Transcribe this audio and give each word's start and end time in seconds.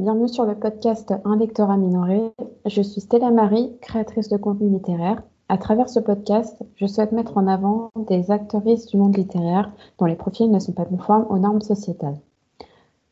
Bienvenue 0.00 0.28
sur 0.28 0.44
le 0.44 0.56
podcast 0.56 1.14
Un 1.24 1.36
lectorat 1.36 1.76
minoré. 1.76 2.20
Je 2.66 2.82
suis 2.82 3.00
Stella 3.00 3.30
Marie, 3.30 3.70
créatrice 3.80 4.28
de 4.28 4.36
contenu 4.36 4.68
littéraire. 4.68 5.22
À 5.48 5.56
travers 5.56 5.88
ce 5.88 6.00
podcast, 6.00 6.64
je 6.74 6.86
souhaite 6.86 7.12
mettre 7.12 7.36
en 7.36 7.46
avant 7.46 7.92
des 8.08 8.32
actrices 8.32 8.86
du 8.86 8.96
monde 8.96 9.16
littéraire 9.16 9.70
dont 10.00 10.06
les 10.06 10.16
profils 10.16 10.50
ne 10.50 10.58
sont 10.58 10.72
pas 10.72 10.84
conformes 10.84 11.26
aux 11.30 11.38
normes 11.38 11.60
sociétales. 11.60 12.18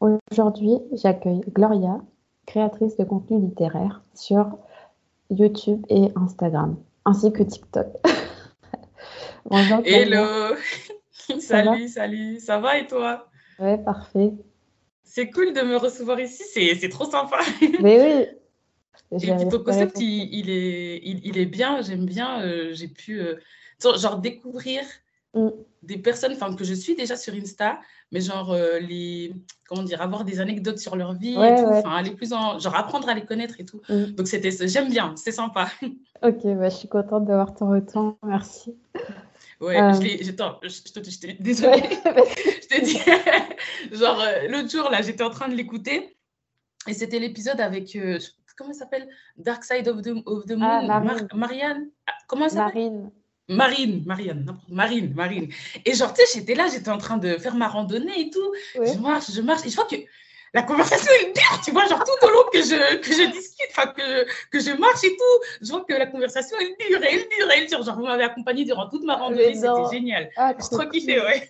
Aujourd'hui, 0.00 0.80
j'accueille 0.90 1.42
Gloria, 1.54 2.00
créatrice 2.46 2.96
de 2.96 3.04
contenu 3.04 3.38
littéraire 3.38 4.03
sur 4.14 4.58
YouTube 5.30 5.87
et 5.88 6.10
Instagram, 6.17 6.74
ainsi 7.04 7.33
que 7.33 7.44
TikTok. 7.44 7.87
Bonjour. 9.49 9.83
Hello. 9.85 10.56
salut, 11.38 11.87
salut. 11.87 12.40
Ça 12.40 12.58
va 12.58 12.78
et 12.78 12.88
toi? 12.88 13.28
Ouais, 13.60 13.78
parfait. 13.78 14.33
C'est 15.15 15.29
cool 15.29 15.53
de 15.53 15.60
me 15.60 15.76
recevoir 15.76 16.19
ici, 16.20 16.42
c'est 16.80 16.88
trop 16.88 17.05
sympa. 17.05 17.41
Mais 17.83 18.01
oui. 18.01 18.27
Et 19.10 19.19
puis 19.19 19.48
ton 19.50 19.62
concept, 19.62 20.00
il, 20.00 20.48
est, 20.48 21.02
il, 21.05 21.36
est 21.36 21.45
bien, 21.45 21.82
j'aime 21.82 22.06
bien. 22.06 22.41
Euh, 22.41 22.70
j'ai 22.73 22.88
pu 22.88 23.20
euh, 23.20 23.34
genre 23.78 24.20
découvrir 24.20 24.80
mm. 25.34 25.48
des 25.83 25.98
personnes 25.98 26.34
que 26.56 26.64
je 26.64 26.72
suis 26.72 26.96
déjà 26.96 27.16
sur 27.16 27.34
Insta, 27.34 27.78
mais 28.10 28.22
genre 28.22 28.52
euh, 28.52 28.78
les 28.78 29.34
comment 29.69 29.83
dire 29.83 30.00
avoir 30.00 30.24
des 30.24 30.41
anecdotes 30.41 30.78
sur 30.78 30.96
leur 30.96 31.12
vie 31.12 31.34
et 31.34 31.56
tout, 31.56 31.88
aller 31.91 32.12
plus 32.12 32.33
en 32.33 32.58
genre 32.58 32.74
apprendre 32.74 33.10
à 33.10 33.12
les 33.12 33.27
connaître 33.27 33.56
et 33.60 33.66
tout. 33.66 33.83
Mm. 33.91 34.12
Donc 34.16 34.28
c'était 34.28 34.66
j'aime 34.66 34.88
bien, 34.88 35.14
c'est 35.16 35.33
sympa. 35.33 35.69
Ok, 36.22 36.44
bah, 36.44 36.70
je 36.70 36.77
suis 36.77 36.88
contente 36.88 37.27
d'avoir 37.27 37.52
ton 37.52 37.69
retour, 37.69 38.16
merci. 38.22 38.77
Ouais, 39.62 39.76
je 39.94 40.00
l'ai. 40.00 40.28
Attends, 40.28 40.58
je, 40.62 40.92
te, 40.92 41.42
désolée. 41.42 41.82
je 41.82 42.66
te 42.66 42.84
dis, 42.84 42.98
genre, 43.96 44.20
euh, 44.20 44.48
l'autre 44.48 44.68
jour, 44.68 44.90
là, 44.90 45.02
j'étais 45.02 45.22
en 45.22 45.30
train 45.30 45.48
de 45.48 45.54
l'écouter 45.54 46.16
et 46.88 46.94
c'était 46.94 47.20
l'épisode 47.20 47.60
avec. 47.60 47.94
Euh, 47.94 48.18
comment 48.56 48.72
ça 48.72 48.80
s'appelle 48.80 49.08
Dark 49.36 49.64
Side 49.64 49.88
of 49.88 50.02
the, 50.02 50.14
of 50.26 50.44
the 50.46 50.56
ah, 50.60 51.00
Moon. 51.00 51.28
Marianne? 51.34 51.91
Ah, 52.08 52.12
comment 52.27 52.48
ça 52.48 52.66
s'appelle? 52.66 52.91
Marine. 52.91 53.10
Marine, 53.48 54.02
Marianne, 54.04 54.58
Marine, 54.69 55.14
Marine. 55.14 55.48
Et 55.84 55.94
genre, 55.94 56.12
tu 56.12 56.24
sais, 56.24 56.38
j'étais 56.38 56.54
là, 56.54 56.69
j'étais 56.72 56.91
en 56.91 56.98
train 56.98 57.19
de 57.19 57.36
faire 57.38 57.54
ma 57.54 57.69
randonnée 57.69 58.20
et 58.20 58.30
tout. 58.30 58.52
Je 58.74 58.98
marche, 58.98 59.30
je 59.32 59.41
marche. 59.41 59.66
Et 59.66 59.70
je 59.70 59.76
vois 59.76 59.86
que 59.86 59.97
la 60.55 60.62
conversation 60.62 61.11
est 61.22 61.33
dure, 61.33 61.61
tu 61.64 61.70
vois, 61.70 61.86
genre 61.86 62.05
tout 62.05 62.27
au 62.27 62.31
long 62.31 62.45
que 62.53 62.58
je, 62.58 62.97
que 62.98 63.12
je 63.12 63.33
discute, 63.33 63.69
enfin 63.70 63.86
que, 63.86 64.27
que 64.50 64.61
je 64.61 64.77
marche 64.77 65.03
et 65.05 65.17
tout, 65.17 65.47
je 65.62 65.70
vois 65.70 65.84
que 65.84 65.94
la 65.94 66.06
conversation 66.06 66.59
est 66.59 66.77
dure, 66.89 67.00
elle 67.03 67.20
dure, 67.20 67.50
elle 67.56 67.67
dure. 67.67 67.83
Genre, 67.83 67.97
vous 67.97 68.05
m'avez 68.05 68.25
accompagnée 68.25 68.64
durant 68.64 68.89
toute 68.89 69.05
ma 69.05 69.17
randonnée, 69.17 69.55
c'était 69.55 69.91
génial. 69.91 70.31
Ah, 70.36 70.53
J'ai 70.59 70.77
trop 70.77 70.89
kiffé, 70.89 71.20
ouais. 71.20 71.48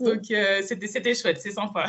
Donc, 0.00 0.30
euh, 0.30 0.62
c'était 0.62 1.14
chouette, 1.14 1.40
c'est 1.40 1.52
sympa. 1.52 1.86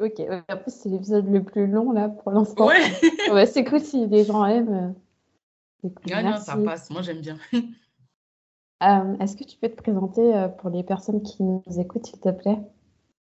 Ok, 0.00 0.18
en 0.20 0.56
plus, 0.56 0.70
c'est 0.70 0.88
l'épisode 0.88 1.30
le 1.30 1.44
plus 1.44 1.66
long 1.66 1.92
là 1.92 2.08
pour 2.08 2.32
l'instant. 2.32 2.66
Ouais. 2.66 2.80
ouais 3.32 3.44
c'est 3.44 3.64
cool 3.64 3.80
si 3.80 4.06
les 4.06 4.24
gens 4.24 4.46
aiment. 4.46 4.94
Ah, 6.10 6.22
non, 6.22 6.36
ça 6.38 6.56
passe, 6.56 6.90
moi 6.90 7.02
j'aime 7.02 7.20
bien. 7.20 7.38
Euh, 8.82 9.14
est-ce 9.18 9.36
que 9.36 9.44
tu 9.44 9.58
peux 9.58 9.68
te 9.68 9.76
présenter 9.76 10.46
pour 10.56 10.70
les 10.70 10.82
personnes 10.82 11.22
qui 11.22 11.42
nous 11.42 11.62
écoutent, 11.78 12.06
s'il 12.06 12.18
te 12.18 12.30
plaît? 12.30 12.56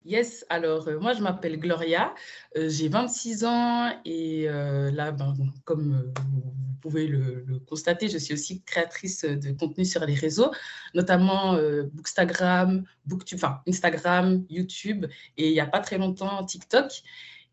Yes, 0.05 0.47
alors 0.49 0.89
euh, 0.89 0.99
moi 1.01 1.13
je 1.13 1.21
m'appelle 1.21 1.59
Gloria, 1.59 2.15
euh, 2.57 2.69
j'ai 2.69 2.89
26 2.89 3.45
ans 3.45 3.91
et 4.05 4.49
euh, 4.49 4.91
là, 4.91 5.13
ben, 5.13 5.35
comme 5.65 6.13
vous 6.33 6.53
pouvez 6.81 7.07
le, 7.07 7.61
constater, 7.67 8.09
je 8.09 8.17
suis 8.17 8.33
aussi 8.33 8.63
créatrice 8.63 9.25
de 9.25 9.53
contenu 9.53 9.85
sur 9.85 10.05
les 10.07 10.15
réseaux, 10.15 10.51
notamment 10.95 11.59
Bookstagram, 11.93 12.85
Booktube, 13.05 13.39
enfin 13.39 13.61
Instagram, 13.67 14.45
YouTube 14.49 15.07
et 15.37 15.49
il 15.49 15.53
n'y 15.53 15.61
a 15.61 15.67
pas 15.67 15.81
très 15.81 15.99
longtemps 15.99 16.45
TikTok. 16.45 17.03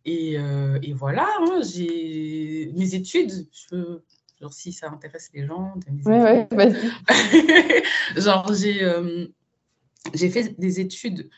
Et, 0.05 0.33
et 0.35 0.93
voilà, 0.93 1.27
hein, 1.41 1.61
j'ai 1.63 2.71
mes 2.75 2.93
études, 2.93 3.47
je, 3.51 3.99
genre 4.39 4.53
si 4.53 4.71
ça 4.71 4.89
intéresse 4.91 5.31
les 5.33 5.47
gens. 5.47 5.73
Oui, 6.05 6.13
ouais, 6.13 6.47
vas-y. 6.51 7.81
genre 8.21 8.53
j'ai 8.53 8.87
j'ai 10.13 10.29
fait 10.29 10.57
des 10.59 10.79
études 10.79 11.29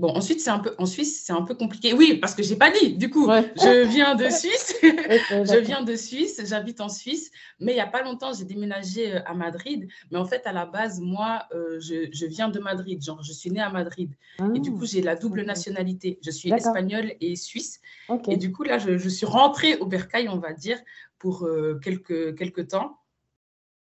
Bon, 0.00 0.08
ensuite, 0.16 0.40
c'est 0.40 0.48
un 0.48 0.60
peu, 0.60 0.74
en 0.78 0.86
Suisse, 0.86 1.24
c'est 1.26 1.34
un 1.34 1.42
peu 1.42 1.54
compliqué. 1.54 1.92
Oui, 1.92 2.14
parce 2.14 2.34
que 2.34 2.42
je 2.42 2.48
n'ai 2.48 2.56
pas 2.56 2.70
dit. 2.70 2.94
Du 2.94 3.10
coup, 3.10 3.28
je 3.28 3.86
viens 3.86 4.14
de 4.14 4.30
Suisse. 4.30 4.74
je 4.82 5.58
viens 5.58 5.82
de 5.82 5.94
Suisse, 5.94 6.40
j'habite 6.46 6.80
en 6.80 6.88
Suisse. 6.88 7.30
Mais 7.58 7.72
il 7.72 7.74
n'y 7.74 7.82
a 7.82 7.86
pas 7.86 8.02
longtemps, 8.02 8.32
j'ai 8.32 8.46
déménagé 8.46 9.12
euh, 9.12 9.20
à 9.26 9.34
Madrid. 9.34 9.88
Mais 10.10 10.16
en 10.16 10.24
fait, 10.24 10.46
à 10.46 10.52
la 10.52 10.64
base, 10.64 11.00
moi, 11.00 11.46
euh, 11.52 11.78
je, 11.80 12.24
viens 12.24 12.48
de 12.48 12.58
Madrid. 12.58 13.04
Genre, 13.04 13.22
je 13.22 13.30
suis 13.34 13.50
née 13.50 13.60
à 13.60 13.68
Madrid. 13.68 14.10
et 14.54 14.58
du 14.58 14.70
ah, 14.74 14.78
coup, 14.78 14.86
j'ai 14.86 15.02
la 15.02 15.16
double 15.16 15.42
nationalité. 15.42 16.18
Je 16.24 16.30
suis 16.30 16.50
espagnole 16.50 17.12
et 17.20 17.36
suisse. 17.36 17.82
Et 18.28 18.38
du 18.38 18.52
coup, 18.52 18.62
là, 18.62 18.78
je, 18.78 19.08
suis 19.10 19.26
rentrée 19.26 19.76
au 19.76 19.86
Bercail, 19.86 20.30
on 20.30 20.38
va 20.38 20.54
dire, 20.54 20.78
pour 21.18 21.44
euh, 21.44 21.78
quelques, 21.84 22.38
quelques 22.38 22.68
temps. 22.68 22.96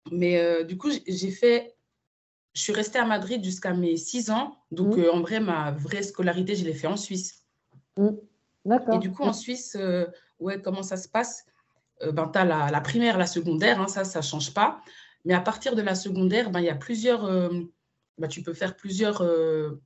Mais 0.10 0.64
du 0.64 0.78
coup, 0.78 0.90
j'ai 1.06 1.32
fait 1.32 1.76
je 2.58 2.64
suis 2.64 2.74
restée 2.74 2.98
à 2.98 3.06
Madrid 3.06 3.44
jusqu'à 3.44 3.72
mes 3.72 3.96
6 3.98 4.32
ans. 4.32 4.58
Donc, 4.72 4.98
mmh. 4.98 5.02
euh, 5.02 5.14
en 5.14 5.22
vrai, 5.22 5.40
ma 5.40 5.70
vraie 5.70 6.02
scolarité, 6.02 6.56
je 6.56 6.66
l'ai 6.66 6.74
fait 6.74 6.88
en 6.88 6.98
Suisse. 6.98 7.44
Mmh. 7.98 8.10
D'accord. 8.66 8.96
Et 8.96 8.98
du 8.98 9.12
coup, 9.12 9.22
en 9.22 9.32
Suisse, 9.32 9.78
euh, 9.80 10.08
ouais, 10.40 10.60
comment 10.60 10.82
ça 10.82 10.98
se 10.98 11.08
passe? 11.08 11.46
Euh, 12.02 12.12
ben, 12.12 12.28
Tu 12.34 12.40
as 12.40 12.46
la, 12.46 12.82
primaire, 12.82 13.20
la 13.20 13.28
secondaire, 13.28 13.80
hein, 13.80 13.88
ça, 13.88 14.04
ça 14.04 14.20
ne 14.20 14.24
change 14.24 14.56
pas. 14.56 14.82
Mais 15.24 15.36
à 15.36 15.40
partir 15.40 15.76
de 15.76 15.84
la 15.84 15.94
secondaire, 15.94 16.50
ben, 16.50 16.60
il 16.60 16.66
y 16.66 16.70
a 16.72 16.76
plusieurs. 16.76 17.30
Ben, 18.18 18.28
tu 18.28 18.42
peux 18.42 18.56
faire 18.56 18.76
plusieurs, 18.76 19.24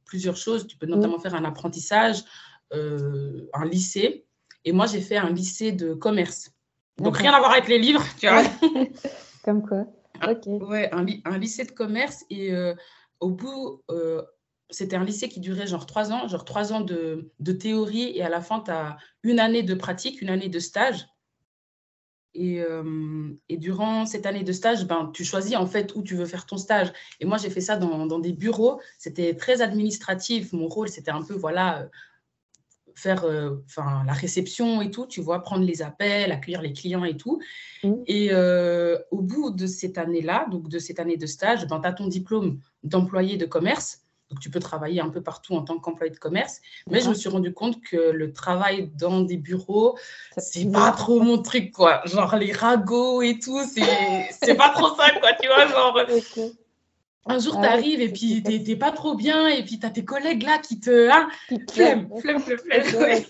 plusieurs 0.05 0.37
choses. 0.37 0.65
Tu 0.65 0.77
peux 0.77 0.87
mmh. 0.87 0.91
notamment 0.91 1.19
faire 1.19 1.35
un 1.35 1.43
apprentissage, 1.43 2.23
un 2.71 3.65
lycée. 3.65 4.25
Et 4.63 4.71
moi, 4.71 4.85
j'ai 4.85 5.01
fait 5.01 5.17
un 5.17 5.29
lycée 5.29 5.73
de 5.73 5.93
commerce. 5.93 6.51
Donc, 6.99 7.17
rien 7.17 7.33
à 7.33 7.39
voir 7.39 7.51
avec 7.51 7.67
les 7.67 7.79
livres, 7.79 8.05
tu 8.17 8.29
vois. 8.29 8.43
Comme 9.43 9.67
quoi 9.67 9.85
Ouais, 10.45 10.89
un, 10.91 11.37
lycée 11.37 11.65
de 11.65 11.71
commerce. 11.71 12.25
Et 12.29 12.53
euh, 12.53 12.73
au 13.19 13.29
bout, 13.29 13.83
euh, 13.89 14.21
c'était 14.69 14.95
un 14.95 15.03
lycée 15.03 15.29
qui 15.29 15.39
durait 15.39 15.67
genre 15.67 15.85
trois 15.85 16.11
ans, 16.11 16.27
genre 16.27 16.45
trois 16.45 16.73
ans 16.73 16.81
de, 16.81 17.31
théorie. 17.59 18.11
Et 18.15 18.23
à 18.23 18.29
la 18.29 18.41
fin, 18.41 18.59
tu 18.61 18.71
as 18.71 18.97
une 19.23 19.39
année 19.39 19.63
de 19.63 19.73
pratique, 19.73 20.21
une 20.21 20.29
année 20.29 20.49
de 20.49 20.59
stage. 20.59 21.07
Et, 22.33 22.61
euh, 22.61 23.33
et, 23.49 23.57
durant 23.57 24.05
cette 24.05 24.25
année 24.25 24.43
de 24.43 24.53
stage, 24.53 24.85
ben, 24.85 25.11
tu 25.13 25.25
choisis 25.25 25.57
en 25.57 25.67
fait 25.67 25.93
où 25.95 26.01
tu 26.01 26.15
veux 26.15 26.25
faire 26.25 26.45
ton 26.45 26.57
stage. 26.57 26.93
Et 27.19 27.25
moi, 27.25 27.37
j'ai 27.37 27.49
fait 27.49 27.59
ça 27.59 27.75
dans, 27.75 28.05
dans 28.05 28.19
des 28.19 28.31
bureaux. 28.31 28.79
C'était 28.97 29.35
très 29.35 29.61
administratif. 29.61 30.53
Mon 30.53 30.67
rôle, 30.67 30.87
c'était 30.87 31.11
un 31.11 31.23
peu, 31.23 31.33
voilà, 31.33 31.89
faire 32.95 33.23
euh, 33.25 33.57
la 33.77 34.13
réception 34.13 34.81
et 34.81 34.91
tout, 34.91 35.05
tu 35.05 35.21
vois, 35.21 35.41
prendre 35.41 35.65
les 35.65 35.81
appels, 35.81 36.31
accueillir 36.31 36.61
les 36.61 36.73
clients 36.73 37.05
et 37.05 37.17
tout. 37.17 37.39
Mmh. 37.83 37.93
Et 38.07 38.29
euh, 38.31 38.97
au 39.11 39.21
bout 39.21 39.51
de 39.51 39.67
cette 39.67 39.97
année-là, 39.97 40.47
donc 40.49 40.69
de 40.69 40.79
cette 40.79 40.99
année 40.99 41.17
de 41.17 41.25
stage, 41.25 41.67
ben, 41.67 41.79
tu 41.79 41.87
as 41.87 41.93
ton 41.93 42.07
diplôme 42.07 42.59
d'employé 42.83 43.37
de 43.37 43.45
commerce. 43.45 44.01
Donc, 44.29 44.39
tu 44.39 44.49
peux 44.49 44.61
travailler 44.61 45.01
un 45.01 45.09
peu 45.09 45.21
partout 45.21 45.55
en 45.55 45.61
tant 45.61 45.77
qu'employé 45.77 46.09
de 46.09 46.17
commerce. 46.17 46.61
Mais 46.89 47.01
je 47.01 47.09
me 47.09 47.13
suis 47.13 47.27
rendu 47.27 47.53
compte 47.53 47.81
que 47.81 48.11
le 48.11 48.31
travail 48.31 48.89
dans 48.97 49.19
des 49.19 49.35
bureaux, 49.35 49.97
c'est 50.37 50.71
pas 50.71 50.91
trop 50.91 51.19
mon 51.19 51.41
truc, 51.41 51.73
quoi. 51.73 52.01
Genre 52.05 52.37
les 52.37 52.53
ragots 52.53 53.21
et 53.21 53.39
tout, 53.39 53.59
c'est 53.65 54.55
pas 54.55 54.69
trop 54.69 54.95
ça, 54.95 55.11
quoi. 55.19 55.33
Tu 55.33 55.47
vois, 55.49 55.67
genre, 55.67 55.99
un 57.25 57.39
jour, 57.39 57.59
tu 57.59 57.67
arrives 57.67 58.01
et 58.01 58.09
puis 58.09 58.41
tu 58.43 58.59
n'es 58.59 58.75
pas 58.75 58.91
trop 58.91 59.15
bien 59.15 59.47
et 59.47 59.63
puis 59.63 59.79
tu 59.79 59.85
as 59.85 59.91
tes 59.91 60.03
collègues 60.03 60.43
là 60.43 60.57
qui 60.57 60.79
te. 60.79 61.09
Hein, 61.09 61.29
flemme, 61.71 62.09
flemme, 62.19 62.39
flemme, 62.41 62.57
flemme. 62.57 63.23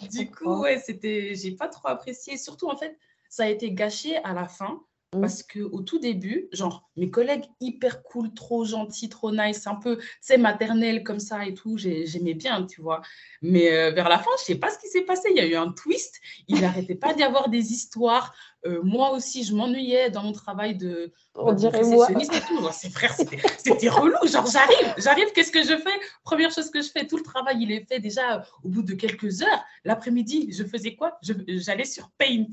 du 0.10 0.30
coup, 0.30 0.62
ouais, 0.62 0.82
c'était. 0.84 1.34
J'ai 1.34 1.52
pas 1.52 1.68
trop 1.68 1.88
apprécié. 1.88 2.36
Surtout, 2.36 2.68
en 2.68 2.76
fait, 2.76 2.98
ça 3.28 3.44
a 3.44 3.48
été 3.48 3.72
gâché 3.72 4.16
à 4.24 4.32
la 4.32 4.48
fin 4.48 4.82
Mmh. 5.14 5.22
Parce 5.22 5.42
qu'au 5.42 5.80
tout 5.80 5.98
début, 5.98 6.48
genre, 6.52 6.86
mes 6.96 7.10
collègues 7.10 7.46
hyper 7.60 8.02
cool, 8.02 8.34
trop 8.34 8.66
gentils, 8.66 9.08
trop 9.08 9.32
nice, 9.32 9.66
un 9.66 9.76
peu, 9.76 9.96
tu 9.96 10.04
sais, 10.20 10.36
maternelle 10.36 11.02
comme 11.02 11.18
ça 11.18 11.46
et 11.46 11.54
tout, 11.54 11.78
j'aimais 11.78 12.34
bien, 12.34 12.66
tu 12.66 12.82
vois. 12.82 13.00
Mais 13.40 13.72
euh, 13.72 13.90
vers 13.90 14.10
la 14.10 14.18
fin, 14.18 14.30
je 14.38 14.44
sais 14.44 14.56
pas 14.56 14.68
ce 14.68 14.78
qui 14.78 14.88
s'est 14.88 15.06
passé. 15.06 15.28
Il 15.30 15.36
y 15.38 15.40
a 15.40 15.46
eu 15.46 15.54
un 15.54 15.72
twist. 15.72 16.20
Il 16.46 16.60
n'arrêtait 16.60 16.94
pas 16.94 17.14
d'y 17.14 17.22
avoir 17.22 17.48
des 17.48 17.72
histoires. 17.72 18.34
Euh, 18.66 18.82
moi 18.82 19.12
aussi, 19.12 19.44
je 19.44 19.54
m'ennuyais 19.54 20.10
dans 20.10 20.24
mon 20.24 20.32
travail 20.32 20.76
de, 20.76 21.10
On 21.34 21.54
dirait 21.54 21.84
moi. 21.84 22.06
et 22.10 22.14
tout. 22.46 22.68
C'est 22.72 22.90
frère, 22.90 23.14
c'était 23.14 23.88
relou. 23.88 24.16
Genre, 24.26 24.46
j'arrive, 24.46 24.94
j'arrive, 24.98 25.32
qu'est-ce 25.34 25.52
que 25.52 25.62
je 25.62 25.78
fais? 25.78 26.00
Première 26.22 26.50
chose 26.50 26.70
que 26.70 26.82
je 26.82 26.90
fais, 26.90 27.06
tout 27.06 27.16
le 27.16 27.22
travail, 27.22 27.56
il 27.62 27.72
est 27.72 27.88
fait 27.88 28.00
déjà 28.00 28.44
au 28.62 28.68
bout 28.68 28.82
de 28.82 28.92
quelques 28.92 29.40
heures. 29.40 29.64
L'après-midi, 29.84 30.52
je 30.52 30.64
faisais 30.64 30.96
quoi? 30.96 31.18
J'allais 31.22 31.84
sur 31.84 32.10
Paint. 32.18 32.50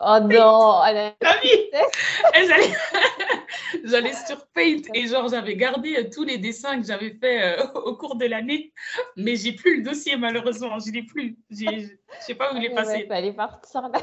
Oh 0.00 0.18
non, 0.20 0.82
elle 0.88 1.14
J'allais 3.84 4.12
sur 4.12 4.46
Paint 4.48 4.82
et 4.92 5.06
genre 5.06 5.28
j'avais 5.28 5.56
gardé 5.56 5.96
euh, 5.96 6.10
tous 6.12 6.24
les 6.24 6.38
dessins 6.38 6.80
que 6.80 6.86
j'avais 6.86 7.10
fait 7.10 7.60
euh, 7.60 7.66
au 7.84 7.96
cours 7.96 8.16
de 8.16 8.26
l'année, 8.26 8.72
mais 9.16 9.36
j'ai 9.36 9.52
plus 9.52 9.78
le 9.78 9.82
dossier 9.82 10.16
malheureusement, 10.16 10.78
je 10.78 10.90
l'ai 10.90 11.02
plus. 11.02 11.38
Je 11.50 11.88
sais 12.20 12.34
pas 12.34 12.52
où 12.52 12.56
il 12.56 12.64
est 12.64 12.74
passé. 12.74 13.06
Ouais, 13.08 13.10
aller 13.10 13.32
partir 13.32 13.88
là. 13.88 14.00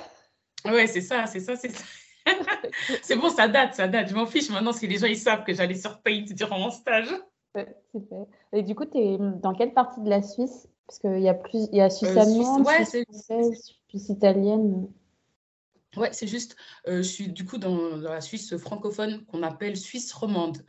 Ouais, 0.65 0.87
c'est 0.87 1.01
ça, 1.01 1.25
c'est 1.25 1.39
ça, 1.39 1.55
c'est 1.55 1.71
ça. 1.71 1.83
c'est 3.01 3.15
bon, 3.15 3.29
ça 3.29 3.47
date, 3.47 3.73
ça 3.73 3.87
date. 3.87 4.09
Je 4.09 4.15
m'en 4.15 4.27
fiche 4.27 4.49
maintenant 4.49 4.73
si 4.73 4.87
les 4.87 4.97
gens 4.97 5.07
ils 5.07 5.17
savent 5.17 5.43
que 5.43 5.53
j'allais 5.53 5.75
sur 5.75 6.01
Paint 6.01 6.25
durant 6.29 6.59
mon 6.59 6.71
stage. 6.71 7.09
Et 8.53 8.63
du 8.63 8.75
coup, 8.75 8.85
tu 8.85 8.97
es 8.97 9.17
dans 9.19 9.53
quelle 9.53 9.73
partie 9.73 10.01
de 10.01 10.09
la 10.09 10.21
Suisse? 10.21 10.67
Parce 10.87 10.99
qu'il 10.99 11.21
y 11.21 11.29
a 11.29 11.33
plus, 11.33 11.67
il 11.71 11.77
y 11.77 11.81
a 11.81 11.89
Suisse 11.89 12.15
allemande, 12.15 12.67
Suisse 12.67 13.05
française, 13.09 13.73
Suisse 13.87 14.09
italienne. 14.09 14.87
Ouais, 15.97 16.09
c'est 16.11 16.27
juste, 16.27 16.55
je 16.87 17.01
suis 17.01 17.27
du 17.27 17.45
coup 17.45 17.57
dans, 17.57 17.97
dans 17.97 18.11
la 18.11 18.21
Suisse 18.21 18.55
francophone 18.57 19.25
qu'on 19.25 19.43
appelle 19.43 19.75
Suisse 19.75 20.13
romande. 20.13 20.63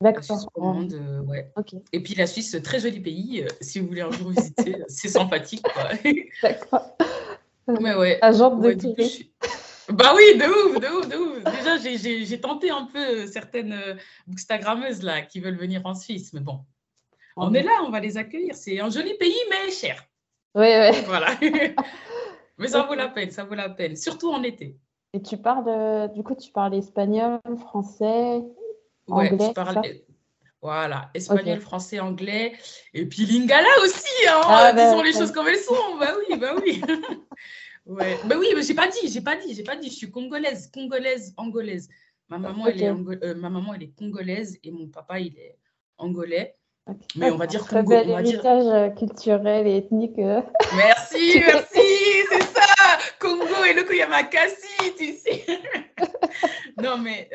D'accord. 0.00 0.50
Euh, 0.58 1.20
ouais. 1.20 1.50
Et 1.92 2.02
puis 2.02 2.14
la 2.14 2.26
Suisse, 2.26 2.56
très 2.62 2.80
joli 2.80 3.00
pays. 3.00 3.42
Euh, 3.42 3.48
si 3.60 3.80
vous 3.80 3.86
voulez 3.86 4.02
un 4.02 4.10
jour 4.10 4.30
visiter, 4.30 4.76
c'est 4.88 5.08
sympathique. 5.08 5.64
D'accord. 6.42 6.96
Mais 7.80 7.94
ouais. 7.94 8.18
Agent 8.20 8.56
de 8.56 8.68
ouais, 8.68 8.76
Bah 9.88 10.12
oui, 10.14 10.36
de 10.36 10.44
ouf, 10.44 10.80
de 10.80 10.88
ouf, 10.88 11.08
de 11.08 11.16
ouf. 11.16 11.44
Déjà, 11.56 11.78
j'ai 11.78 12.40
tenté 12.40 12.70
un 12.70 12.84
peu 12.84 12.98
euh, 12.98 13.26
certaines 13.26 13.96
bookstagrammeuses 14.26 15.02
là 15.02 15.22
qui 15.22 15.40
veulent 15.40 15.56
venir 15.56 15.80
en 15.86 15.94
Suisse, 15.94 16.32
mais 16.34 16.40
bon, 16.40 16.60
on 17.36 17.54
est 17.54 17.62
là, 17.62 17.82
on 17.86 17.90
va 17.90 18.00
les 18.00 18.18
accueillir. 18.18 18.54
C'est 18.54 18.80
un 18.80 18.90
joli 18.90 19.14
pays, 19.14 19.40
mais 19.48 19.70
cher. 19.70 20.04
Oui, 20.54 20.66
oui. 20.66 21.00
Voilà. 21.06 21.28
mais 22.58 22.68
ça 22.68 22.82
vaut 22.82 22.94
la 22.94 23.08
peine, 23.08 23.30
ça 23.30 23.44
vaut 23.44 23.54
la 23.54 23.68
peine, 23.68 23.96
surtout 23.96 24.30
en 24.30 24.42
été. 24.42 24.78
Et 25.12 25.22
tu 25.22 25.36
parles, 25.36 26.12
du 26.12 26.22
coup, 26.22 26.34
tu 26.34 26.50
parles 26.50 26.74
espagnol, 26.74 27.40
français, 27.58 28.42
Ouais, 29.08 29.30
je 29.30 29.52
parle. 29.52 29.82
Voilà, 30.62 31.10
espagnol, 31.12 31.60
français, 31.60 32.00
anglais. 32.00 32.54
Et 32.94 33.06
puis 33.06 33.26
lingala 33.26 33.68
aussi, 33.82 34.26
hein, 34.28 34.40
ah, 34.44 34.72
bah, 34.72 34.84
disons 34.84 35.02
les 35.02 35.12
choses 35.12 35.30
comme 35.30 35.46
elles 35.46 35.58
sont. 35.58 35.74
Bah 36.00 36.12
oui, 36.18 36.38
bah 36.38 36.54
oui. 36.62 36.80
ouais. 37.86 38.16
Bah 38.24 38.36
oui, 38.38 38.46
mais 38.56 38.62
j'ai 38.62 38.72
pas 38.72 38.88
dit, 38.88 39.08
j'ai 39.08 39.20
pas 39.20 39.36
dit, 39.36 39.54
j'ai 39.54 39.62
pas 39.62 39.76
dit. 39.76 39.90
Je 39.90 39.94
suis 39.94 40.10
congolaise, 40.10 40.70
congolaise, 40.72 41.34
angolaise. 41.36 41.90
Ma 42.30 42.38
maman, 42.38 42.66
elle 42.66 42.82
est 42.82 42.88
euh, 42.88 43.34
ma 43.34 43.50
maman, 43.50 43.74
elle 43.74 43.82
est 43.82 43.94
congolaise 43.94 44.58
et 44.64 44.70
mon 44.70 44.88
papa, 44.88 45.20
il 45.20 45.38
est 45.38 45.58
angolais. 45.98 46.56
Mais 47.16 47.30
on 47.30 47.36
va 47.36 47.46
dire 47.46 47.66
Congo. 47.66 47.90
Bel 47.90 48.10
héritage 48.10 48.66
euh, 48.66 48.88
culturel 48.90 49.66
et 49.66 49.76
ethnique. 49.76 50.18
Euh. 50.18 50.40
Merci, 50.76 51.40
merci, 51.46 51.80
c'est 52.30 52.42
ça. 52.42 52.98
Congo 53.18 53.64
et 53.68 53.74
le 53.74 53.84
Kuyamakasi, 53.84 54.94
tu 54.96 55.14
sais. 55.14 55.44
non, 56.82 56.98
mais 56.98 57.30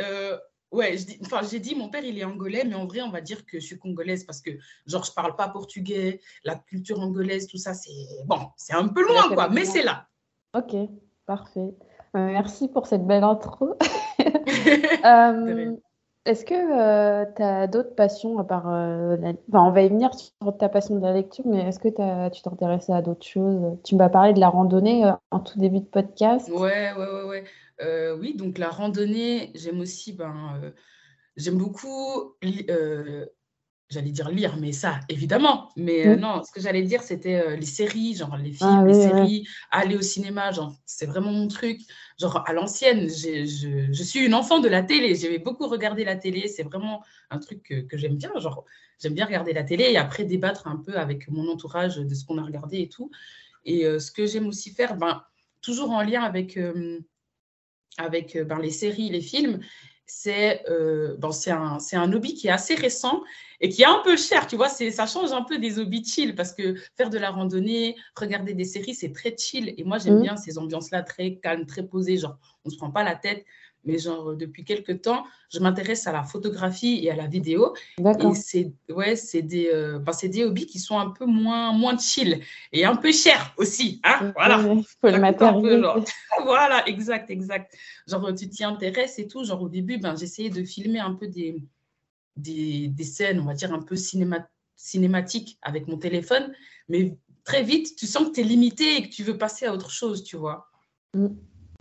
Ouais, 0.71 0.95
enfin, 1.23 1.41
j'ai 1.49 1.59
dit 1.59 1.73
mon 1.73 1.89
père 1.89 2.03
il 2.03 2.19
est 2.19 2.23
angolais, 2.23 2.63
mais 2.63 2.75
en 2.75 2.85
vrai 2.85 3.01
on 3.01 3.09
va 3.09 3.21
dire 3.21 3.43
que 3.45 3.59
je 3.59 3.65
suis 3.65 3.79
congolaise 3.79 4.23
parce 4.23 4.39
que 4.39 4.51
genre 4.85 5.03
je 5.03 5.11
parle 5.11 5.35
pas 5.35 5.49
portugais, 5.49 6.21
la 6.43 6.55
culture 6.55 6.99
angolaise, 6.99 7.47
tout 7.47 7.57
ça 7.57 7.73
c'est 7.73 7.89
bon, 8.25 8.39
c'est 8.55 8.73
un 8.73 8.87
peu 8.87 9.01
loin 9.01 9.33
quoi, 9.33 9.49
mais 9.49 9.65
c'est 9.65 9.81
là. 9.81 10.07
Ok, 10.53 10.75
parfait. 11.25 11.73
Euh, 12.15 12.27
merci 12.31 12.67
pour 12.67 12.85
cette 12.87 13.05
belle 13.05 13.23
intro. 13.23 13.75
Euh, 15.05 15.75
est-ce 16.25 16.45
que 16.45 16.53
euh, 16.53 17.25
tu 17.35 17.41
as 17.41 17.67
d'autres 17.67 17.95
passions 17.95 18.39
à 18.39 18.43
part 18.43 18.67
enfin, 18.67 19.37
on 19.51 19.71
va 19.71 19.81
y 19.81 19.89
venir 19.89 20.11
sur 20.13 20.57
ta 20.57 20.69
passion 20.69 20.95
de 20.95 21.01
la 21.01 21.13
lecture, 21.13 21.45
mais 21.47 21.67
est-ce 21.67 21.79
que 21.79 21.89
tu 22.29 22.41
t'intéresses 22.41 22.89
à 22.89 23.01
d'autres 23.01 23.25
choses? 23.25 23.77
Tu 23.83 23.95
m'as 23.95 24.09
parlé 24.09 24.33
de 24.33 24.39
la 24.39 24.49
randonnée 24.49 25.09
en 25.31 25.39
tout 25.39 25.59
début 25.59 25.79
de 25.79 25.85
podcast. 25.85 26.49
Ouais, 26.49 26.93
ouais, 26.93 27.07
ouais, 27.07 27.23
ouais. 27.23 27.43
Euh, 27.81 28.17
oui, 28.17 28.35
donc 28.35 28.57
la 28.57 28.69
randonnée, 28.69 29.51
j'aime 29.55 29.79
aussi, 29.79 30.13
ben, 30.13 30.59
euh, 30.61 30.71
j'aime 31.37 31.57
beaucoup, 31.57 32.35
euh, 32.69 33.25
j'allais 33.89 34.11
dire 34.11 34.29
lire, 34.29 34.57
mais 34.57 34.71
ça, 34.71 34.99
évidemment. 35.09 35.69
Mais 35.75 36.15
non, 36.15 36.43
ce 36.43 36.51
que 36.51 36.61
j'allais 36.61 36.83
dire, 36.83 37.01
c'était 37.01 37.55
les 37.55 37.65
séries, 37.65 38.15
genre 38.15 38.37
les 38.37 38.55
ah 38.61 38.65
films, 38.65 38.87
les 38.87 38.93
séries, 38.93 39.47
aller 39.71 39.95
au 39.95 40.01
cinéma, 40.01 40.51
genre, 40.51 40.75
c'est 40.85 41.05
vraiment 41.05 41.31
mon 41.31 41.47
truc. 41.47 41.81
Genre, 42.19 42.43
à 42.47 42.53
l'ancienne, 42.53 43.09
je, 43.09 43.89
je, 43.91 44.03
suis 44.03 44.25
une 44.25 44.33
enfant 44.33 44.59
de 44.59 44.67
la 44.67 44.83
télé. 44.83 45.15
J'aimais 45.15 45.39
beaucoup 45.39 45.67
regarder 45.67 46.03
la 46.03 46.15
télé. 46.15 46.47
C'est 46.47 46.63
vraiment 46.63 47.03
un 47.29 47.39
truc 47.39 47.63
que, 47.63 47.81
que 47.81 47.97
j'aime 47.97 48.15
bien. 48.15 48.31
Genre, 48.39 48.63
j'aime 49.01 49.13
bien 49.13 49.25
regarder 49.25 49.53
la 49.53 49.63
télé 49.63 49.85
et 49.85 49.97
après 49.97 50.25
débattre 50.25 50.67
un 50.67 50.77
peu 50.77 50.97
avec 50.97 51.29
mon 51.29 51.49
entourage 51.49 51.97
de 51.97 52.13
ce 52.13 52.25
qu'on 52.25 52.37
a 52.37 52.43
regardé 52.43 52.79
et 52.79 52.89
tout. 52.89 53.09
Et 53.65 53.83
ce 53.99 54.11
que 54.11 54.25
j'aime 54.25 54.47
aussi 54.47 54.71
faire, 54.71 54.95
ben, 54.95 55.23
toujours 55.61 55.91
en 55.91 56.01
lien 56.01 56.23
avec 56.23 56.57
avec 57.99 58.35
euh, 58.35 58.43
ben, 58.43 58.59
les 58.59 58.71
séries, 58.71 59.09
les 59.09 59.21
films, 59.21 59.59
c'est 60.09 60.63
euh, 60.69 61.15
bon, 61.17 61.29
un, 61.47 61.77
un 61.93 62.13
hobby 62.13 62.33
qui 62.33 62.47
est 62.47 62.51
assez 62.51 62.75
récent 62.75 63.21
et 63.61 63.69
qui 63.69 63.83
est 63.83 63.85
un 63.85 64.01
peu 64.03 64.17
cher, 64.17 64.47
tu 64.47 64.55
vois, 64.55 64.69
ça 64.69 65.05
change 65.05 65.31
un 65.31 65.43
peu 65.43 65.57
des 65.57 65.79
hobbies 65.79 66.03
chill 66.03 66.35
parce 66.35 66.53
que 66.53 66.75
faire 66.97 67.09
de 67.09 67.17
la 67.17 67.29
randonnée, 67.29 67.95
regarder 68.15 68.53
des 68.53 68.63
séries, 68.63 68.95
c'est 68.95 69.11
très 69.11 69.35
chill. 69.37 69.73
Et 69.77 69.83
moi, 69.83 69.97
j'aime 69.97 70.19
mmh. 70.19 70.21
bien 70.21 70.37
ces 70.37 70.57
ambiances-là 70.57 71.03
très 71.03 71.35
calmes, 71.35 71.65
très 71.65 71.83
posées, 71.83 72.17
genre 72.17 72.37
on 72.65 72.69
ne 72.69 72.73
se 72.73 72.77
prend 72.77 72.91
pas 72.91 73.03
la 73.03 73.15
tête 73.15 73.45
mais 73.85 73.97
genre 73.97 74.35
depuis 74.35 74.63
quelques 74.63 75.01
temps, 75.01 75.25
je 75.51 75.59
m'intéresse 75.59 76.05
à 76.07 76.11
la 76.11 76.23
photographie 76.23 76.99
et 77.03 77.11
à 77.11 77.15
la 77.15 77.27
vidéo. 77.27 77.73
Et 77.97 78.35
c'est 78.35 78.73
ouais, 78.89 79.15
c'est 79.15 79.41
des, 79.41 79.69
euh, 79.73 79.99
ben, 79.99 80.13
des 80.23 80.43
hobbies 80.43 80.65
qui 80.65 80.79
sont 80.79 80.99
un 80.99 81.09
peu 81.11 81.25
moins, 81.25 81.71
moins 81.71 81.97
chill 81.97 82.41
et 82.71 82.85
un 82.85 82.95
peu 82.95 83.11
chers 83.11 83.53
aussi. 83.57 84.01
Hein 84.03 84.31
voilà. 84.35 84.61
Il 84.61 84.83
faut 84.83 85.09
le 85.09 85.19
matériel. 85.19 85.85
voilà, 86.43 86.87
exact, 86.87 87.29
exact. 87.31 87.75
Genre 88.07 88.33
tu 88.35 88.49
t'y 88.49 88.63
intéresses 88.63 89.17
et 89.19 89.27
tout. 89.27 89.43
Genre 89.43 89.61
au 89.61 89.69
début, 89.69 89.97
ben, 89.97 90.15
j'essayais 90.15 90.49
de 90.49 90.63
filmer 90.63 90.99
un 90.99 91.13
peu 91.13 91.27
des, 91.27 91.63
des, 92.35 92.87
des, 92.89 93.03
scènes, 93.03 93.39
on 93.39 93.45
va 93.45 93.53
dire 93.53 93.73
un 93.73 93.81
peu 93.81 93.95
cinéma, 93.95 94.47
cinématiques 94.75 95.57
avec 95.61 95.87
mon 95.87 95.97
téléphone. 95.97 96.53
Mais 96.89 97.17
très 97.43 97.63
vite, 97.63 97.95
tu 97.95 98.05
sens 98.05 98.27
que 98.29 98.33
tu 98.33 98.41
es 98.41 98.43
limité 98.43 98.97
et 98.97 99.03
que 99.03 99.13
tu 99.13 99.23
veux 99.23 99.37
passer 99.37 99.65
à 99.65 99.73
autre 99.73 99.89
chose, 99.89 100.23
tu 100.23 100.37
vois. 100.37 100.69
Mm. 101.13 101.27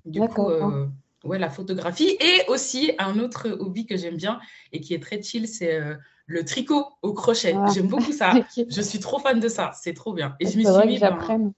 Du 0.04 0.20
coup, 0.20 0.48
euh, 0.48 0.86
ouais, 1.24 1.38
la 1.38 1.50
photographie. 1.50 2.16
Et 2.20 2.42
aussi, 2.48 2.92
un 2.98 3.18
autre 3.18 3.48
hobby 3.48 3.86
que 3.86 3.96
j'aime 3.96 4.16
bien 4.16 4.40
et 4.72 4.80
qui 4.80 4.94
est 4.94 5.02
très 5.02 5.22
chill, 5.22 5.48
c'est 5.48 5.74
euh, 5.74 5.94
le 6.26 6.44
tricot 6.44 6.86
au 7.02 7.12
crochet. 7.12 7.54
Ah. 7.56 7.66
J'aime 7.74 7.88
beaucoup 7.88 8.12
ça. 8.12 8.34
je 8.68 8.80
suis 8.80 8.98
trop 8.98 9.18
fan 9.18 9.40
de 9.40 9.48
ça. 9.48 9.72
C'est 9.74 9.94
trop 9.94 10.12
bien. 10.12 10.36
Et 10.40 10.46
je 10.46 10.58
me 10.58 10.64
suis 10.64 10.86
mis. 10.86 10.98
Ben... 10.98 11.52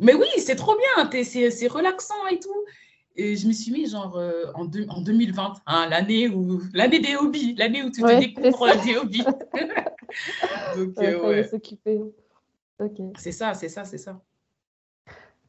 Mais 0.00 0.14
oui, 0.14 0.26
c'est 0.38 0.56
trop 0.56 0.76
bien. 0.76 1.22
C'est 1.24 1.68
relaxant 1.68 2.26
et 2.30 2.38
tout. 2.38 2.64
Et 3.18 3.34
je 3.36 3.46
me 3.46 3.52
suis 3.52 3.72
mis 3.72 3.88
genre 3.88 4.18
euh, 4.18 4.44
en, 4.54 4.68
en 4.88 5.00
2020, 5.00 5.54
hein, 5.66 5.86
l'année 5.88 6.28
où 6.28 6.60
l'année 6.74 6.98
des 6.98 7.16
hobbies, 7.16 7.54
l'année 7.54 7.82
où 7.82 7.90
tu 7.90 8.02
te 8.02 8.18
découvres 8.20 8.84
des 8.84 8.96
hobbies. 8.96 9.24
Donc, 10.76 10.96
ouais, 10.98 11.14
euh, 11.14 11.44
s'occuper. 11.44 12.00
C'est 13.16 13.32
ça, 13.32 13.54
c'est 13.54 13.68
ça, 13.68 13.84
c'est 13.84 13.98
ça. 13.98 14.20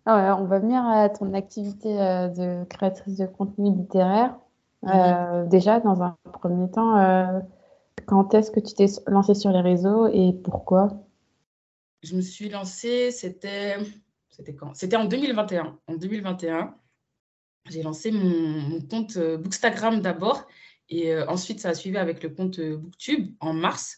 Ah 0.09 0.37
on 0.39 0.45
va 0.45 0.59
venir 0.59 0.85
à 0.85 1.09
ton 1.09 1.33
activité 1.33 2.01
euh, 2.01 2.29
de 2.29 2.63
créatrice 2.69 3.17
de 3.17 3.25
contenu 3.25 3.75
littéraire. 3.75 4.39
Mhm. 4.83 4.91
Euh, 4.95 5.45
déjà, 5.47 5.81
dans 5.81 6.01
un 6.01 6.17
premier 6.31 6.71
temps, 6.71 6.97
euh, 6.97 7.41
quand 8.05 8.33
est-ce 8.33 8.49
que 8.49 8.61
tu 8.61 8.73
t'es 8.73 8.85
lancée 9.07 9.33
sur 9.33 9.51
les 9.51 9.59
réseaux 9.59 10.07
et 10.07 10.31
pourquoi? 10.45 11.03
Je 12.03 12.15
me 12.15 12.21
suis 12.21 12.47
lancée, 12.47 13.11
c'était 13.11 13.75
c'était 14.29 14.55
quand? 14.55 14.73
C'était 14.75 14.95
en 14.95 15.03
2021. 15.03 15.77
En 15.87 15.95
2021, 15.95 16.73
j'ai 17.69 17.83
lancé 17.83 18.11
mon, 18.11 18.79
compte 18.89 19.17
Bookstagram 19.17 19.99
d'abord 19.99 20.47
et 20.87 21.21
ensuite 21.23 21.59
ça 21.59 21.69
a 21.69 21.73
suivi 21.73 21.97
avec 21.97 22.23
le 22.23 22.29
compte 22.29 22.61
Booktube 22.61 23.35
en 23.41 23.51
mars. 23.51 23.97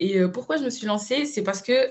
Et 0.00 0.20
pourquoi 0.26 0.56
je 0.56 0.64
me 0.64 0.70
suis 0.70 0.88
lancée? 0.88 1.24
C'est 1.24 1.44
parce 1.44 1.62
que 1.62 1.88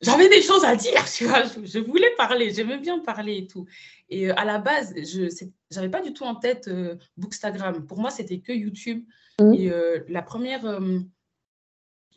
j'avais 0.00 0.28
des 0.28 0.42
choses 0.42 0.64
à 0.64 0.76
dire, 0.76 1.04
tu 1.10 1.24
vois, 1.24 1.42
je, 1.44 1.78
voulais 1.78 2.10
parler, 2.16 2.52
j'aimais 2.52 2.78
bien 2.78 2.98
parler 2.98 3.38
et 3.38 3.46
tout. 3.46 3.66
Et 4.08 4.30
euh, 4.30 4.34
à 4.36 4.44
la 4.44 4.58
base, 4.58 4.94
je 4.96 5.28
n'avais 5.74 5.88
pas 5.88 6.02
du 6.02 6.12
tout 6.12 6.24
en 6.24 6.34
tête 6.34 6.68
euh, 6.68 6.96
Bookstagram. 7.16 7.86
Pour 7.86 7.98
moi, 7.98 8.10
c'était 8.10 8.40
que 8.40 8.52
YouTube. 8.52 9.04
Mmh. 9.40 9.54
Et 9.54 9.70
euh, 9.70 10.00
la 10.08 10.22
première, 10.22 10.80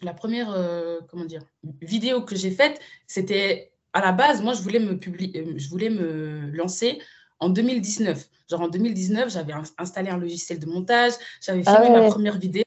la 0.02 0.14
première 0.14 0.56
comment 1.10 1.26
dire, 1.26 1.42
vidéo 1.82 2.22
que 2.22 2.36
j'ai 2.36 2.52
faite, 2.52 2.80
c'était 3.08 3.72
à 3.94 4.02
la 4.02 4.12
base, 4.12 4.42
moi, 4.42 4.54
je 4.54 4.62
voulais 4.62 4.80
me, 4.80 4.98
publier, 4.98 5.58
je 5.58 5.70
voulais 5.70 5.90
me 5.90 6.52
lancer 6.52 7.00
en 7.40 7.50
2019. 7.50 8.30
Genre 8.50 8.62
en 8.62 8.68
2019, 8.68 9.32
j'avais 9.32 9.54
installé 9.78 10.10
un 10.10 10.18
logiciel 10.18 10.60
de 10.60 10.66
montage, 10.66 11.14
j'avais 11.42 11.64
ah 11.66 11.82
filmé 11.82 12.00
ma 12.00 12.08
première 12.08 12.38
vidéo. 12.38 12.64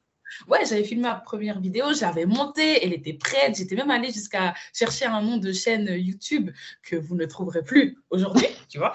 Ouais, 0.49 0.65
j'avais 0.67 0.85
filmé 0.85 1.03
ma 1.03 1.15
première 1.15 1.61
vidéo, 1.61 1.93
j'avais 1.93 2.27
monté, 2.27 2.85
elle 2.85 2.93
était 2.93 3.13
prête. 3.15 3.57
J'étais 3.57 3.77
même 3.77 3.91
allée 3.91 4.11
jusqu'à 4.11 4.55
chercher 4.73 5.07
un 5.07 5.23
nom 5.23 5.37
de 5.37 5.53
chaîne 5.53 5.89
YouTube 5.89 6.51
que 6.83 6.97
vous 6.97 7.15
ne 7.15 7.25
trouverez 7.25 7.63
plus 7.63 7.99
aujourd'hui, 8.11 8.47
tu 8.69 8.79
vois. 8.79 8.93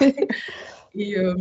Et, 0.93 1.17
euh, 1.17 1.35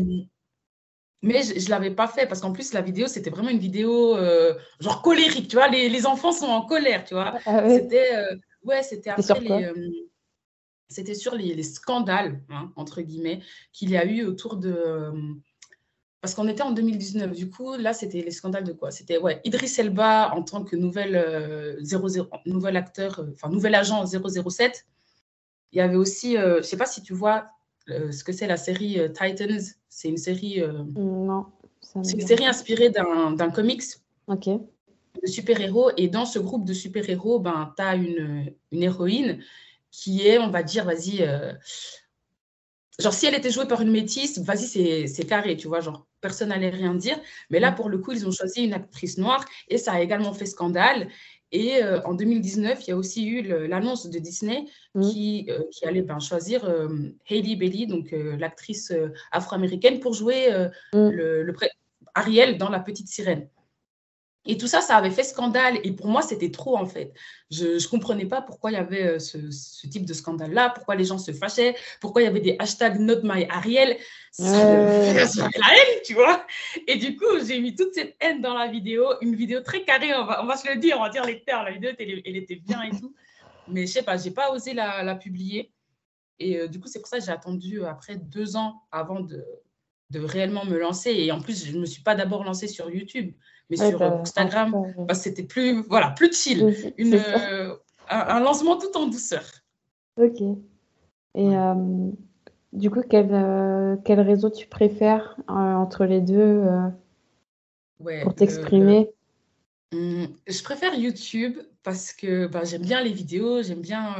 mais 1.22 1.42
je 1.42 1.64
ne 1.64 1.70
l'avais 1.70 1.90
pas 1.90 2.06
fait 2.06 2.26
parce 2.26 2.40
qu'en 2.40 2.52
plus, 2.52 2.72
la 2.72 2.82
vidéo, 2.82 3.06
c'était 3.06 3.30
vraiment 3.30 3.48
une 3.48 3.58
vidéo 3.58 4.16
euh, 4.16 4.54
genre 4.80 5.02
colérique, 5.02 5.48
tu 5.48 5.56
vois. 5.56 5.68
Les, 5.68 5.88
les, 5.88 6.06
enfants 6.06 6.32
sont 6.32 6.46
en 6.46 6.62
colère, 6.62 7.04
tu 7.04 7.14
vois. 7.14 7.38
Ah 7.46 7.68
c'était 7.68 8.14
euh, 8.14 8.36
ouais, 8.62 8.82
c'était 8.82 9.10
après 9.10 9.40
les. 9.40 10.08
c'était 10.88 11.14
sur 11.14 11.34
les, 11.34 11.54
les 11.54 11.62
scandales, 11.62 12.42
hein, 12.50 12.72
entre 12.76 13.02
guillemets, 13.02 13.40
qu'il 13.72 13.90
y 13.90 13.96
a 13.96 14.04
eu 14.04 14.24
autour 14.24 14.56
de 14.56 15.12
parce 16.20 16.35
qu'on 16.35 16.49
était 16.49 16.62
en 16.62 16.73
2019. 16.73 17.32
Du 17.32 17.50
coup, 17.50 17.75
là, 17.76 17.92
c'était 17.92 18.23
les 18.23 18.30
scandales 18.30 18.64
de 18.64 18.73
quoi? 18.73 18.90
C'était 18.90 19.18
ouais, 19.18 19.40
Idriss 19.44 19.78
Elba 19.78 20.32
en 20.35 20.42
tant 20.42 20.64
que 20.64 20.76
nouvel, 20.76 21.14
euh, 21.14 21.80
nouvel 22.46 22.76
acteur, 22.76 23.20
euh, 23.20 23.32
enfin, 23.35 23.49
nouvel 23.49 23.75
agent 23.75 24.04
007. 24.06 24.87
Il 25.73 25.78
y 25.78 25.80
avait 25.80 25.96
aussi, 25.96 26.37
euh, 26.37 26.54
je 26.54 26.58
ne 26.58 26.62
sais 26.62 26.76
pas 26.76 26.87
si 26.87 27.02
tu 27.02 27.14
vois 27.14 27.46
ce 27.88 28.25
que 28.25 28.32
c'est 28.32 28.49
la 28.49 28.56
série 28.56 28.99
Titans. 29.14 29.61
C'est 29.88 30.08
une 30.08 30.16
série. 30.16 30.61
non. 30.96 31.46
C'est 31.80 32.14
une 32.14 32.26
série 32.26 32.46
inspirée 32.46 32.90
d'un 32.90 33.50
comics. 33.50 33.85
Ok. 34.26 34.46
De 34.46 35.26
super-héros. 35.26 35.92
Et 35.96 36.08
dans 36.08 36.26
ce 36.26 36.40
groupe 36.40 36.64
de 36.64 36.73
super-héros, 36.73 37.38
ben, 37.38 37.73
tu 37.76 37.82
as 37.82 37.94
une, 37.94 38.52
une 38.73 38.82
héroïne 38.82 39.40
qui 39.96 40.26
est, 40.26 40.38
on 40.38 40.50
va 40.50 40.62
dire, 40.62 40.85
vas-y, 40.85 41.23
euh, 41.23 41.52
genre 42.98 43.12
si 43.12 43.26
elle 43.26 43.34
était 43.34 43.50
jouée 43.50 43.66
par 43.66 43.80
une 43.80 43.90
métisse, 43.90 44.38
vas-y, 44.38 45.08
c'est 45.08 45.26
carré, 45.26 45.56
tu 45.56 45.68
vois, 45.68 45.80
genre 45.80 46.06
personne 46.20 46.48
n'allait 46.48 46.70
rien 46.70 46.94
dire. 46.94 47.18
Mais 47.50 47.60
là, 47.60 47.70
mm. 47.70 47.74
pour 47.74 47.88
le 47.88 47.98
coup, 47.98 48.12
ils 48.12 48.26
ont 48.26 48.32
choisi 48.32 48.64
une 48.64 48.72
actrice 48.72 49.18
noire 49.18 49.44
et 49.68 49.78
ça 49.78 49.92
a 49.92 50.00
également 50.00 50.32
fait 50.32 50.46
scandale. 50.46 51.08
Et 51.52 51.82
euh, 51.82 52.02
en 52.02 52.14
2019, 52.14 52.80
il 52.82 52.90
y 52.90 52.92
a 52.92 52.96
aussi 52.96 53.26
eu 53.26 53.42
l'annonce 53.68 54.08
de 54.08 54.18
Disney 54.18 54.64
mm. 54.94 55.10
qui, 55.10 55.46
euh, 55.50 55.62
qui 55.70 55.86
allait 55.86 56.02
ben, 56.02 56.18
choisir 56.18 56.68
Hailey 57.28 57.56
Bailey, 57.56 57.86
donc 57.86 58.12
l'actrice 58.12 58.92
afro-américaine, 59.32 60.00
pour 60.00 60.14
jouer 60.14 60.50
mm. 60.92 61.08
le, 61.08 61.42
le 61.42 61.54
Ariel 62.14 62.56
dans 62.56 62.70
La 62.70 62.80
Petite 62.80 63.08
Sirène. 63.08 63.48
Et 64.46 64.56
tout 64.56 64.66
ça, 64.66 64.80
ça 64.80 64.96
avait 64.96 65.10
fait 65.10 65.24
scandale. 65.24 65.78
Et 65.84 65.92
pour 65.92 66.06
moi, 66.06 66.22
c'était 66.22 66.50
trop, 66.50 66.76
en 66.76 66.86
fait. 66.86 67.12
Je 67.50 67.74
ne 67.74 67.88
comprenais 67.88 68.26
pas 68.26 68.42
pourquoi 68.42 68.70
il 68.70 68.74
y 68.74 68.78
avait 68.78 69.04
euh, 69.04 69.18
ce, 69.18 69.50
ce 69.50 69.86
type 69.86 70.04
de 70.04 70.14
scandale-là, 70.14 70.70
pourquoi 70.70 70.94
les 70.94 71.04
gens 71.04 71.18
se 71.18 71.32
fâchaient, 71.32 71.74
pourquoi 72.00 72.22
il 72.22 72.24
y 72.24 72.28
avait 72.28 72.40
des 72.40 72.56
hashtags 72.58 72.98
Not 72.98 73.20
My 73.22 73.46
Ariel. 73.48 73.96
Euh... 74.40 75.14
la 75.14 75.24
haine, 75.24 76.00
tu 76.04 76.14
vois. 76.14 76.46
Et 76.86 76.96
du 76.96 77.16
coup, 77.16 77.38
j'ai 77.46 77.60
mis 77.60 77.74
toute 77.74 77.94
cette 77.94 78.16
haine 78.20 78.40
dans 78.40 78.54
la 78.54 78.68
vidéo. 78.68 79.06
Une 79.20 79.34
vidéo 79.34 79.60
très 79.60 79.84
carrée, 79.84 80.14
on 80.14 80.24
va, 80.24 80.42
on 80.42 80.46
va 80.46 80.56
se 80.56 80.68
le 80.68 80.76
dire, 80.76 80.96
on 80.98 81.02
va 81.02 81.10
dire 81.10 81.24
les 81.24 81.42
terres. 81.42 81.64
La 81.64 81.72
vidéo, 81.72 81.90
elle, 81.98 82.22
elle, 82.24 82.36
était 82.36 82.56
bien 82.56 82.82
et 82.82 82.90
tout. 82.90 83.14
Mais 83.68 83.86
je 83.86 83.92
sais 83.92 84.02
pas, 84.02 84.16
j'ai 84.16 84.30
pas 84.30 84.52
osé 84.52 84.74
la, 84.74 85.02
la 85.02 85.14
publier. 85.16 85.72
Et 86.38 86.58
euh, 86.58 86.68
du 86.68 86.80
coup, 86.80 86.88
c'est 86.88 87.00
pour 87.00 87.08
ça 87.08 87.18
que 87.18 87.24
j'ai 87.24 87.32
attendu 87.32 87.80
euh, 87.80 87.88
après 87.88 88.16
deux 88.16 88.56
ans 88.56 88.82
avant 88.92 89.20
de, 89.20 89.44
de 90.10 90.20
réellement 90.20 90.64
me 90.64 90.78
lancer. 90.78 91.12
Et 91.12 91.32
en 91.32 91.40
plus, 91.40 91.66
je 91.66 91.72
ne 91.72 91.80
me 91.80 91.86
suis 91.86 92.02
pas 92.02 92.14
d'abord 92.14 92.44
lancée 92.44 92.68
sur 92.68 92.90
YouTube. 92.90 93.34
Mais 93.70 93.76
sur 93.76 93.99
bah, 93.99 94.20
Instagram, 94.23 94.94
bah, 94.96 95.14
c'était 95.14 95.42
plus, 95.42 95.82
voilà, 95.82 96.11
plus 96.11 96.32
chill. 96.32 96.92
Une, 96.99 97.14
euh, 97.14 97.75
un, 98.08 98.40
lancement 98.40 98.78
tout 98.78 98.96
en 98.96 99.06
douceur. 99.06 99.44
Ok. 100.16 100.40
Et 100.40 101.56
euh, 101.56 101.75
du 102.73 102.90
coup, 102.90 103.02
quel, 103.08 103.28
euh, 103.32 103.96
quel 104.04 104.20
réseau 104.20 104.50
tu 104.50 104.66
préfères 104.66 105.37
entre 105.49 106.04
les 106.04 106.20
deux 106.20 106.62
pour 108.23 108.35
t'exprimer? 108.35 109.11
hmm, 109.92 110.26
Je 110.46 110.62
préfère 110.62 110.94
YouTube 110.94 111.58
parce 111.82 112.12
que 112.12 112.46
bah, 112.46 112.62
j'aime 112.64 112.82
bien 112.82 113.02
les 113.02 113.12
vidéos, 113.12 113.62
j'aime 113.62 113.80
bien, 113.80 114.14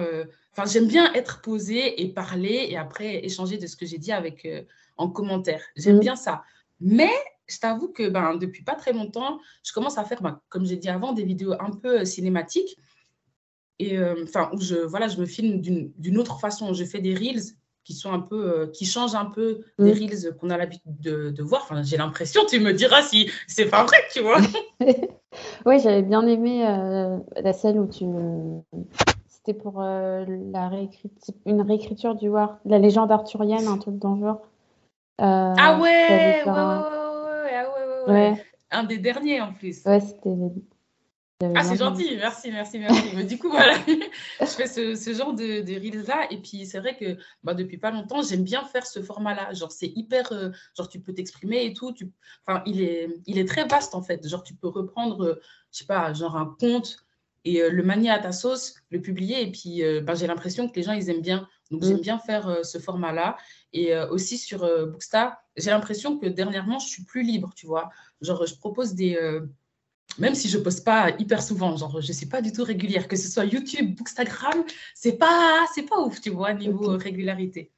enfin 0.53 0.69
j'aime 0.69 0.89
bien 0.89 1.13
être 1.15 1.41
posée 1.41 2.03
et 2.03 2.09
parler 2.09 2.67
et 2.69 2.77
après 2.77 3.25
échanger 3.25 3.59
de 3.59 3.67
ce 3.69 3.77
que 3.77 3.87
j'ai 3.87 3.99
dit 3.99 4.13
avec 4.13 4.47
en 4.97 5.09
commentaire. 5.09 5.63
J'aime 5.77 5.97
mmh. 5.97 6.01
bien 6.01 6.17
ça. 6.17 6.43
Mais 6.81 7.13
je 7.49 7.59
t'avoue 7.59 7.89
que 7.89 8.09
ben, 8.09 8.37
depuis 8.37 8.63
pas 8.63 8.75
très 8.75 8.93
longtemps, 8.93 9.39
je 9.63 9.73
commence 9.73 9.99
à 9.99 10.05
faire, 10.05 10.23
ben, 10.23 10.41
comme 10.49 10.67
j'ai 10.67 10.77
dit 10.77 10.89
avant, 10.89 11.13
des 11.13 11.25
vidéos 11.25 11.55
un 11.61 11.71
peu 11.71 12.01
euh, 12.01 12.05
cinématiques. 12.05 12.77
Et 13.79 13.99
euh, 13.99 14.25
où 14.53 14.61
je, 14.61 14.77
voilà, 14.77 15.07
je 15.07 15.21
me 15.21 15.27
filme 15.27 15.61
d'une 15.61 16.19
autre 16.19 16.41
façon. 16.41 16.73
Je 16.73 16.85
fais 16.85 17.01
des 17.01 17.15
reels 17.15 17.43
qui 17.85 17.93
sont 17.93 18.11
un 18.11 18.21
peu, 18.21 18.49
euh, 18.49 18.67
qui 18.69 18.87
changent 18.87 19.15
un 19.15 19.27
peu 19.27 19.61
des 19.79 19.93
mm. 19.93 19.99
reels 19.99 20.37
qu'on 20.41 20.49
a 20.49 20.57
l'habitude 20.57 20.99
de, 20.99 21.43
voir. 21.43 21.63
Enfin, 21.65 21.83
j'ai 21.83 21.99
l'impression, 21.99 22.47
tu 22.47 22.59
me 22.59 22.73
diras 22.73 23.03
si 23.03 23.31
c'est 23.47 23.67
pas 23.67 23.85
vrai, 23.85 23.99
tu 24.13 24.23
vois. 24.23 24.39
oui, 25.67 25.79
j'avais 25.81 26.03
bien 26.03 26.27
aimé 26.27 26.63
la 27.37 27.53
scène 27.53 27.79
où 27.79 27.87
tu. 27.87 28.07
C'était 29.29 29.55
pour 29.55 29.83
la 29.83 30.69
réécriture, 30.69 31.35
une 31.45 31.61
réécriture 31.61 32.15
du 32.15 32.31
War, 32.31 32.59
la 32.65 32.79
légende 32.79 33.13
arthurienne, 33.13 33.69
un 33.69 33.77
truc 33.77 33.99
dans 33.99 34.15
le 34.15 34.23
genre. 34.23 34.41
ah 35.19 35.79
ouais, 35.83 36.43
ouais, 36.45 36.45
ouais 36.47 36.51
ouais, 36.51 37.06
Un 38.71 38.85
des 38.85 38.99
derniers 38.99 39.41
en 39.41 39.53
plus. 39.53 39.85
Ouais, 39.85 40.01
c'était. 40.01 40.31
Ah, 41.55 41.63
c'est 41.63 41.77
gentil, 41.77 42.17
merci, 42.17 42.51
merci, 42.51 42.79
merci. 42.79 43.11
Mais 43.15 43.25
du 43.25 43.37
coup, 43.39 43.51
voilà, 43.51 43.75
je 44.41 44.47
fais 44.47 44.67
ce, 44.67 44.95
ce 44.95 45.13
genre 45.13 45.35
de, 45.35 45.61
de 45.61 45.75
reels-là. 45.75 46.29
Et 46.31 46.39
puis, 46.39 46.65
c'est 46.65 46.79
vrai 46.79 46.97
que 46.97 47.19
bah, 47.45 47.53
depuis 47.53 47.77
pas 47.77 47.91
longtemps, 47.91 48.23
j'aime 48.23 48.43
bien 48.43 48.65
faire 48.65 48.87
ce 48.87 49.03
format-là. 49.03 49.53
Genre, 49.53 49.71
c'est 49.71 49.93
hyper. 49.95 50.33
Euh, 50.33 50.49
genre, 50.75 50.89
tu 50.89 50.99
peux 50.99 51.13
t'exprimer 51.13 51.67
et 51.67 51.75
tout. 51.75 51.93
Tu, 51.93 52.11
enfin, 52.47 52.63
il 52.65 52.81
est, 52.81 53.11
il 53.27 53.39
est 53.39 53.47
très 53.47 53.67
vaste, 53.67 53.95
en 53.95 54.01
fait. 54.01 54.27
Genre, 54.27 54.43
tu 54.43 54.55
peux 54.55 54.69
reprendre, 54.69 55.25
euh, 55.25 55.41
je 55.73 55.81
sais 55.81 55.87
pas, 55.87 56.15
genre 56.15 56.37
un 56.39 56.57
conte 56.59 57.05
et 57.45 57.61
euh, 57.61 57.69
le 57.69 57.83
manier 57.83 58.09
à 58.09 58.19
ta 58.19 58.33
sauce, 58.33 58.77
le 58.89 59.03
publier. 59.03 59.43
Et 59.43 59.51
puis, 59.51 59.83
bah, 60.05 60.15
j'ai 60.15 60.27
l'impression 60.27 60.67
que 60.71 60.75
les 60.75 60.83
gens, 60.85 60.93
ils 60.93 61.11
aiment 61.11 61.21
bien. 61.21 61.47
Donc, 61.71 61.83
j'aime 61.83 61.99
mm. 61.99 62.01
bien 62.01 62.19
faire 62.19 62.65
ce 62.65 62.79
format-là. 62.79 63.37
Et 63.73 63.97
aussi 64.11 64.39
sur 64.39 64.61
Bookstar, 64.87 65.37
j'ai 65.57 65.71
l'impression 65.71 66.19
que 66.19 66.27
dernièrement, 66.27 66.79
je 66.79 66.87
suis 66.87 67.05
plus 67.05 67.23
libre, 67.23 67.53
tu 67.55 67.67
vois. 67.67 67.91
Genre, 68.21 68.47
je 68.47 68.55
propose 68.55 68.95
des. 68.95 69.17
Euh, 69.17 69.47
même 70.19 70.35
si 70.35 70.49
je 70.49 70.59
ne 70.59 70.63
poste 70.63 70.85
pas 70.85 71.11
hyper 71.19 71.43
souvent, 71.43 71.77
genre, 71.77 72.01
je 72.01 72.09
ne 72.09 72.13
suis 72.13 72.27
pas 72.27 72.41
du 72.41 72.53
tout 72.53 72.65
régulière, 72.65 73.09
que 73.09 73.17
ce 73.17 73.29
soit 73.29 73.45
YouTube, 73.45 73.97
Bookstagram, 73.97 74.65
c'est 74.95 75.19
pas, 75.19 75.67
c'est 75.75 75.83
pas 75.83 75.99
ouf, 76.01 76.21
tu 76.21 76.31
vois, 76.31 76.55
niveau 76.55 76.97
régularité. 76.97 77.73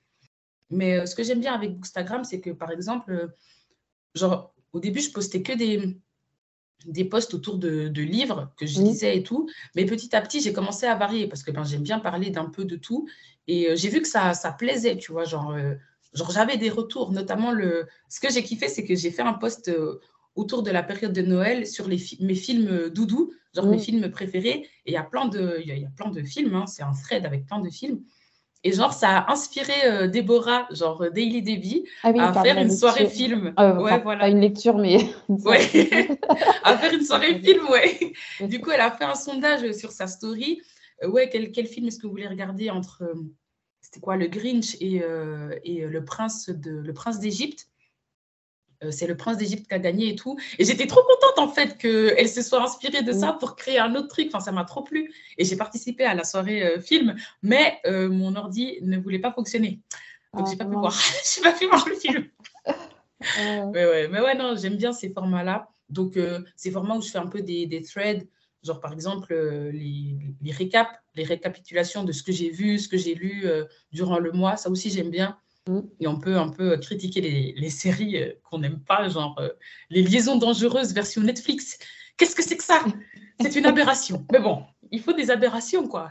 Mais 0.70 0.98
euh, 1.00 1.06
ce 1.06 1.14
que 1.14 1.22
j'aime 1.22 1.40
bien 1.40 1.54
avec 1.54 1.74
Bookstagram, 1.74 2.24
c'est 2.24 2.40
que, 2.40 2.50
par 2.50 2.70
exemple, 2.70 3.10
euh, 3.12 3.28
genre, 4.14 4.54
au 4.72 4.80
début, 4.80 5.00
je 5.00 5.10
postais 5.10 5.42
que 5.42 5.52
des, 5.52 5.98
des 6.86 7.04
posts 7.04 7.34
autour 7.34 7.58
de, 7.58 7.88
de 7.88 8.02
livres 8.02 8.52
que 8.56 8.66
je 8.66 8.80
lisais 8.80 9.16
et 9.16 9.22
tout. 9.22 9.48
Mais 9.74 9.84
petit 9.84 10.14
à 10.14 10.20
petit, 10.20 10.40
j'ai 10.40 10.52
commencé 10.52 10.86
à 10.86 10.94
varier 10.94 11.26
parce 11.26 11.42
que 11.42 11.50
ben, 11.50 11.64
j'aime 11.64 11.82
bien 11.82 11.98
parler 11.98 12.30
d'un 12.30 12.46
peu 12.46 12.64
de 12.64 12.76
tout. 12.76 13.08
Et 13.46 13.74
j'ai 13.76 13.88
vu 13.88 14.02
que 14.02 14.08
ça, 14.08 14.34
ça 14.34 14.52
plaisait, 14.52 14.96
tu 14.96 15.12
vois, 15.12 15.24
genre 15.24 15.56
genre 16.14 16.30
j'avais 16.30 16.56
des 16.56 16.70
retours, 16.70 17.12
notamment 17.12 17.52
le. 17.52 17.86
Ce 18.08 18.20
que 18.20 18.30
j'ai 18.30 18.42
kiffé, 18.42 18.68
c'est 18.68 18.84
que 18.84 18.94
j'ai 18.94 19.10
fait 19.10 19.22
un 19.22 19.34
post 19.34 19.68
euh, 19.68 20.00
autour 20.34 20.62
de 20.62 20.70
la 20.70 20.82
période 20.82 21.12
de 21.12 21.22
Noël 21.22 21.66
sur 21.66 21.88
les 21.88 22.00
mes 22.20 22.34
films 22.34 22.68
euh, 22.68 22.90
doudou, 22.90 23.32
genre 23.54 23.66
mes 23.66 23.78
films 23.78 24.10
préférés. 24.10 24.66
Et 24.86 24.90
il 24.90 24.92
y 24.92 24.96
a 24.96 25.02
plein 25.02 25.26
de, 25.26 25.60
y, 25.64 25.84
a 25.84 25.90
plein 25.90 26.10
de 26.10 26.22
films, 26.22 26.54
hein, 26.54 26.66
c'est 26.66 26.82
un 26.82 26.92
thread 26.92 27.26
avec 27.26 27.46
plein 27.46 27.60
de 27.60 27.70
films. 27.70 28.02
Et 28.64 28.72
genre, 28.72 28.92
ça 28.92 29.18
a 29.18 29.32
inspiré 29.32 29.72
euh, 29.84 30.08
Déborah, 30.08 30.66
genre 30.72 31.10
Daily 31.12 31.42
Debbie, 31.42 31.84
ah 32.02 32.08
à 32.08 32.42
faire 32.42 32.58
une 32.58 32.70
soirée 32.70 33.08
film. 33.08 33.54
ouais, 33.56 34.00
voilà. 34.00 34.20
Pas 34.20 34.28
une 34.28 34.40
lecture, 34.40 34.78
mais. 34.78 34.98
ouais. 35.28 36.18
à 36.64 36.76
faire 36.76 36.92
une 36.92 37.04
soirée 37.04 37.38
film, 37.44 37.68
ouais. 37.68 38.12
Du 38.40 38.60
coup, 38.60 38.70
elle 38.70 38.80
a 38.80 38.90
fait 38.90 39.04
un 39.04 39.14
sondage 39.14 39.72
sur 39.72 39.92
sa 39.92 40.06
story. 40.06 40.60
ouais, 41.06 41.28
quel, 41.30 41.52
quel 41.52 41.66
film 41.66 41.86
est-ce 41.86 41.98
que 41.98 42.06
vous 42.06 42.12
voulez 42.12 42.26
regarder 42.26 42.70
entre 42.70 43.14
c'était 43.88 44.00
quoi, 44.00 44.16
le 44.16 44.26
Grinch 44.26 44.76
et, 44.80 45.02
euh, 45.02 45.58
et 45.64 45.86
le 45.86 46.04
prince 46.04 46.50
de 46.50 46.72
le 46.72 46.92
prince 46.92 47.20
d'Égypte? 47.20 47.68
Euh, 48.84 48.90
c'est 48.90 49.06
le 49.06 49.16
prince 49.16 49.36
d'Égypte 49.36 49.66
qui 49.68 49.74
a 49.74 49.78
gagné 49.78 50.10
et 50.10 50.14
tout. 50.14 50.38
Et 50.58 50.64
j'étais 50.64 50.86
trop 50.86 51.02
contente 51.02 51.38
en 51.38 51.52
fait 51.52 51.76
qu'elle 51.78 52.28
se 52.28 52.42
soit 52.42 52.62
inspirée 52.62 53.02
de 53.02 53.12
ça 53.12 53.32
pour 53.32 53.56
créer 53.56 53.78
un 53.78 53.94
autre 53.94 54.08
truc. 54.08 54.28
Enfin, 54.28 54.40
ça 54.40 54.52
m'a 54.52 54.64
trop 54.64 54.82
plu. 54.82 55.12
Et 55.36 55.44
j'ai 55.44 55.56
participé 55.56 56.04
à 56.04 56.14
la 56.14 56.24
soirée 56.24 56.62
euh, 56.62 56.80
film, 56.80 57.16
mais 57.42 57.80
mon 57.84 58.34
ordi 58.36 58.78
ne 58.82 58.98
voulait 58.98 59.18
pas 59.18 59.32
fonctionner. 59.32 59.80
Donc, 60.34 60.46
je 60.46 60.52
j'ai 60.52 60.58
pas 60.58 60.66
pu 60.66 60.74
voir. 60.74 60.94
j'ai 61.34 61.42
pas 61.42 61.52
pu 61.52 61.66
voir 61.66 61.88
le 61.88 61.94
film. 61.94 62.28
mais, 63.38 63.86
ouais, 63.86 64.08
mais 64.08 64.20
ouais, 64.20 64.34
non, 64.34 64.54
j'aime 64.56 64.76
bien 64.76 64.92
ces 64.92 65.10
formats-là. 65.10 65.68
Donc, 65.88 66.18
ces 66.56 66.70
formats 66.70 66.96
où 66.96 67.02
je 67.02 67.10
fais 67.10 67.18
un 67.18 67.26
peu 67.26 67.40
des, 67.40 67.66
des 67.66 67.82
threads 67.82 68.26
Genre, 68.64 68.80
par 68.80 68.92
exemple, 68.92 69.32
euh, 69.32 69.70
les, 69.70 70.16
les, 70.42 70.52
récaps, 70.52 70.90
les 71.14 71.22
récapitulations 71.22 72.04
de 72.04 72.12
ce 72.12 72.22
que 72.22 72.32
j'ai 72.32 72.50
vu, 72.50 72.78
ce 72.78 72.88
que 72.88 72.96
j'ai 72.96 73.14
lu 73.14 73.42
euh, 73.44 73.64
durant 73.92 74.18
le 74.18 74.32
mois, 74.32 74.56
ça 74.56 74.68
aussi, 74.68 74.90
j'aime 74.90 75.10
bien. 75.10 75.38
Mm. 75.68 75.80
Et 76.00 76.08
on 76.08 76.18
peut 76.18 76.36
un 76.36 76.48
peu 76.48 76.76
critiquer 76.78 77.20
les, 77.20 77.54
les 77.56 77.70
séries 77.70 78.16
euh, 78.16 78.32
qu'on 78.42 78.58
n'aime 78.58 78.80
pas, 78.80 79.08
genre 79.08 79.40
Les 79.90 80.02
liaisons 80.02 80.36
dangereuses 80.36 80.92
version 80.92 81.22
Netflix. 81.22 81.78
Qu'est-ce 82.16 82.34
que 82.34 82.42
c'est 82.42 82.56
que 82.56 82.64
ça? 82.64 82.80
C'est 83.40 83.54
une 83.54 83.66
aberration. 83.66 84.26
Mais 84.32 84.40
bon, 84.40 84.64
il 84.90 85.00
faut 85.00 85.12
des 85.12 85.30
aberrations, 85.30 85.86
quoi. 85.86 86.10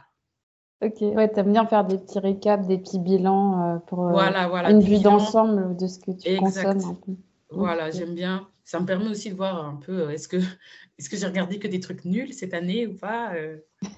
Ok, 0.82 1.02
ouais, 1.02 1.30
aimes 1.36 1.52
bien 1.52 1.66
faire 1.66 1.84
des 1.84 1.98
petits 1.98 2.20
récaps, 2.20 2.68
des 2.68 2.78
petits 2.78 3.00
bilans 3.00 3.82
pour 3.88 4.10
voilà, 4.10 4.48
voilà, 4.48 4.70
une 4.70 4.80
vue 4.80 5.00
d'ensemble 5.00 5.76
de 5.76 5.88
ce 5.88 6.00
que 6.00 6.12
tu 6.12 6.38
consommes. 6.38 6.98
Voilà, 7.50 7.90
j'aime 7.92 8.14
bien. 8.14 8.48
Ça 8.64 8.80
me 8.80 8.86
permet 8.86 9.10
aussi 9.10 9.32
de 9.32 9.36
voir 9.36 9.66
un 9.66 9.76
peu, 9.76 10.12
est-ce 10.12 10.28
que 10.28 10.38
est-ce 10.98 11.10
que 11.10 11.18
j'ai 11.18 11.28
regardé 11.28 11.60
que 11.60 11.68
des 11.68 11.80
trucs 11.80 12.06
nuls 12.06 12.34
cette 12.34 12.54
année 12.54 12.88
ou 12.88 12.96
pas 12.96 13.34
euh, 13.36 13.58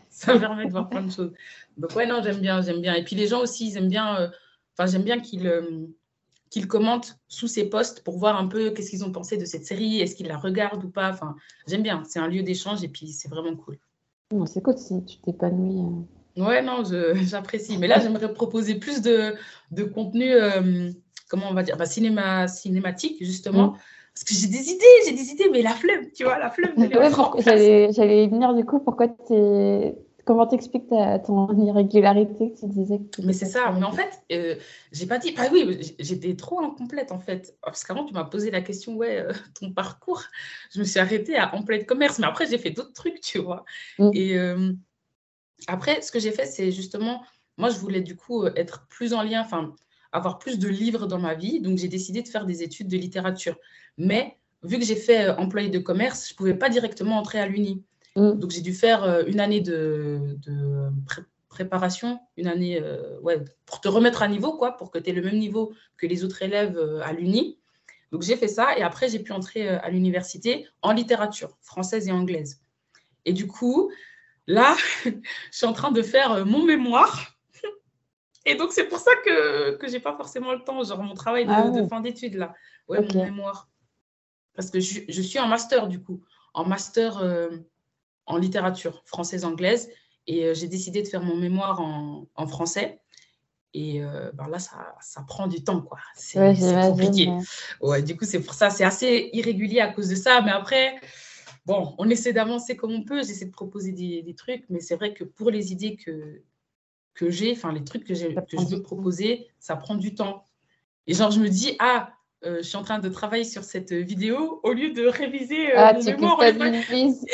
Ça 0.09 0.33
me 0.33 0.39
permet 0.39 0.65
de 0.65 0.71
voir 0.71 0.89
plein 0.89 1.01
de 1.01 1.11
choses. 1.11 1.33
Donc 1.77 1.95
ouais, 1.95 2.05
non, 2.05 2.21
j'aime 2.23 2.39
bien, 2.39 2.61
j'aime 2.61 2.81
bien. 2.81 2.93
Et 2.93 3.03
puis 3.03 3.15
les 3.15 3.27
gens 3.27 3.41
aussi, 3.41 3.69
ils 3.69 3.77
aiment 3.77 3.89
bien, 3.89 4.17
euh, 4.17 4.29
enfin 4.79 4.89
j'aime 4.89 5.03
bien 5.03 5.19
qu'ils 5.19 5.47
euh, 5.47 5.87
commentent 6.67 7.19
sous 7.27 7.47
ces 7.47 7.69
posts 7.69 8.03
pour 8.03 8.17
voir 8.17 8.37
un 8.37 8.47
peu 8.47 8.71
qu'est-ce 8.71 8.89
qu'ils 8.89 9.03
ont 9.03 9.11
pensé 9.11 9.37
de 9.37 9.45
cette 9.45 9.65
série, 9.65 9.99
est-ce 9.99 10.15
qu'ils 10.15 10.27
la 10.27 10.37
regardent 10.37 10.85
ou 10.85 10.89
pas. 10.89 11.11
Enfin, 11.11 11.35
j'aime 11.67 11.83
bien. 11.83 12.03
C'est 12.07 12.19
un 12.19 12.27
lieu 12.27 12.43
d'échange 12.43 12.83
et 12.83 12.87
puis 12.87 13.09
c'est 13.09 13.29
vraiment 13.29 13.55
cool. 13.55 13.77
c'est 14.45 14.63
cool 14.63 14.77
si 14.77 15.03
tu 15.03 15.17
t'épanouis. 15.17 15.83
Ouais, 16.37 16.61
non, 16.61 16.83
j'apprécie. 17.23 17.77
Mais 17.77 17.87
là, 17.87 17.99
j'aimerais 17.99 18.33
proposer 18.33 18.75
plus 18.75 19.01
de, 19.01 19.35
de 19.71 19.83
contenu, 19.83 20.31
comment 21.27 21.49
on 21.49 21.53
va 21.53 21.63
dire, 21.63 21.75
bah, 21.75 21.85
cinéma, 21.85 22.47
cinématique, 22.47 23.17
justement. 23.19 23.71
Mm. 23.71 23.77
Parce 24.13 24.23
que 24.23 24.33
j'ai 24.33 24.47
des 24.47 24.71
idées, 24.71 24.85
j'ai 25.05 25.13
des 25.13 25.31
idées, 25.31 25.49
mais 25.51 25.61
la 25.61 25.71
flemme, 25.71 26.09
tu 26.13 26.23
vois, 26.23 26.39
la 26.39 26.49
flemme 26.49 26.73
J'allais 27.91 28.27
venir 28.27 28.53
du 28.53 28.65
coup, 28.65 28.79
pourquoi 28.79 29.07
tu 29.07 29.33
es 29.33 29.95
comment 30.29 30.45
t'expliques 30.45 30.89
ton 31.25 31.65
irrégularité? 31.65 32.51
Que 32.51 32.59
tu 32.59 32.67
disais 32.67 33.01
Mais 33.23 33.33
c'est 33.33 33.47
ça, 33.47 33.71
mais 33.71 33.83
en 33.83 33.91
fait, 33.91 34.21
euh, 34.31 34.57
j'ai 34.91 35.07
pas 35.07 35.17
dit. 35.17 35.33
Ah 35.35 35.47
oui, 35.51 35.95
j'étais 35.97 36.35
trop 36.35 36.61
incomplète 36.61 37.11
en 37.11 37.17
fait. 37.17 37.57
Parce 37.63 37.83
qu'avant, 37.83 38.05
tu 38.05 38.13
m'as 38.13 38.25
posé 38.25 38.51
la 38.51 38.61
question, 38.61 38.95
ouais, 38.95 39.21
euh, 39.21 39.33
ton 39.59 39.73
parcours. 39.73 40.21
Je 40.71 40.77
me 40.77 40.83
suis 40.83 40.99
arrêtée 40.99 41.35
à 41.35 41.55
en 41.55 41.63
plein 41.63 41.83
commerce, 41.83 42.19
mais 42.19 42.27
après, 42.27 42.45
j'ai 42.45 42.59
fait 42.59 42.69
d'autres 42.69 42.93
trucs, 42.93 43.21
tu 43.21 43.39
vois. 43.39 43.65
Mm. 43.97 44.11
Et 44.13 44.37
euh, 44.37 44.71
après, 45.65 46.03
ce 46.03 46.11
que 46.11 46.19
j'ai 46.19 46.31
fait, 46.31 46.45
c'est 46.45 46.71
justement 46.71 47.23
moi, 47.57 47.71
je 47.71 47.79
voulais 47.79 48.01
du 48.01 48.15
coup 48.15 48.45
être 48.45 48.85
plus 48.87 49.13
en 49.13 49.23
lien, 49.23 49.41
enfin, 49.41 49.73
avoir 50.11 50.37
plus 50.37 50.59
de 50.59 50.67
livres 50.67 51.07
dans 51.07 51.17
ma 51.17 51.33
vie. 51.33 51.59
Donc, 51.59 51.79
j'ai 51.79 51.87
décidé 51.87 52.21
de 52.21 52.27
faire 52.27 52.45
des 52.45 52.61
études 52.61 52.87
de 52.87 52.97
littérature. 52.97 53.57
Mais 53.97 54.37
vu 54.61 54.77
que 54.77 54.85
j'ai 54.85 54.95
fait 54.95 55.29
employé 55.29 55.69
de 55.69 55.79
commerce, 55.79 56.27
je 56.27 56.33
ne 56.35 56.37
pouvais 56.37 56.53
pas 56.53 56.69
directement 56.69 57.17
entrer 57.17 57.39
à 57.39 57.47
l'Uni. 57.47 57.83
Mm. 58.19 58.39
Donc, 58.39 58.51
j'ai 58.51 58.61
dû 58.61 58.73
faire 58.73 59.25
une 59.27 59.39
année 59.39 59.61
de, 59.61 60.37
préparation, 61.49 62.19
une 62.37 62.47
année 62.47 62.81
ouais, 63.21 63.43
pour 63.65 63.81
te 63.81 63.87
remettre 63.87 64.21
à 64.21 64.27
niveau, 64.27 64.53
quoi, 64.53 64.77
pour 64.77 64.91
que 64.91 64.99
tu 64.99 65.09
aies 65.09 65.13
le 65.13 65.21
même 65.21 65.39
niveau 65.39 65.73
que 65.97 66.07
les 66.07 66.23
autres 66.23 66.41
élèves 66.41 66.77
à 67.03 67.13
l'Uni. 67.13 67.57
Donc, 68.11 68.23
j'ai 68.23 68.35
fait 68.35 68.47
ça 68.47 68.77
et 68.77 68.81
après, 68.81 69.09
j'ai 69.09 69.19
pu 69.19 69.31
entrer 69.31 69.67
à 69.67 69.89
l'université 69.89 70.67
en 70.81 70.91
littérature 70.91 71.57
française 71.61 72.07
et 72.07 72.11
anglaise. 72.11 72.61
Et 73.25 73.33
du 73.33 73.47
coup, 73.47 73.91
là, 74.47 74.75
je 75.05 75.11
suis 75.51 75.65
en 75.65 75.73
train 75.73 75.91
de 75.91 76.01
faire 76.01 76.45
mon 76.45 76.63
mémoire. 76.63 77.35
Et 78.45 78.55
donc, 78.55 78.71
c'est 78.71 78.85
pour 78.85 78.99
ça 78.99 79.11
que, 79.23 79.77
je 79.81 79.91
n'ai 79.91 79.99
pas 79.99 80.15
forcément 80.15 80.53
le 80.53 80.63
temps, 80.63 80.83
genre 80.83 81.03
mon 81.03 81.13
travail 81.13 81.45
de, 81.45 81.51
ah 81.51 81.87
fin 81.87 82.01
d'études, 82.01 82.35
là. 82.35 82.53
Ouais, 82.87 83.01
mon 83.01 83.25
mémoire. 83.25 83.69
Parce 84.55 84.71
que 84.71 84.79
je, 84.79 85.01
je, 85.07 85.21
suis 85.21 85.39
en 85.39 85.47
master, 85.47 85.87
du 85.87 86.01
coup, 86.01 86.23
en 86.53 86.65
master 86.65 87.19
euh, 87.19 87.49
en 88.29 88.37
littérature 88.37 89.01
française-anglaise. 89.05 89.89
Et 90.27 90.45
euh, 90.45 90.53
j'ai 90.53 90.67
décidé 90.67 91.01
de 91.01 91.07
faire 91.07 91.23
mon 91.23 91.35
mémoire 91.35 91.81
en, 91.81 92.27
en 92.35 92.47
français. 92.47 93.01
Et 93.73 94.01
euh, 94.01 94.31
ben 94.33 94.47
là, 94.47 94.57
ça, 94.57 94.95
ça, 95.01 95.21
prend 95.27 95.47
du 95.47 95.63
temps, 95.63 95.81
quoi. 95.81 95.99
C'est 96.15 96.55
compliqué. 96.87 97.29
Ouais, 97.81 98.01
du 98.01 98.15
coup, 98.15 98.25
c'est 98.25 98.41
pour 98.41 98.53
ça, 98.53 98.69
c'est 98.69 98.83
assez 98.83 99.29
irrégulier 99.33 99.79
à 99.79 99.91
cause 99.91 100.07
de 100.07 100.15
ça. 100.15 100.41
Mais 100.41 100.51
après, 100.51 100.95
bon, 101.65 101.93
on 101.97 102.09
essaie 102.09 102.33
d'avancer 102.33 102.75
comme 102.75 102.93
on 102.93 103.03
peut. 103.03 103.19
J'essaie 103.19 103.45
de 103.45 103.51
proposer 103.51 103.91
des, 103.91 104.23
des 104.23 104.35
trucs. 104.35 104.65
Mais 104.69 104.79
c'est 104.79 104.95
vrai 104.95 105.13
que 105.13 105.23
pour 105.23 105.51
les 105.51 105.71
idées 105.71 105.97
que, 105.97 106.41
que 107.13 107.29
j'ai, 107.29 107.51
enfin 107.51 107.73
les 107.73 107.83
trucs 107.83 108.05
que, 108.05 108.13
que 108.13 108.57
je 108.59 108.75
veux 108.75 108.81
proposer, 108.81 109.47
ça 109.59 109.75
prend 109.75 109.95
du 109.95 110.15
temps. 110.15 110.45
Et 111.05 111.13
genre, 111.13 111.31
je 111.31 111.39
me 111.39 111.49
dis, 111.49 111.75
ah, 111.79 112.13
euh, 112.45 112.57
je 112.57 112.61
suis 112.61 112.77
en 112.77 112.83
train 112.83 112.99
de 112.99 113.09
travailler 113.09 113.43
sur 113.43 113.63
cette 113.63 113.91
vidéo 113.91 114.61
au 114.63 114.71
lieu 114.71 114.91
de 114.91 115.05
réviser 115.05 115.73
euh, 115.73 115.77
ah, 115.77 115.93
mon 115.93 116.03
mémoire. 116.03 116.43
Exact, 116.43 117.27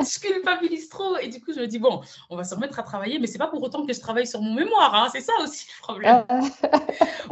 je 0.00 0.20
culpabilise 0.20 0.88
trop. 0.88 1.16
Et 1.16 1.28
du 1.28 1.40
coup, 1.40 1.52
je 1.52 1.60
me 1.60 1.66
dis, 1.66 1.80
bon, 1.80 2.00
on 2.30 2.36
va 2.36 2.44
se 2.44 2.54
remettre 2.54 2.78
à 2.78 2.84
travailler, 2.84 3.18
mais 3.18 3.26
c'est 3.26 3.38
pas 3.38 3.48
pour 3.48 3.62
autant 3.62 3.84
que 3.84 3.92
je 3.92 4.00
travaille 4.00 4.26
sur 4.26 4.40
mon 4.40 4.54
mémoire. 4.54 4.94
Hein. 4.94 5.08
C'est 5.12 5.20
ça 5.20 5.32
aussi 5.42 5.66
le 5.66 5.82
problème. 5.82 6.24
Ah. 6.28 6.40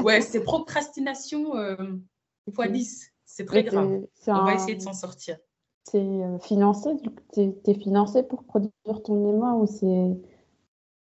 ouais, 0.02 0.21
c'est 0.21 0.42
procrastination 0.42 1.56
euh, 1.56 1.76
fois 2.52 2.68
10. 2.68 3.12
C'est 3.25 3.44
très 3.44 3.64
grave. 3.64 4.02
On 4.26 4.44
va 4.44 4.54
essayer 4.54 4.75
de 4.75 4.83
s'en 4.83 4.92
sortir. 4.92 5.37
C'est 5.85 5.99
euh, 5.99 6.38
financé 6.38 6.90
Tu 7.35 7.52
es 7.66 7.75
financé 7.75 8.23
pour 8.23 8.44
produire 8.44 8.73
ton 9.04 9.14
mémoire 9.14 9.59
ou 9.59 9.66
c'est 9.66 10.16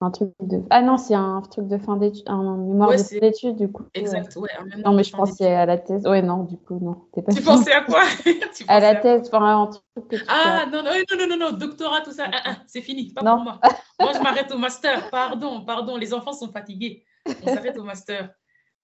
un 0.03 0.11
truc 0.11 0.31
de. 0.41 0.63
Ah 0.71 0.83
non, 0.83 0.97
c'est 0.97 1.15
un 1.15 1.41
truc 1.43 1.69
de 1.69 1.79
fin 1.79 1.97
d'études, 1.97 2.25
un 2.27 2.57
mémoire 2.57 2.91
d'études, 2.91 3.57
du 3.57 3.71
coup. 3.71 3.85
Exact, 3.95 4.35
ouais. 4.37 4.51
non, 4.85 4.93
mais 4.95 5.05
je 5.05 5.13
pensais 5.13 5.53
à 5.55 5.67
la 5.67 5.79
thèse. 5.79 6.07
Ouais, 6.07 6.23
non, 6.23 6.45
du 6.45 6.57
coup, 6.59 6.79
non. 6.81 6.95
Pas 7.15 7.33
tu 7.33 7.43
pensais 7.43 7.73
à 7.73 7.83
quoi? 7.83 8.03
À 8.69 8.81
la 8.81 8.97
thèse, 8.97 9.29
enfin, 9.33 9.63
un 9.63 9.67
truc 9.67 10.09
que 10.09 10.17
Ah, 10.29 10.67
non, 10.71 10.83
non, 10.83 10.91
non, 10.93 11.27
non, 11.29 11.37
non, 11.37 11.57
doctorat, 11.57 12.01
tout 12.03 12.13
ça, 12.13 12.27
ah, 12.33 12.43
ah, 12.45 12.57
c'est 12.67 12.83
fini, 12.83 13.13
pas 13.13 13.23
pour 13.23 13.45
moi. 13.45 13.61
moi, 14.01 14.11
je 14.15 14.19
m'arrête 14.23 14.53
au 14.53 14.59
master, 14.59 15.11
pardon, 15.11 15.65
pardon, 15.65 15.97
les 15.97 16.13
enfants 16.15 16.33
sont 16.33 16.51
fatigués. 16.51 17.05
On 17.27 17.47
s'arrête 17.47 17.79
au 17.79 17.85
master. 17.85 18.31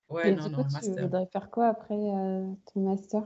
Ouais, 0.09 0.33
non, 0.33 0.49
non, 0.49 0.65
master. 0.73 0.95
Tu 0.95 1.03
voudrais 1.03 1.27
faire 1.33 1.51
quoi 1.51 1.69
après 1.69 1.95
euh, 1.95 2.45
ton 2.73 2.81
master? 2.81 3.23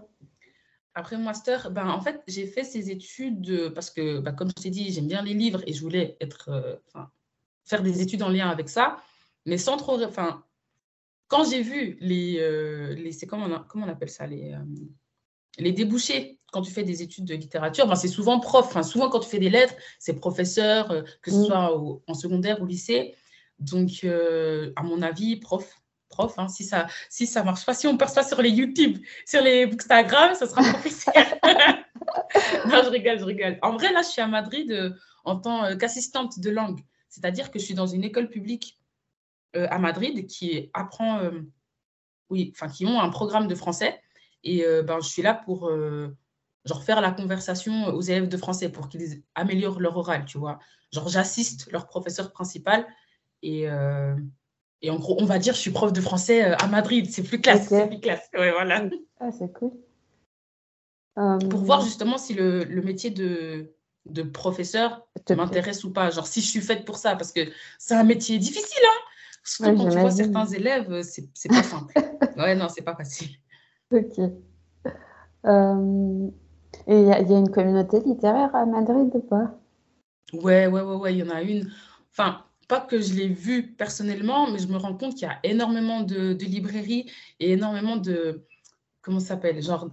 Après 0.95 1.17
mon 1.17 1.25
master, 1.25 1.71
ben, 1.71 1.89
en 1.89 2.01
fait, 2.01 2.23
j'ai 2.27 2.47
fait 2.47 2.65
ces 2.65 2.91
études 2.91 3.73
parce 3.75 3.91
que, 3.91 4.21
ben, 4.21 4.33
comme 4.33 4.49
je 4.49 4.63
t'ai 4.63 4.71
dit, 4.71 4.93
j'aime 4.93 5.07
bien 5.07 5.23
les 5.23 5.33
livres 5.33 5.63
et 5.67 5.73
je 5.73 5.81
voulais 5.81 6.17
être, 6.21 6.51
euh, 6.51 6.77
faire 7.65 7.83
des 7.83 8.01
études 8.01 8.23
en 8.23 8.29
lien 8.29 8.49
avec 8.49 8.69
ça, 8.69 8.99
mais 9.47 9.59
sans 9.59 9.77
trop. 9.77 10.03
Enfin, 10.03 10.45
quand 11.29 11.49
j'ai 11.49 11.63
vu 11.63 11.97
les. 12.01 12.39
Euh, 12.41 12.95
les 12.95 13.13
c'est 13.13 13.27
comment, 13.27 13.47
on 13.47 13.65
comment 13.67 13.87
on 13.87 13.89
appelle 13.89 14.11
ça 14.11 14.27
les, 14.27 14.53
euh, 14.53 14.59
les 15.59 15.73
débouchés 15.73 16.39
quand 16.53 16.61
tu 16.61 16.71
fais 16.71 16.83
des 16.83 17.01
études 17.01 17.25
de 17.25 17.35
littérature, 17.35 17.87
ben, 17.87 17.95
c'est 17.95 18.09
souvent 18.09 18.39
prof. 18.39 18.67
Enfin, 18.67 18.83
souvent, 18.83 19.09
quand 19.09 19.21
tu 19.21 19.31
fais 19.31 19.39
des 19.39 19.49
lettres, 19.49 19.75
c'est 19.99 20.13
professeur, 20.13 20.91
euh, 20.91 21.03
que 21.23 21.31
ce 21.31 21.39
mm. 21.39 21.45
soit 21.47 22.01
en 22.07 22.13
secondaire 22.13 22.61
ou 22.61 22.67
lycée. 22.67 23.15
Donc, 23.59 24.05
à 24.05 24.83
mon 24.83 25.01
avis, 25.01 25.37
prof. 25.37 25.75
Prof, 26.11 26.39
hein, 26.39 26.49
si 26.49 26.65
ça 26.65 26.89
si 27.09 27.27
ça 27.27 27.43
marche 27.43 27.65
pas, 27.65 27.73
si 27.73 27.87
on 27.87 27.97
passe 27.97 28.15
pas 28.15 28.23
sur 28.23 28.43
les 28.43 28.51
YouTube, 28.51 28.99
sur 29.25 29.43
les 29.43 29.65
Instagram, 29.65 30.35
ça 30.35 30.47
sera 30.47 30.63
professeur. 30.63 31.15
non, 32.67 32.83
je 32.85 32.91
rigole, 32.91 33.19
je 33.19 33.25
rigole. 33.25 33.59
En 33.63 33.73
vrai, 33.73 33.91
là, 33.95 34.03
je 34.03 34.09
suis 34.09 34.21
à 34.21 34.27
Madrid 34.27 34.95
en 35.25 35.37
tant 35.37 35.75
qu'assistante 35.79 36.39
de 36.39 36.51
langue. 36.51 36.81
C'est-à-dire 37.13 37.51
que 37.51 37.59
je 37.59 37.65
suis 37.67 37.75
dans 37.75 37.87
une 37.87 38.05
école 38.05 38.31
publique 38.31 38.81
euh, 39.55 39.67
à 39.71 39.79
Madrid 39.79 40.27
qui 40.27 40.71
apprend, 40.73 41.19
euh, 41.19 41.43
oui, 42.31 42.51
enfin, 42.55 42.69
qui 42.69 42.87
ont 42.87 42.99
un 43.03 43.11
programme 43.11 43.49
de 43.49 43.55
français. 43.55 44.01
Et 44.45 44.65
euh, 44.65 44.83
ben, 44.83 44.99
je 45.01 45.09
suis 45.09 45.21
là 45.21 45.35
pour 45.35 45.71
genre 46.65 46.83
faire 46.85 47.03
la 47.03 47.11
conversation 47.11 47.89
aux 47.89 48.01
élèves 48.01 48.29
de 48.29 48.37
français 48.39 48.71
pour 48.71 48.89
qu'ils 48.89 49.23
améliorent 49.35 49.79
leur 49.79 49.95
oral, 49.99 50.25
tu 50.25 50.39
vois. 50.39 50.59
Genre, 50.91 51.07
j'assiste 51.09 51.71
leur 51.71 51.87
professeur 51.87 52.33
principal 52.33 52.87
et, 53.43 53.67
et 54.81 54.91
en 54.91 54.99
gros, 54.99 55.17
on 55.21 55.27
va 55.27 55.39
dire, 55.39 55.55
je 55.55 55.61
suis 55.61 55.71
prof 55.71 55.93
de 55.93 56.01
français 56.01 56.43
à 56.43 56.67
Madrid. 56.67 57.11
C'est 57.11 57.25
plus 57.25 57.41
classe, 57.43 57.69
c'est 57.69 57.89
plus 57.89 58.01
classe. 58.01 58.31
Ouais, 58.33 58.53
voilà. 58.53 58.89
Ah, 59.21 59.31
c'est 59.33 59.53
cool. 59.53 59.73
Pour 61.15 61.61
voir 61.61 61.83
justement 61.83 62.17
si 62.17 62.33
le, 62.33 62.65
le 62.65 62.81
métier 62.81 63.11
de, 63.11 63.75
de 64.07 64.23
professeur 64.23 65.07
m'intéresse 65.31 65.85
ou 65.85 65.93
pas. 65.93 66.11
Genre, 66.11 66.27
si 66.27 66.41
je 66.41 66.49
suis 66.49 66.61
faite 66.61 66.85
pour 66.85 66.97
ça, 66.97 67.17
parce 67.17 67.33
que 67.33 67.41
c'est 67.79 67.95
un 67.95 68.05
métier 68.05 68.39
difficile, 68.39 68.83
hein. 68.85 69.01
Surtout 69.45 69.77
quand 69.77 69.89
tu 69.89 69.99
vois 69.99 70.11
certains 70.11 70.47
élèves, 70.47 71.03
c'est 71.03 71.49
pas 71.49 71.63
simple. 71.63 71.95
ouais, 72.37 72.55
non, 72.55 72.69
c'est 72.69 72.83
pas 72.83 72.95
facile. 72.95 73.31
Ok. 73.91 74.19
Euh, 75.45 76.29
et 76.87 77.01
il 77.01 77.07
y, 77.07 77.13
a 77.13 77.19
une 77.19 77.51
communauté 77.51 78.01
littéraire 78.01 78.55
à 78.55 78.65
Madrid 78.65 79.11
ou 79.15 79.21
pas? 79.21 79.59
Ouais, 80.33 80.67
ouais, 80.67 80.81
ouais, 80.81 80.95
ouais, 80.95 81.15
il 81.15 81.19
y 81.19 81.23
en 81.23 81.31
a 81.31 81.43
une. 81.43 81.71
Enfin, 82.11 82.45
pas 82.69 82.81
que 82.81 83.01
je 83.01 83.15
l'ai 83.15 83.29
vu 83.29 83.75
personnellement, 83.75 84.51
mais 84.51 84.59
je 84.59 84.69
me 84.69 84.77
rends 84.77 84.97
compte 84.97 85.15
qu'il 85.15 85.29
y 85.29 85.31
a 85.31 85.39
énormément 85.43 86.01
de, 86.03 86.33
de 86.33 86.45
librairies 86.45 87.11
et 87.41 87.53
énormément 87.53 87.97
de. 87.97 88.45
Comment 89.03 89.21
ça 89.21 89.29
s'appelle? 89.29 89.61
Genre 89.61 89.91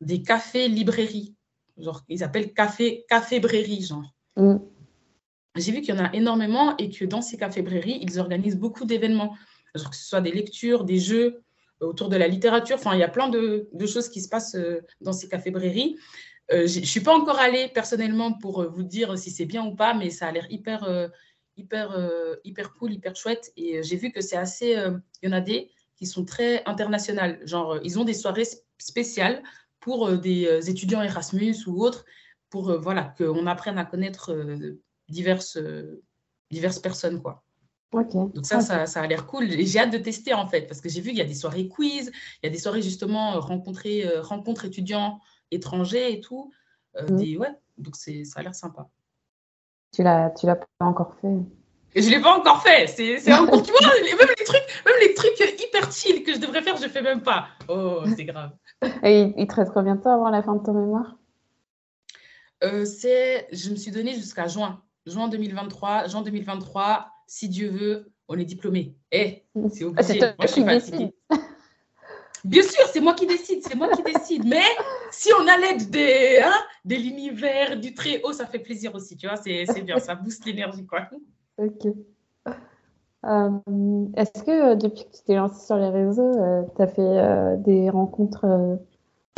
des 0.00 0.22
cafés-librairies 0.22 1.34
genre 1.78 2.02
ils 2.08 2.22
appellent 2.22 2.52
café, 2.52 3.04
café 3.08 3.40
brairie, 3.40 3.82
genre. 3.82 4.14
Mm. 4.36 4.58
J'ai 5.56 5.72
vu 5.72 5.80
qu'il 5.80 5.94
y 5.94 5.98
en 5.98 6.04
a 6.04 6.14
énormément 6.14 6.76
et 6.76 6.90
que 6.90 7.04
dans 7.04 7.22
ces 7.22 7.36
cafés 7.36 7.62
brairies, 7.62 7.98
ils 8.02 8.20
organisent 8.20 8.56
beaucoup 8.56 8.84
d'événements, 8.84 9.36
que 9.74 9.96
ce 9.96 10.08
soit 10.08 10.20
des 10.20 10.30
lectures, 10.30 10.84
des 10.84 10.98
jeux 10.98 11.42
euh, 11.82 11.86
autour 11.86 12.08
de 12.08 12.16
la 12.16 12.28
littérature. 12.28 12.76
Enfin, 12.76 12.94
il 12.94 13.00
y 13.00 13.04
a 13.04 13.08
plein 13.08 13.28
de, 13.28 13.68
de 13.72 13.86
choses 13.86 14.08
qui 14.08 14.20
se 14.20 14.28
passent 14.28 14.54
euh, 14.54 14.80
dans 15.00 15.12
ces 15.12 15.28
cafés 15.28 15.50
brairies. 15.50 15.96
Euh, 16.52 16.66
je 16.66 16.80
ne 16.80 16.84
suis 16.84 17.00
pas 17.00 17.14
encore 17.14 17.38
allée 17.38 17.68
personnellement 17.68 18.32
pour 18.32 18.70
vous 18.70 18.82
dire 18.82 19.18
si 19.18 19.30
c'est 19.30 19.44
bien 19.44 19.64
ou 19.66 19.74
pas, 19.74 19.92
mais 19.94 20.10
ça 20.10 20.26
a 20.28 20.32
l'air 20.32 20.46
hyper, 20.50 21.10
hyper, 21.56 21.96
hyper 22.44 22.74
cool, 22.74 22.92
hyper 22.92 23.14
chouette. 23.14 23.52
Et 23.56 23.82
j'ai 23.82 23.96
vu 23.96 24.10
que 24.10 24.20
c'est 24.20 24.36
assez. 24.36 24.72
Il 25.22 25.28
y 25.28 25.32
en 25.32 25.36
a 25.36 25.40
des 25.40 25.70
qui 25.94 26.06
sont 26.06 26.24
très 26.24 26.64
internationales. 26.64 27.38
Genre, 27.44 27.78
ils 27.84 27.98
ont 28.00 28.04
des 28.04 28.14
soirées 28.14 28.48
spéciales 28.78 29.42
pour 29.80 30.06
euh, 30.06 30.16
des 30.16 30.46
euh, 30.46 30.60
étudiants 30.60 31.02
Erasmus 31.02 31.56
ou 31.66 31.82
autres, 31.82 32.04
pour 32.50 32.70
euh, 32.70 32.78
voilà, 32.78 33.14
qu'on 33.16 33.46
apprenne 33.46 33.78
à 33.78 33.84
connaître 33.84 34.36
diverses, 35.08 35.58
diverses 36.50 36.78
personnes. 36.78 37.20
Quoi. 37.22 37.42
Donc 37.92 38.46
ça, 38.46 38.60
ça, 38.60 38.86
ça, 38.86 39.02
a 39.02 39.06
l'air 39.06 39.26
cool. 39.26 39.48
J'ai 39.50 39.78
hâte 39.78 39.92
de 39.92 39.98
tester 39.98 40.34
en 40.34 40.46
fait, 40.46 40.66
parce 40.66 40.80
que 40.80 40.88
j'ai 40.88 41.00
vu 41.00 41.10
qu'il 41.10 41.18
y 41.18 41.22
a 41.22 41.26
des 41.26 41.34
soirées 41.34 41.68
quiz, 41.68 42.12
il 42.42 42.46
y 42.46 42.48
a 42.48 42.50
des 42.50 42.58
soirées 42.58 42.82
justement 42.82 43.40
rencontrer, 43.40 44.04
rencontres 44.20 44.64
étudiants 44.64 45.20
étrangers 45.50 46.12
et 46.12 46.20
tout. 46.20 46.52
Mm. 47.00 47.16
des, 47.16 47.36
ouais, 47.36 47.54
donc 47.78 47.96
ça 47.96 48.12
a 48.36 48.42
l'air 48.42 48.54
sympa. 48.54 48.88
Tu 49.92 50.04
l'as, 50.04 50.30
tu 50.30 50.46
l'as 50.46 50.56
pas 50.56 50.86
encore 50.86 51.16
fait 51.20 51.36
je 51.94 52.00
ne 52.08 52.10
l'ai 52.10 52.20
pas 52.20 52.38
encore 52.38 52.62
fait. 52.62 52.86
C'est, 52.86 53.16
tu 53.24 53.30
vois, 53.30 53.40
même 53.40 54.28
les 54.38 54.44
trucs, 54.44 54.82
même 54.86 54.94
les 55.00 55.14
trucs 55.14 55.38
hyper 55.40 55.92
chill 55.92 56.22
que 56.22 56.34
je 56.34 56.38
devrais 56.38 56.62
faire, 56.62 56.76
je 56.76 56.84
ne 56.84 56.88
fais 56.88 57.02
même 57.02 57.22
pas. 57.22 57.48
Oh, 57.68 58.02
c'est 58.16 58.24
grave. 58.24 58.52
Et 59.02 59.32
il 59.36 59.46
te 59.46 59.54
reste 59.54 59.72
combien 59.72 59.96
de 59.96 60.02
temps 60.02 60.14
avant 60.14 60.30
la 60.30 60.42
fin 60.42 60.54
de 60.54 60.62
ton 60.62 60.72
mémoire? 60.72 61.16
Euh, 62.62 62.84
c'est, 62.84 63.48
Je 63.52 63.70
me 63.70 63.76
suis 63.76 63.90
donné 63.90 64.14
jusqu'à 64.14 64.46
juin. 64.46 64.82
Juin 65.06 65.28
2023. 65.28 66.08
Juin 66.08 66.22
2023, 66.22 67.06
si 67.26 67.48
Dieu 67.48 67.70
veut, 67.70 68.12
on 68.28 68.38
est 68.38 68.44
diplômé. 68.44 68.94
Eh, 69.10 69.44
c'est 69.72 69.84
obligé. 69.84 70.20
moi, 70.20 70.34
je 70.42 70.46
suis 70.46 70.64
fatiguée. 70.64 71.14
Bien 72.44 72.62
sûr, 72.62 72.86
c'est 72.90 73.00
moi 73.00 73.14
qui 73.14 73.26
décide, 73.26 73.62
c'est 73.62 73.74
moi 73.74 73.88
qui 73.90 74.02
décide. 74.02 74.46
Mais 74.46 74.64
si 75.10 75.30
on 75.38 75.46
a 75.46 75.58
l'aide 75.58 75.90
des, 75.90 76.40
hein, 76.42 76.54
de 76.84 76.94
l'univers, 76.94 77.76
du 77.78 77.92
très 77.92 78.22
haut, 78.22 78.32
ça 78.32 78.46
fait 78.46 78.60
plaisir 78.60 78.94
aussi, 78.94 79.16
tu 79.16 79.26
vois, 79.26 79.36
c'est, 79.36 79.66
c'est 79.66 79.82
bien, 79.82 79.98
ça 79.98 80.14
booste 80.14 80.46
l'énergie, 80.46 80.86
quoi. 80.86 81.08
Ok. 81.60 81.94
Euh, 83.26 84.06
est-ce 84.16 84.42
que 84.42 84.72
euh, 84.72 84.74
depuis 84.76 85.04
que 85.04 85.16
tu 85.16 85.22
t'es 85.26 85.34
lancé 85.34 85.66
sur 85.66 85.76
les 85.76 85.90
réseaux, 85.90 86.22
euh, 86.22 86.62
tu 86.74 86.82
as 86.82 86.86
fait 86.86 87.58
des 87.62 87.90
rencontres 87.90 88.78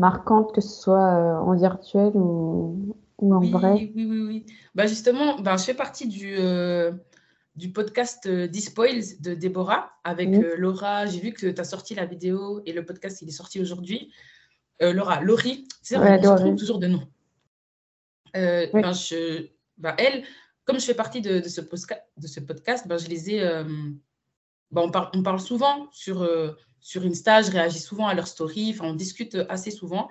marquantes, 0.00 0.54
que 0.54 0.60
ce 0.60 0.80
soit 0.82 1.40
en 1.42 1.52
virtuel 1.54 2.12
ou, 2.14 2.96
ou 3.18 3.34
en 3.34 3.40
oui, 3.40 3.50
vrai? 3.50 3.72
Oui, 3.72 3.92
oui, 3.96 4.20
oui. 4.20 4.46
Bah 4.74 4.86
justement, 4.86 5.40
bah, 5.40 5.56
je 5.56 5.64
fais 5.64 5.74
partie 5.74 6.06
du, 6.06 6.36
du 7.56 7.70
podcast 7.70 8.26
euh, 8.26 8.48
Despoils 8.48 9.20
de 9.20 9.34
Déborah 9.34 9.90
avec 10.04 10.30
euh, 10.30 10.54
Laura. 10.56 11.06
J'ai 11.06 11.20
vu 11.20 11.32
que 11.32 11.46
tu 11.46 11.60
as 11.60 11.64
sorti 11.64 11.94
la 11.94 12.06
vidéo 12.06 12.62
et 12.66 12.72
le 12.72 12.84
podcast, 12.84 13.20
il 13.22 13.28
est 13.28 13.32
sorti 13.32 13.60
aujourd'hui. 13.60 14.10
Euh, 14.80 14.92
Laura, 14.92 15.20
Laurie, 15.20 15.66
c'est 15.82 15.98
ouais, 15.98 16.26
on 16.26 16.36
trouve 16.36 16.56
toujours 16.56 16.78
de 16.78 16.86
nom. 16.86 17.02
Je, 18.34 19.48
ben, 19.76 19.94
elle, 19.98 20.24
comme 20.64 20.78
je 20.78 20.84
fais 20.84 20.94
partie 20.94 21.20
de, 21.20 21.40
de 21.40 21.48
ce, 21.48 21.60
de 21.60 22.26
ce 22.26 22.40
podcast, 22.40 22.86
ben, 22.86 22.98
je 22.98 23.08
les 23.08 23.30
ai. 23.30 23.40
Ben, 24.70 24.82
on, 24.82 24.90
parle, 24.90 25.10
on, 25.14 25.22
parle 25.22 25.40
souvent 25.40 25.88
sur, 25.92 26.28
sur 26.80 27.02
Insta, 27.02 27.42
je 27.42 27.50
réagis 27.50 27.80
souvent 27.80 28.06
à 28.06 28.14
leurs 28.14 28.28
stories, 28.28 28.76
on 28.80 28.94
discute 28.94 29.36
assez 29.48 29.70
souvent. 29.70 30.08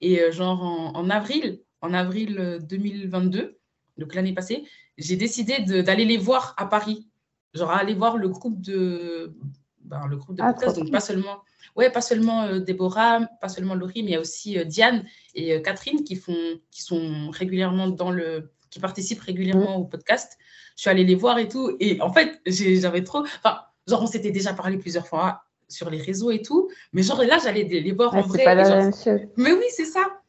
Et 0.00 0.30
genre 0.30 0.62
en, 0.62 0.94
en 0.94 1.10
avril, 1.10 1.60
en 1.80 1.94
avril 1.94 2.58
2022, 2.68 3.58
donc 3.98 4.14
l'année 4.14 4.34
passée, 4.34 4.64
j'ai 4.98 5.16
décidé 5.16 5.60
d'aller 5.82 6.04
les 6.04 6.18
voir 6.18 6.54
à 6.56 6.66
Paris. 6.66 7.08
Genre 7.54 7.70
aller 7.70 7.94
voir 7.94 8.16
le 8.16 8.28
groupe 8.28 8.60
de, 8.60 9.36
ben, 9.80 10.06
le 10.08 10.16
groupe 10.16 10.36
de 10.36 10.42
ah, 10.42 10.52
podcast, 10.52 10.76
donc 10.76 10.90
pas 10.90 11.00
seulement, 11.00 11.42
ouais, 11.76 11.90
pas 11.90 12.00
seulement 12.00 12.44
euh, 12.44 12.58
Déborah, 12.58 13.20
pas 13.40 13.48
seulement 13.48 13.74
Laurie, 13.74 14.02
mais 14.02 14.10
il 14.10 14.14
y 14.14 14.16
a 14.16 14.20
aussi 14.20 14.58
euh, 14.58 14.64
Diane 14.64 15.04
et 15.34 15.54
euh, 15.54 15.60
Catherine 15.60 16.02
qui 16.02 16.16
font, 16.16 16.58
qui 16.70 16.82
sont 16.82 17.30
régulièrement 17.30 17.88
dans 17.88 18.10
le, 18.10 18.50
qui 18.74 18.80
participent 18.80 19.20
régulièrement 19.20 19.76
au 19.76 19.84
podcast. 19.84 20.36
Je 20.76 20.82
suis 20.82 20.90
allée 20.90 21.04
les 21.04 21.14
voir 21.14 21.38
et 21.38 21.48
tout, 21.48 21.76
et 21.78 22.00
en 22.00 22.12
fait, 22.12 22.40
j'avais 22.44 23.04
trop, 23.04 23.20
enfin, 23.20 23.60
genre 23.86 24.02
on 24.02 24.08
s'était 24.08 24.32
déjà 24.32 24.52
parlé 24.52 24.76
plusieurs 24.78 25.06
fois 25.06 25.44
sur 25.68 25.90
les 25.90 26.02
réseaux 26.02 26.32
et 26.32 26.42
tout, 26.42 26.68
mais 26.92 27.04
genre 27.04 27.22
là, 27.22 27.38
j'allais 27.42 27.62
les 27.62 27.92
voir 27.92 28.12
en 28.16 28.22
vrai. 28.22 28.42
Pas 28.42 28.56
la 28.56 28.68
même 28.68 28.92
chose. 28.92 29.20
Mais 29.36 29.52
oui, 29.52 29.64
c'est 29.70 29.84
ça. 29.84 30.20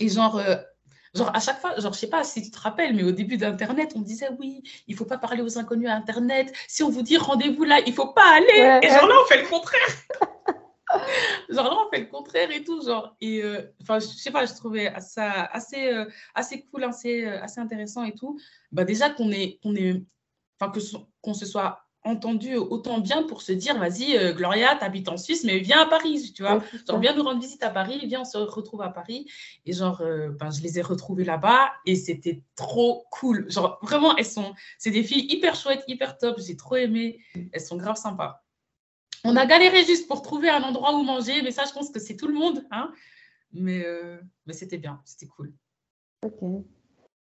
Et 0.00 0.08
genre, 0.08 0.42
Genre, 1.14 1.30
à 1.32 1.38
chaque 1.38 1.60
fois, 1.60 1.78
genre, 1.78 1.92
je 1.92 1.98
sais 2.00 2.08
pas 2.08 2.24
si 2.24 2.42
tu 2.42 2.50
te 2.50 2.58
rappelles, 2.58 2.92
mais 2.92 3.04
au 3.04 3.12
début 3.12 3.36
d'Internet, 3.36 3.92
on 3.94 4.00
disait 4.00 4.30
oui, 4.40 4.64
il 4.88 4.96
faut 4.96 5.04
pas 5.04 5.16
parler 5.16 5.42
aux 5.42 5.58
inconnus 5.58 5.88
à 5.88 5.94
Internet. 5.94 6.52
Si 6.66 6.82
on 6.82 6.90
vous 6.90 7.02
dit 7.02 7.16
rendez-vous 7.16 7.62
là, 7.62 7.78
il 7.86 7.92
faut 7.92 8.08
pas 8.08 8.34
aller. 8.34 8.82
et 8.84 8.88
genre 8.88 9.06
là, 9.06 9.14
on 9.22 9.26
fait 9.28 9.40
le 9.40 9.48
contraire. 9.48 9.94
genre 11.48 11.64
là, 11.64 11.76
on 11.86 11.90
fait 11.90 12.00
le 12.00 12.06
contraire 12.06 12.50
et 12.50 12.62
tout. 12.64 12.82
Genre, 12.84 13.16
et 13.20 13.42
euh, 13.42 13.62
enfin, 13.82 13.98
je 13.98 14.06
sais 14.06 14.30
pas, 14.30 14.46
je 14.46 14.54
trouvais 14.54 14.92
ça 15.00 15.44
assez, 15.44 15.92
euh, 15.92 16.06
assez 16.34 16.62
cool, 16.62 16.84
assez, 16.84 17.24
euh, 17.24 17.42
assez 17.42 17.60
intéressant 17.60 18.04
et 18.04 18.14
tout. 18.14 18.38
Bah, 18.72 18.84
déjà 18.84 19.10
qu'on 19.10 19.30
est, 19.30 19.58
qu'on 19.62 19.74
est, 19.74 20.02
enfin, 20.60 20.70
que 20.72 20.80
qu'on 21.20 21.34
se 21.34 21.46
soit 21.46 21.84
entendu 22.04 22.54
autant 22.56 22.98
bien 22.98 23.22
pour 23.22 23.40
se 23.40 23.52
dire 23.52 23.78
vas-y 23.78 24.16
euh, 24.16 24.32
Gloria 24.34 24.76
t'habites 24.76 25.08
en 25.08 25.16
Suisse 25.16 25.42
mais 25.44 25.58
viens 25.58 25.80
à 25.80 25.86
Paris 25.86 26.32
tu 26.34 26.42
vois. 26.42 26.62
Genre 26.86 26.98
viens 27.00 27.14
nous 27.14 27.22
rendre 27.22 27.40
visite 27.40 27.62
à 27.62 27.70
Paris 27.70 28.00
viens 28.06 28.20
on 28.20 28.24
se 28.24 28.36
retrouve 28.36 28.82
à 28.82 28.90
Paris. 28.90 29.26
Et 29.64 29.72
genre 29.72 30.02
euh, 30.02 30.28
ben, 30.28 30.50
je 30.50 30.60
les 30.62 30.78
ai 30.78 30.82
retrouvées 30.82 31.24
là-bas 31.24 31.72
et 31.86 31.96
c'était 31.96 32.42
trop 32.56 33.06
cool. 33.10 33.50
Genre 33.50 33.78
vraiment 33.82 34.16
elles 34.16 34.26
sont 34.26 34.54
c'est 34.78 34.90
des 34.90 35.02
filles 35.02 35.26
hyper 35.30 35.54
chouettes 35.54 35.84
hyper 35.88 36.18
top 36.18 36.38
j'ai 36.46 36.56
trop 36.56 36.76
aimé. 36.76 37.20
Elles 37.52 37.60
sont 37.60 37.76
grave 37.76 37.96
sympas 37.96 38.43
on 39.24 39.36
a 39.36 39.46
galéré 39.46 39.84
juste 39.84 40.06
pour 40.08 40.22
trouver 40.22 40.48
un 40.48 40.62
endroit 40.62 40.94
où 40.94 41.02
manger 41.02 41.42
mais 41.42 41.50
ça 41.50 41.64
je 41.66 41.72
pense 41.72 41.90
que 41.90 42.00
c'est 42.00 42.16
tout 42.16 42.28
le 42.28 42.34
monde 42.34 42.64
hein 42.70 42.92
mais 43.52 43.84
euh, 43.84 44.18
mais 44.46 44.52
c'était 44.52 44.78
bien 44.78 45.00
c'était 45.04 45.26
cool 45.26 45.52
ok 46.24 46.64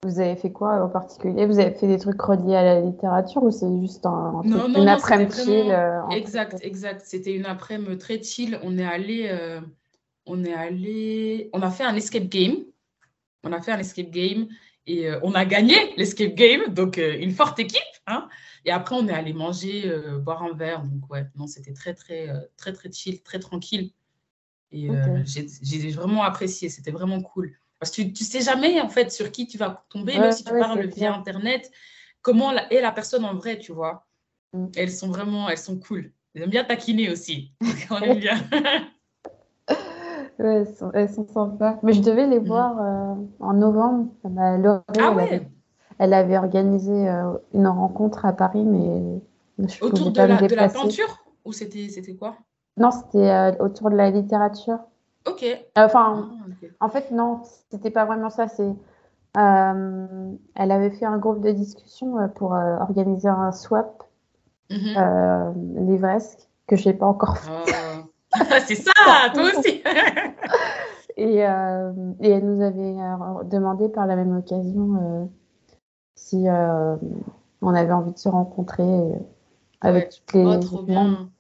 vous 0.05 0.19
avez 0.19 0.35
fait 0.35 0.51
quoi 0.51 0.83
en 0.83 0.89
particulier? 0.89 1.47
Vous 1.47 1.61
avez 1.61 1.71
fait 1.71 1.87
des 1.87 1.99
trucs 1.99 2.21
reliés 2.21 2.57
à 2.57 2.65
la 2.65 2.81
littérature 2.81 3.45
ou 3.45 3.53
c'est 3.53 3.69
juste 3.81 4.05
un, 4.05 4.43
une 4.43 4.89
après-midi 4.89 5.37
chill 5.37 5.71
euh, 5.71 6.09
Exact, 6.09 6.59
exact. 6.63 7.03
C'était 7.05 7.33
une 7.33 7.47
après-midi 7.47 7.99
très 7.99 8.21
chill. 8.21 8.59
On 8.65 8.79
est 8.79 8.85
allé, 8.85 9.29
euh, 9.31 9.61
on 10.27 10.45
est 10.45 10.55
allé, 10.55 11.51
on 11.53 11.63
a 11.63 11.71
fait 11.71 11.85
un 11.85 11.95
escape 11.95 12.25
game. 12.25 12.65
On 13.45 13.53
a 13.53 13.61
fait 13.61 13.71
un 13.71 13.79
escape 13.79 14.11
game 14.11 14.49
et 14.89 15.09
euh, 15.09 15.21
on 15.23 15.35
a 15.35 15.45
gagné 15.45 15.77
l'escape 15.97 16.35
game, 16.35 16.75
donc 16.75 16.97
une 16.97 17.31
forte 17.31 17.61
équipe. 17.61 17.81
Et 18.65 18.71
après, 18.71 18.97
on 18.97 19.07
est 19.09 19.13
allé 19.13 19.33
manger, 19.33 19.93
boire 20.21 20.43
un 20.43 20.55
verre. 20.55 20.83
Donc 20.83 21.11
ouais, 21.11 21.27
non, 21.37 21.47
c'était 21.47 21.73
très 21.73 21.95
très 21.95 22.29
très 22.57 22.73
très 22.73 22.91
chill, 22.93 23.23
très 23.23 23.39
tranquille. 23.39 23.93
Et 24.71 24.89
j'ai 25.25 25.91
vraiment 25.91 26.23
apprécié. 26.23 26.69
C'était 26.69 26.91
vraiment 26.91 27.21
cool. 27.21 27.57
Parce 27.83 27.91
que 27.91 28.03
tu 28.03 28.23
ne 28.23 28.29
sais 28.29 28.43
jamais, 28.43 28.81
en 28.81 28.89
fait, 28.89 29.11
sur 29.11 29.33
qui 29.33 29.49
tu 29.49 29.59
vas 29.59 29.85
tomber, 29.89 30.17
même 30.17 30.31
si 30.31 30.45
tu 30.45 30.53
parles 30.53 30.87
via 30.87 31.13
Internet, 31.13 31.69
comment 32.21 32.53
est 32.53 32.81
la 32.81 32.93
personne 32.93 33.25
en 33.25 33.35
vrai, 33.35 33.59
tu 33.59 33.73
vois? 33.73 34.07
Mm. 34.53 34.67
Elles 34.77 34.93
sont 34.93 35.09
vraiment, 35.09 35.49
elles 35.49 35.59
sont 35.59 35.79
cool. 35.81 36.13
Elles 36.33 36.43
aiment 36.43 36.51
bien 36.51 36.63
taquiner 36.63 37.11
aussi. 37.11 37.53
On 37.91 37.99
aime 37.99 38.21
bien. 38.21 38.37
elles, 40.39 40.67
sont, 40.77 40.93
elles, 40.93 41.11
sont, 41.11 41.27
sympas. 41.27 41.79
Mais 41.83 41.93
je 41.93 42.03
devais 42.03 42.29
les 42.29 42.39
mm. 42.39 42.47
voir 42.47 42.79
euh, 42.81 43.15
en 43.41 43.55
novembre. 43.55 44.13
Bah, 44.23 44.57
ah 45.01 45.13
ouais? 45.13 45.49
Elle, 45.99 46.15
avait, 46.15 46.39
organisé 46.39 47.09
euh, 47.09 47.33
une 47.55 47.67
rencontre 47.67 48.25
à 48.25 48.33
Paris, 48.33 48.65
mais 48.65 49.21
je 49.59 49.85
Autour 49.85 50.13
de, 50.13 50.23
la, 50.23 50.37
de 50.37 50.55
la 50.55 50.69
peinture 50.69 51.25
Ou 51.45 51.53
c'était 51.53 51.89
quoi? 52.19 52.37
Non, 52.77 52.91
c'était 52.91 53.31
euh, 53.31 53.53
autour 53.61 53.91
de 53.91 53.97
la 53.97 54.11
littérature. 54.11 54.79
Ok. 55.29 55.45
Enfin, 55.77 56.31
ah, 56.81 56.87
en 56.87 56.89
fait, 56.89 57.11
non, 57.11 57.43
c'était 57.71 57.91
pas 57.91 58.05
vraiment 58.05 58.31
ça. 58.31 58.49
C'est, 58.49 58.75
euh, 59.37 60.33
elle 60.55 60.71
avait 60.71 60.91
fait 60.91 61.07
un 61.07 61.19
groupe 61.19 61.41
de 61.41 61.51
discussion 61.53 62.19
euh, 62.19 62.29
pour 62.29 62.55
euh, 62.55 62.77
organiser 62.79 63.29
un 63.29 63.53
swap 63.53 64.05
mm 64.71 65.87
livresque 65.87 66.49
que 66.67 66.77
je 66.77 66.89
n'ai 66.89 66.95
pas 66.95 67.07
encore 67.07 67.37
fait. 67.37 67.51
Oh. 67.51 68.39
c'est 68.67 68.77
ça, 68.77 68.93
toi 69.35 69.43
aussi. 69.43 69.83
et, 71.19 71.37
et, 71.37 71.41
elle 71.41 72.47
nous 72.47 72.63
avait 72.63 72.97
demandé 73.51 73.91
par 73.91 74.07
la 74.07 74.17
même 74.17 74.35
occasion 74.35 75.29
si 76.33 76.47
on 77.61 77.75
avait 77.75 77.93
envie 77.93 78.13
de 78.13 78.19
se 78.19 78.29
rencontrer 78.29 78.83
avec 79.83 80.11
toutes 80.11 80.33
les. 80.33 80.45
Oh, 80.47 80.57
trop 80.57 80.83
bien. 80.83 81.31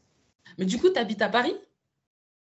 Mais 0.59 0.67
du 0.67 0.79
coup, 0.79 0.91
tu 0.91 0.99
habites 0.99 1.23
à 1.23 1.29
Paris? 1.29 1.55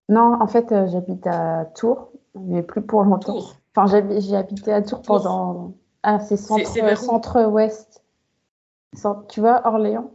Non, 0.08 0.40
en 0.40 0.46
fait, 0.46 0.72
euh, 0.72 0.88
j'habite 0.88 1.26
à 1.26 1.66
Tours, 1.76 2.10
mais 2.34 2.62
plus 2.62 2.82
pour 2.82 3.04
longtemps. 3.04 3.34
Tours. 3.34 3.56
Enfin, 3.76 4.02
j'ai 4.18 4.34
habité 4.34 4.72
à 4.72 4.82
Tours, 4.82 5.02
pendant. 5.02 5.74
Ah, 6.02 6.18
c'est 6.18 6.38
centre-ouest. 6.38 8.02
tu 9.28 9.40
vois, 9.40 9.66
Orléans? 9.66 10.10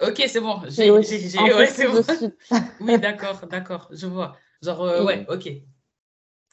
Ok, 0.00 0.22
c'est 0.28 0.40
bon. 0.40 0.60
J'ai, 0.68 0.90
ouais, 0.90 1.02
c'est 1.02 1.88
bon. 1.88 2.02
oui, 2.80 2.98
d'accord, 2.98 3.40
d'accord, 3.50 3.88
je 3.90 4.06
vois. 4.06 4.36
Genre, 4.62 4.82
euh, 4.82 5.04
ouais, 5.04 5.26
ok. 5.28 5.50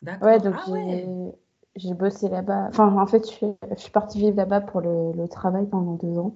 D'accord. 0.02 0.28
Ouais, 0.28 0.40
donc 0.40 0.56
ah 0.58 0.64
j'ai, 0.68 1.08
bossé 1.94 2.30
là-bas. 2.30 2.68
Enfin, 2.70 2.96
en 2.98 3.08
fait, 3.08 3.26
je 3.26 3.32
suis, 3.32 3.48
je 3.76 3.82
suis 3.82 3.92
partie 3.92 4.20
vivre 4.20 4.38
là-bas 4.38 4.62
pour 4.62 4.82
le, 4.82 5.14
le, 5.14 5.28
travail 5.28 5.68
pendant 5.68 5.94
deux 5.94 6.18
ans. 6.18 6.36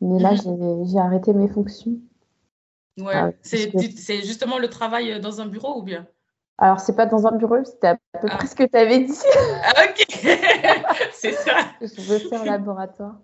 Mais 0.00 0.18
là, 0.18 0.32
mhm. 0.32 0.84
j'ai 0.86 0.98
arrêté 0.98 1.32
mes 1.32 1.48
fonctions. 1.48 1.92
Ouais, 2.98 3.14
ah, 3.14 3.30
c'est 3.42 4.22
justement 4.22 4.58
le 4.58 4.68
travail 4.68 5.12
euh, 5.12 5.18
dans 5.18 5.40
un 5.40 5.46
bureau 5.46 5.78
ou 5.78 5.82
bien? 5.82 6.06
Alors, 6.58 6.80
c'est 6.80 6.94
pas 6.94 7.06
dans 7.06 7.26
un 7.26 7.32
bureau, 7.32 7.56
c'était 7.64 7.88
à 7.88 7.96
peu 8.20 8.28
ah. 8.30 8.36
près 8.36 8.46
ce 8.46 8.54
que 8.54 8.64
tu 8.64 8.76
avais 8.76 9.00
dit. 9.00 9.12
Ah, 9.64 9.84
ok, 9.88 10.06
c'est 11.12 11.32
ça. 11.32 11.72
Je 11.80 12.00
veux 12.02 12.18
faire 12.18 12.44
laboratoire. 12.46 13.16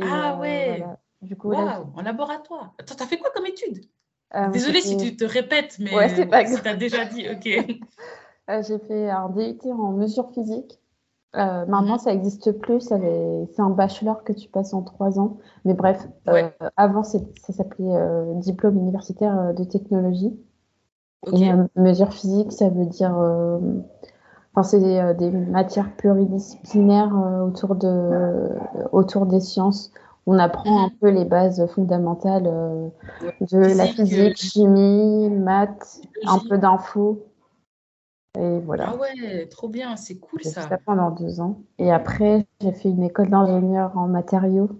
ah 0.00 0.34
euh, 0.34 0.36
ouais. 0.38 0.84
Du 1.22 1.36
coup, 1.36 1.52
en 1.52 2.02
laboratoire. 2.02 2.74
Attends, 2.78 2.94
t'as 2.96 3.06
fait 3.06 3.18
quoi 3.18 3.30
comme 3.34 3.46
étude? 3.46 3.84
Euh, 4.34 4.48
Désolée 4.48 4.80
si 4.80 4.96
tu 4.96 5.16
te 5.16 5.24
répètes, 5.24 5.76
mais 5.78 5.94
ouais, 5.94 6.08
c'est 6.10 6.26
pas 6.26 6.44
si 6.44 6.60
t'as 6.60 6.74
déjà 6.74 7.04
dit, 7.04 7.26
ok. 7.28 7.80
J'ai 8.48 8.78
fait 8.78 9.10
un 9.10 9.28
DUT 9.28 9.58
en 9.70 9.92
mesure 9.92 10.30
physique. 10.30 10.80
Euh, 11.36 11.66
maintenant, 11.66 11.94
mhm. 11.94 11.98
ça 11.98 12.10
n'existe 12.12 12.52
plus. 12.52 12.80
C'est 12.80 13.60
un 13.60 13.70
bachelor 13.70 14.24
que 14.24 14.32
tu 14.32 14.48
passes 14.48 14.72
en 14.72 14.82
trois 14.82 15.18
ans. 15.18 15.36
Mais 15.64 15.74
bref, 15.74 16.08
euh, 16.28 16.48
avant, 16.76 17.02
ça 17.02 17.18
s'appelait 17.50 17.94
euh, 17.94 18.34
diplôme 18.34 18.78
universitaire 18.78 19.54
de 19.54 19.64
technologie. 19.64 20.38
Et 21.32 21.50
mesure 21.76 22.12
physique, 22.12 22.52
ça 22.52 22.68
veut 22.68 22.86
dire. 22.86 23.12
Enfin, 24.54 24.62
c'est 24.62 24.80
des, 25.14 25.30
matières 25.30 25.94
pluridisciplinaires 25.96 27.12
autour, 27.44 27.74
de, 27.74 28.50
autour 28.92 29.26
des 29.26 29.40
sciences. 29.40 29.92
On 30.26 30.38
apprend 30.38 30.86
un 30.86 30.90
peu 31.00 31.08
les 31.08 31.24
bases 31.24 31.66
fondamentales 31.74 32.44
de 33.40 33.58
la 33.58 33.86
physique, 33.86 34.36
chimie, 34.36 35.28
maths, 35.28 36.00
un 36.26 36.38
peu 36.38 36.56
d'infos. 36.56 37.27
Et 38.36 38.60
voilà. 38.60 38.90
Ah 38.90 38.96
ouais, 38.96 39.46
trop 39.46 39.68
bien, 39.68 39.96
c'est 39.96 40.18
cool 40.18 40.42
ça. 40.42 40.62
Fait 40.62 40.68
ça 40.68 40.78
pendant 40.84 41.10
deux 41.10 41.40
ans. 41.40 41.62
Et 41.78 41.90
après, 41.90 42.46
j'ai 42.60 42.72
fait 42.72 42.90
une 42.90 43.02
école 43.02 43.30
d'ingénieur 43.30 43.96
en 43.96 44.06
matériaux. 44.06 44.70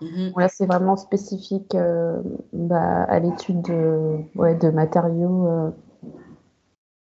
Mhm. 0.00 0.32
Là, 0.36 0.48
c'est 0.48 0.66
vraiment 0.66 0.96
spécifique 0.96 1.74
euh, 1.74 2.20
bah, 2.52 3.04
à 3.04 3.18
l'étude 3.18 3.62
de, 3.62 4.18
ouais, 4.34 4.54
de 4.54 4.68
matériaux 4.70 5.46
euh, 5.46 5.70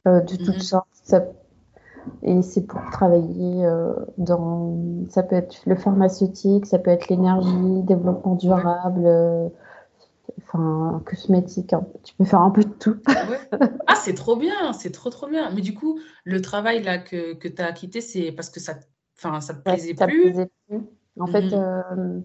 euh, 0.07 0.21
de 0.21 0.35
toutes 0.35 0.55
mhm. 0.55 0.59
sortes. 0.59 1.15
et 2.21 2.41
c'est 2.43 2.61
pour 2.67 2.81
travailler 2.91 3.67
dans. 4.17 4.77
Ça 5.09 5.23
peut 5.23 5.35
être 5.35 5.57
le 5.65 5.75
pharmaceutique, 5.75 6.67
ça 6.67 6.77
peut 6.77 6.91
être 6.91 7.07
l'énergie, 7.09 7.81
développement 7.83 8.35
durable 8.35 9.51
enfin, 10.43 11.01
cosmétique. 11.05 11.73
Hein. 11.73 11.85
Tu 12.03 12.13
peux 12.15 12.25
faire 12.25 12.41
un 12.41 12.51
peu 12.51 12.63
de 12.63 12.69
tout. 12.73 12.97
Ah, 13.87 13.95
c'est 13.95 14.13
trop 14.13 14.35
bien, 14.35 14.73
c'est 14.73 14.91
trop, 14.91 15.09
trop 15.09 15.27
bien. 15.27 15.49
Mais 15.51 15.61
du 15.61 15.73
coup, 15.73 15.99
le 16.23 16.41
travail 16.41 16.83
là 16.83 16.97
que, 16.97 17.33
que 17.33 17.47
tu 17.47 17.61
as 17.61 17.71
quitté, 17.73 18.01
c'est 18.01 18.31
parce 18.31 18.49
que 18.49 18.59
ça, 18.59 18.73
enfin, 19.17 19.41
ça 19.41 19.53
te 19.53 19.61
plaisait, 19.61 19.93
plus? 19.93 20.35
En 21.19 21.27
fait, 21.27 21.41
mhm. 21.43 21.53
euh, 21.53 22.19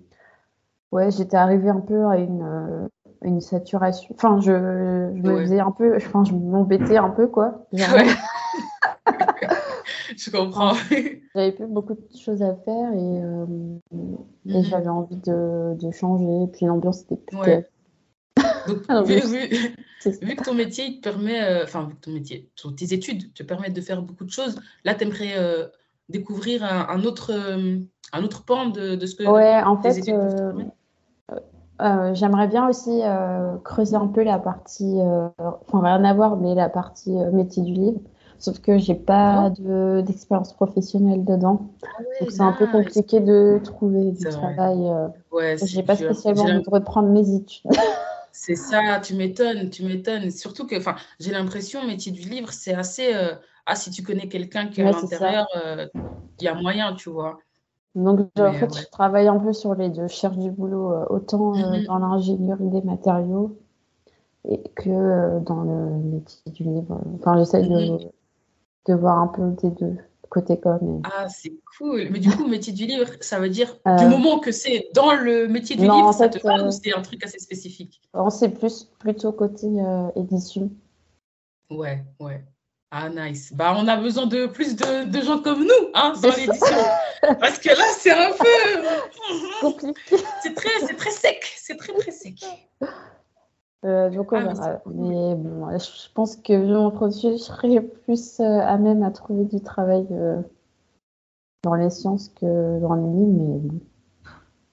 Ouais, 0.92 1.11
j'étais 1.12 1.37
arrivée 1.37 1.68
un 1.68 1.81
peu 1.81 2.07
à 2.07 2.16
une, 2.16 2.42
euh, 2.42 2.88
une 3.23 3.40
saturation. 3.40 4.12
Enfin, 4.16 4.40
je, 4.40 4.51
je 4.51 5.23
me 5.23 5.40
faisais 5.42 5.61
un 5.61 5.70
peu, 5.70 5.94
enfin, 5.96 6.25
je 6.25 6.33
m'embêtais 6.35 6.96
un 6.96 7.11
peu, 7.11 7.29
quoi. 7.29 7.66
Ouais. 7.73 8.07
je 10.16 10.31
comprends. 10.31 10.73
J'avais 11.37 11.53
plus 11.53 11.68
beaucoup 11.68 11.94
de 11.94 12.18
choses 12.18 12.42
à 12.42 12.57
faire 12.57 12.92
et, 12.92 13.23
euh, 13.23 13.46
et 13.92 14.53
Mhm. 14.53 14.64
j'avais 14.64 14.88
envie 14.88 15.16
de, 15.16 15.77
de 15.81 15.90
changer. 15.92 16.51
Puis 16.53 16.66
l'ambiance 16.66 17.03
était 17.03 17.14
plus 17.16 17.37
Ouais. 17.38 17.68
Donc, 18.66 18.79
Ah, 18.88 19.03
vu, 19.03 19.16
que 20.37 20.44
ton 20.44 20.55
métier 20.55 20.87
il 20.87 20.96
te 20.96 21.09
permet, 21.09 21.42
euh, 21.42 21.64
enfin, 21.64 21.85
vu 21.85 21.94
que 21.94 22.01
ton 22.01 22.12
métier, 22.12 22.51
ton- 22.61 22.73
tes 22.73 22.92
études 22.94 23.33
te 23.35 23.42
permettent 23.42 23.75
de 23.75 23.81
faire 23.81 24.03
beaucoup 24.03 24.25
de 24.25 24.31
choses, 24.31 24.61
là, 24.85 24.94
tu 24.94 25.05
aimerais 25.05 25.35
découvrir 26.09 26.64
un, 26.64 26.88
un 26.88 27.05
autre, 27.05 27.33
euh, 27.33 27.79
un 28.12 28.23
autre 28.25 28.44
pan 28.44 28.66
de, 28.68 28.96
de 28.96 29.07
ce 29.07 29.14
que 29.14 29.23
Ouais, 29.25 29.62
en 29.62 29.77
tes 29.77 29.90
fait, 29.90 30.01
études 30.01 30.14
euh, 30.14 30.53
euh, 31.81 32.14
j'aimerais 32.14 32.49
bien 32.49 32.68
aussi 32.68 33.01
euh, 33.03 33.57
creuser 33.64 33.96
un 33.96 34.09
peu 34.09 34.23
la 34.23 34.38
partie, 34.38 35.01
euh, 35.01 35.29
enfin 35.38 35.81
rien 35.81 36.05
à 36.05 36.12
voir, 36.12 36.37
mais 36.37 36.55
la 36.55 36.68
partie 36.68 37.16
euh, 37.16 37.31
métier 37.31 37.62
du 37.62 37.73
livre. 37.73 38.01
Sauf 38.38 38.59
que 38.61 38.79
j'ai 38.79 38.94
pas 38.94 39.51
de 39.51 40.01
d'expérience 40.01 40.55
professionnelle 40.55 41.25
dedans, 41.25 41.61
Ah 41.83 41.87
ouais, 42.01 42.20
donc 42.20 42.31
c'est 42.31 42.42
un 42.42 42.53
peu 42.53 42.66
compliqué 42.66 43.20
de 43.20 43.61
trouver 43.62 44.12
du 44.12 44.25
travail. 44.25 44.79
euh. 44.88 45.09
Ouais, 45.31 45.57
J'ai 45.62 45.83
pas 45.83 45.94
spécialement 45.96 46.44
envie 46.44 46.62
de 46.62 46.70
reprendre 46.70 47.09
mes 47.09 47.35
études. 47.35 47.70
C'est 48.33 48.55
ça, 48.55 49.01
tu 49.01 49.14
m'étonnes, 49.14 49.71
tu 49.71 49.85
m'étonnes. 49.85 50.31
Surtout 50.31 50.66
que, 50.66 50.77
enfin, 50.77 50.97
j'ai 51.19 51.33
l'impression, 51.33 51.87
métier 51.87 52.12
du 52.12 52.29
livre, 52.29 52.53
c'est 52.53 52.75
assez. 52.75 53.14
euh, 53.14 53.35
ah, 53.66 53.75
si 53.77 53.90
tu 53.90 54.03
connais 54.03 54.29
quelqu'un 54.29 54.69
qui 54.69 54.81
est 54.81 54.85
à 54.85 54.87
Ouais, 54.87 54.93
ça. 54.93 55.03
l'intérieur, 55.03 55.47
euh, 55.57 55.87
il 56.38 56.45
y 56.45 56.49
a 56.49 56.55
moyen, 56.55 56.95
tu 56.95 57.11
vois. 57.11 57.38
Donc 57.95 58.21
en 58.38 58.53
fait, 58.53 58.73
ouais. 58.73 58.81
je 58.83 58.87
travaille 58.90 59.29
un 59.29 59.38
peu 59.38 59.53
sur 59.53 59.75
les 59.75 59.88
deux. 59.90 60.07
Je 60.09 60.12
cherche 60.14 60.37
du 60.38 60.51
boulot 60.51 60.93
euh, 60.93 61.07
autant 61.11 61.55
euh, 61.75 61.81
Mhm. 61.81 61.87
dans 61.87 61.99
l'ingénierie 61.99 62.69
des 62.71 62.83
matériaux 62.83 63.57
et 64.49 64.62
que 64.77 64.90
euh, 64.90 65.40
dans 65.40 65.62
le 65.62 65.90
métier 65.99 66.53
du 66.53 66.64
livre. 66.64 67.01
Enfin, 67.21 67.38
j'essaie 67.38 67.62
de, 67.64 67.99
de 68.87 68.95
voir 68.95 69.19
un 69.19 69.29
peu 69.29 69.51
des 69.62 69.71
deux 69.71 69.97
côté 70.31 70.59
com. 70.59 71.03
Ah, 71.05 71.29
c'est 71.29 71.53
cool. 71.77 72.09
Mais 72.11 72.19
du 72.21 72.31
coup, 72.31 72.47
métier 72.49 72.73
du 72.73 72.87
livre, 72.87 73.11
ça 73.21 73.38
veut 73.38 73.51
dire, 73.51 73.77
Euh, 73.87 73.97
du 73.97 74.07
moment 74.07 74.38
que 74.38 74.53
c'est 74.53 74.88
dans 74.95 75.14
le 75.14 75.49
métier 75.49 75.77
du 75.77 75.87
non, 75.87 75.97
livre, 75.97 76.09
en 76.09 76.12
ça 76.12 76.29
te 76.29 76.38
parle 76.38 76.62
euh, 76.62 76.69
ou 76.69 76.71
c'est 76.71 76.95
un 76.95 77.03
truc 77.03 77.23
assez 77.25 77.38
spécifique? 77.38 78.01
On 78.14 78.31
sait 78.31 78.49
plus 78.49 78.85
plutôt 78.99 79.33
côté 79.33 79.66
euh, 79.66 80.09
édition. 80.16 80.71
Ouais, 81.69 82.05
ouais. 82.21 82.43
Ah, 82.93 83.09
nice. 83.09 83.53
Bah, 83.53 83.75
on 83.77 83.87
a 83.87 83.97
besoin 83.97 84.27
de 84.27 84.47
plus 84.47 84.75
de, 84.75 85.05
de 85.05 85.21
gens 85.21 85.38
comme 85.40 85.62
nous, 85.62 85.90
hein, 85.95 86.12
dans 86.21 86.33
C'est 86.33 86.40
l'édition. 86.40 86.77
Parce 87.38 87.59
que 87.59 87.69
là, 87.69 87.85
c'est 87.97 88.11
un 88.11 88.33
peu. 88.33 89.61
Compliqué. 89.61 90.01
C'est 90.43 90.55
très, 90.55 90.87
c'est 90.87 90.97
très 90.97 91.11
sec. 91.11 91.45
C'est 91.57 91.77
très, 91.77 91.93
très 91.93 92.11
sec. 92.11 92.45
Euh, 93.85 94.11
donc 94.11 94.33
on 94.33 94.37
Ah, 94.37 94.53
verra. 94.53 94.83
Mais 94.87 95.35
bon, 95.37 95.71
je 95.79 96.12
pense 96.12 96.37
que 96.37 96.53
vu 96.53 96.73
mon 96.73 96.90
produit, 96.90 97.33
je 97.33 97.37
serais 97.37 97.81
plus 97.81 98.38
euh, 98.40 98.45
à 98.61 98.77
même 98.77 99.03
à 99.03 99.11
trouver 99.11 99.45
du 99.47 99.61
travail 99.62 100.07
euh, 100.11 100.40
dans 101.62 101.75
les 101.75 101.88
sciences 101.90 102.29
que 102.29 102.79
dans 102.81 102.95
les 102.95 103.03
livres. 103.03 103.61
Mais. 103.73 103.81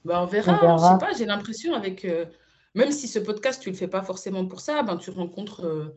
Bah, 0.03 0.21
on 0.23 0.25
verra, 0.25 0.51
On 0.51 0.55
hein, 0.55 0.59
verra. 0.75 0.77
je 0.77 0.99
sais 0.99 1.05
pas, 1.05 1.17
j'ai 1.17 1.25
l'impression 1.25 1.73
avec. 1.73 2.03
euh, 2.05 2.25
même 2.75 2.91
si 2.91 3.07
ce 3.07 3.19
podcast, 3.19 3.61
tu 3.61 3.69
le 3.69 3.75
fais 3.75 3.87
pas 3.87 4.03
forcément 4.03 4.45
pour 4.45 4.59
ça, 4.59 4.83
ben, 4.83 4.97
tu 4.97 5.09
rencontres, 5.09 5.93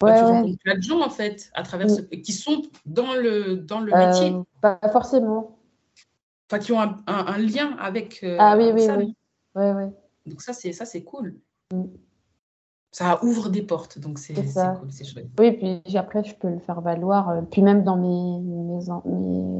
bah, 0.00 0.08
Ouais, 0.08 0.18
tu 0.18 0.24
ouais. 0.24 0.30
rencontres 0.30 0.58
plein 0.64 0.74
de 0.76 0.82
gens, 0.82 1.00
en 1.04 1.10
fait, 1.10 1.50
à 1.54 1.62
travers 1.62 1.86
Mm. 1.86 1.90
ce, 1.90 2.00
qui 2.02 2.32
sont 2.32 2.62
dans 2.86 3.14
le, 3.14 3.56
dans 3.56 3.80
le 3.80 3.92
métier, 3.94 4.34
pas 4.60 4.78
forcément. 4.90 5.58
enfin, 6.50 6.58
qui 6.58 6.72
ont 6.72 6.80
un, 6.80 6.96
un- 7.06 7.26
un 7.26 7.38
lien 7.38 7.76
avec, 7.78 8.24
Ah 8.38 8.56
oui, 8.56 8.64
avec 8.64 8.74
oui, 8.76 8.86
ça. 8.86 8.96
oui. 8.96 9.14
Ouais, 9.54 9.72
ouais. 9.72 9.90
Donc, 10.26 10.40
ça, 10.42 10.52
c'est 10.52 10.72
ça, 10.72 10.84
c'est 10.84 11.02
cool. 11.04 11.36
Mm. 11.72 11.84
Ça 12.98 13.22
ouvre 13.22 13.50
des 13.50 13.60
portes, 13.60 13.98
donc 13.98 14.18
c'est 14.18 14.32
cool, 14.32 14.90
c'est 14.90 15.04
chouette. 15.04 15.26
Oui, 15.38 15.52
puis 15.84 15.98
après, 15.98 16.24
je 16.24 16.34
peux 16.34 16.48
le 16.48 16.60
faire 16.60 16.80
valoir. 16.80 17.28
euh, 17.28 17.42
puis 17.42 17.60
même 17.60 17.84
dans 17.84 17.96
mes, 17.96 18.40
mes, 18.40 18.80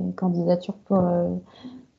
mes 0.07 0.15
candidatures 0.15 0.79
pour 0.87 1.01
euh, 1.01 1.29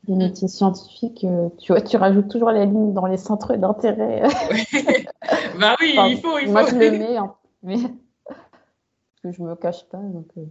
les 0.07 0.15
Mm. 0.15 0.17
métiers 0.17 0.47
scientifiques, 0.47 1.23
euh, 1.25 1.49
tu 1.59 1.73
vois, 1.73 1.81
tu 1.81 1.95
rajoutes 1.95 2.27
toujours 2.29 2.49
la 2.49 2.65
ligne 2.65 2.91
dans 2.91 3.05
les 3.05 3.17
centres 3.17 3.55
d'intérêt. 3.55 4.23
Bah 5.59 5.75
oui, 5.79 5.93
Enfin, 5.95 6.07
il 6.09 6.17
faut, 6.21 6.39
il 6.39 6.49
moi, 6.51 6.63
faut. 6.63 6.71
je 6.71 6.75
le 6.79 6.91
mets, 6.97 7.17
hein, 7.17 7.35
mais 7.61 7.75
parce 8.25 9.21
que 9.23 9.31
je 9.31 9.43
me 9.43 9.55
cache 9.55 9.87
pas. 9.89 9.99
Donc, 9.99 10.25
euh, 10.39 10.45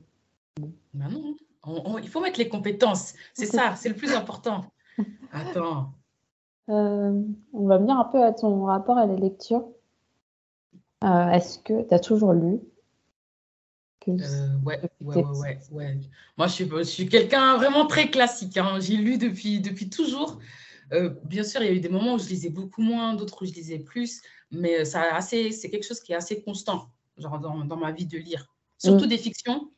Bah 0.95 1.07
non, 1.11 1.35
on- 1.65 1.95
on- 1.95 1.99
il 1.99 2.09
faut 2.09 2.21
mettre 2.21 2.39
les 2.39 2.49
compétences, 2.49 3.15
c'est 3.35 3.47
ça, 3.47 3.75
c'est 3.75 3.89
le 3.89 3.97
plus 3.97 4.15
important. 4.15 4.61
Attends. 5.33 5.89
euh, 6.69 7.21
on 7.53 7.67
va 7.67 7.79
venir 7.79 7.99
un 7.99 8.05
peu 8.05 8.23
à 8.23 8.33
ton 8.33 8.67
rapport 8.67 8.99
à 8.99 9.07
la 9.07 9.17
lecture. 9.17 9.67
Euh, 11.07 11.29
Est-ce 11.31 11.59
que 11.61 11.87
tu 11.87 11.95
as 11.95 11.99
toujours 12.01 12.33
lu. 12.33 12.59
Euh, 14.09 14.59
ouais, 14.65 14.81
ouais, 15.01 15.25
ouais, 15.25 15.59
ouais. 15.73 16.01
Moi, 16.37 16.47
je 16.47 16.53
suis, 16.53 16.69
je 16.69 16.83
suis 16.83 17.09
quelqu'un 17.09 17.57
vraiment 17.57 17.87
très 17.87 18.09
classique. 18.11 18.57
hein. 18.57 18.79
J'ai 18.81 18.97
lu 18.97 19.19
depuis, 19.19 19.61
depuis 19.61 19.89
toujours. 19.91 20.39
Euh, 20.93 21.15
bien 21.25 21.43
sûr, 21.43 21.61
il 21.63 21.67
y 21.67 21.71
a 21.71 21.73
eu 21.73 21.81
des 21.81 21.89
moments 21.89 22.15
où 22.15 22.19
je 22.19 22.29
lisais 22.29 22.51
beaucoup 22.51 22.83
moins, 22.83 23.15
d'autres 23.15 23.43
où 23.43 23.47
je 23.47 23.53
lisais 23.53 23.81
plus, 23.81 24.23
mais 24.53 24.85
ça 24.85 25.03
a 25.03 25.17
assez, 25.17 25.51
c'est 25.51 25.71
quelque 25.71 25.83
chose 25.85 25.99
qui 26.01 26.13
est 26.13 26.17
assez 26.17 26.41
constant, 26.43 26.89
genre 27.19 27.41
dans, 27.41 27.65
dans 27.65 27.77
ma 27.77 27.91
vie 27.91 28.07
de 28.07 28.17
lire. 28.19 28.47
Surtout 28.79 29.07
des 29.07 29.19
fictions 29.19 29.71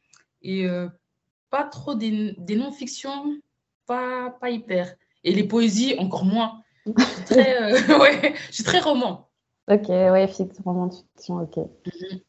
et 0.43 0.67
euh, 0.67 0.89
pas 1.49 1.65
trop 1.65 1.95
des, 1.95 2.35
des 2.37 2.57
non-fictions, 2.57 3.41
pas, 3.87 4.31
pas 4.39 4.51
hyper. 4.51 4.95
Et 5.25 5.33
les 5.33 5.45
poésies, 5.45 5.95
encore 5.99 6.27
moins. 6.27 6.63
Je 6.85 7.03
suis 7.05 7.25
très, 7.25 7.73
ouais, 7.99 8.35
je 8.49 8.55
suis 8.57 8.65
très 8.65 8.81
roman. 8.81 9.28
Ok, 9.71 9.89
ouais, 9.89 10.27
fiction, 10.29 10.63
roman 10.65 10.87
de 10.87 10.95
fiction, 10.95 11.37
ok. 11.43 11.57
Mhm. 11.59 12.21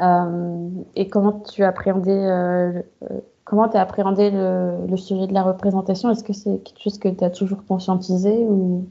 Euh, 0.00 0.82
et 0.96 1.08
comment 1.08 1.40
tu 1.40 1.62
appréhendais, 1.62 2.10
euh, 2.10 2.82
euh, 3.02 3.20
comment 3.44 3.68
t'as 3.68 3.80
appréhendé 3.80 4.30
le, 4.30 4.86
le 4.88 4.96
sujet 4.96 5.26
de 5.26 5.32
la 5.34 5.42
représentation? 5.42 6.10
Est-ce 6.10 6.24
que 6.24 6.32
c'est 6.32 6.58
quelque 6.64 6.82
chose 6.82 6.98
que 6.98 7.08
tu 7.08 7.22
as 7.22 7.30
toujours 7.30 7.64
conscientisé 7.66 8.30
ou, 8.44 8.88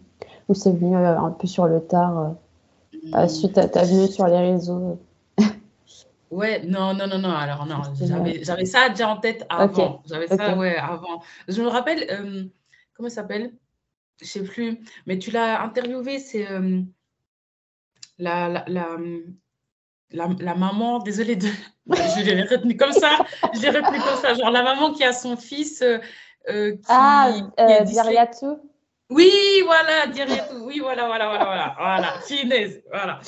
ou 0.48 0.54
c'est 0.54 0.72
venu 0.72 0.96
euh, 0.96 1.18
un 1.20 1.32
peu 1.32 1.48
sur 1.48 1.68
le 1.68 1.82
tard, 1.82 2.18
euh, 2.20 2.30
à- 3.14 3.28
suite 3.28 3.58
à 3.58 3.68
ta 3.68 3.84
venue 3.84 4.08
sur 4.08 4.28
les 4.28 4.38
réseaux? 4.40 5.00
Ouais, 6.32 6.64
non, 6.66 6.96
non, 6.96 7.06
non, 7.06 7.20
non. 7.20 7.30
Alors, 7.30 7.66
non, 7.68 7.82
j'avais, 8.02 8.66
ça 8.66 8.90
déjà 8.90 9.08
en 9.08 9.18
tête 9.18 9.46
avant. 9.50 10.02
J'avais 10.08 10.28
ça, 10.28 10.56
ouais, 10.58 10.76
avant. 10.78 11.22
Je 11.48 11.62
me 11.62 11.68
rappelle, 11.68 12.08
euh, 12.10 12.46
comment 12.96 13.10
ça 13.10 13.16
s'appelle? 13.18 13.54
Je 14.20 14.26
sais 14.26 14.44
plus, 14.44 14.80
mais 15.06 15.20
tu 15.20 15.30
l'as 15.30 15.62
interviewé, 15.62 16.18
c'est 16.18 16.50
euh, 16.50 16.82
la, 18.18 18.50
la, 18.50 18.64
la, 18.68 18.98
la, 20.12 20.30
la 20.40 20.56
maman, 20.56 21.00
désolée 21.00 21.36
de. 21.36 21.48
Je 21.88 22.22
l'ai 22.32 22.44
retenu 22.44 22.78
comme 22.78 22.94
ça, 22.94 23.10
je 23.54 23.62
l'ai 23.62 23.70
retenu 23.70 24.00
comme 24.00 24.18
ça. 24.22 24.34
Genre 24.36 24.52
la 24.52 24.64
maman 24.64 24.94
qui 24.94 25.04
a 25.04 25.12
son 25.12 25.36
fils 25.36 25.82
euh, 25.82 26.00
euh, 26.50 26.72
qui, 26.72 26.84
Ah, 26.88 27.30
qui 27.58 27.62
euh? 27.62 28.56
Oui, 29.10 29.32
voilà, 29.66 30.08
dire 30.08 30.28
tout. 30.28 30.64
Oui, 30.66 30.80
voilà, 30.80 31.08
voilà, 31.08 31.28
voilà, 31.28 31.46
voilà, 31.46 31.76
voilà. 31.78 32.20
Finesse, 32.22 32.80
voilà. 32.90 33.20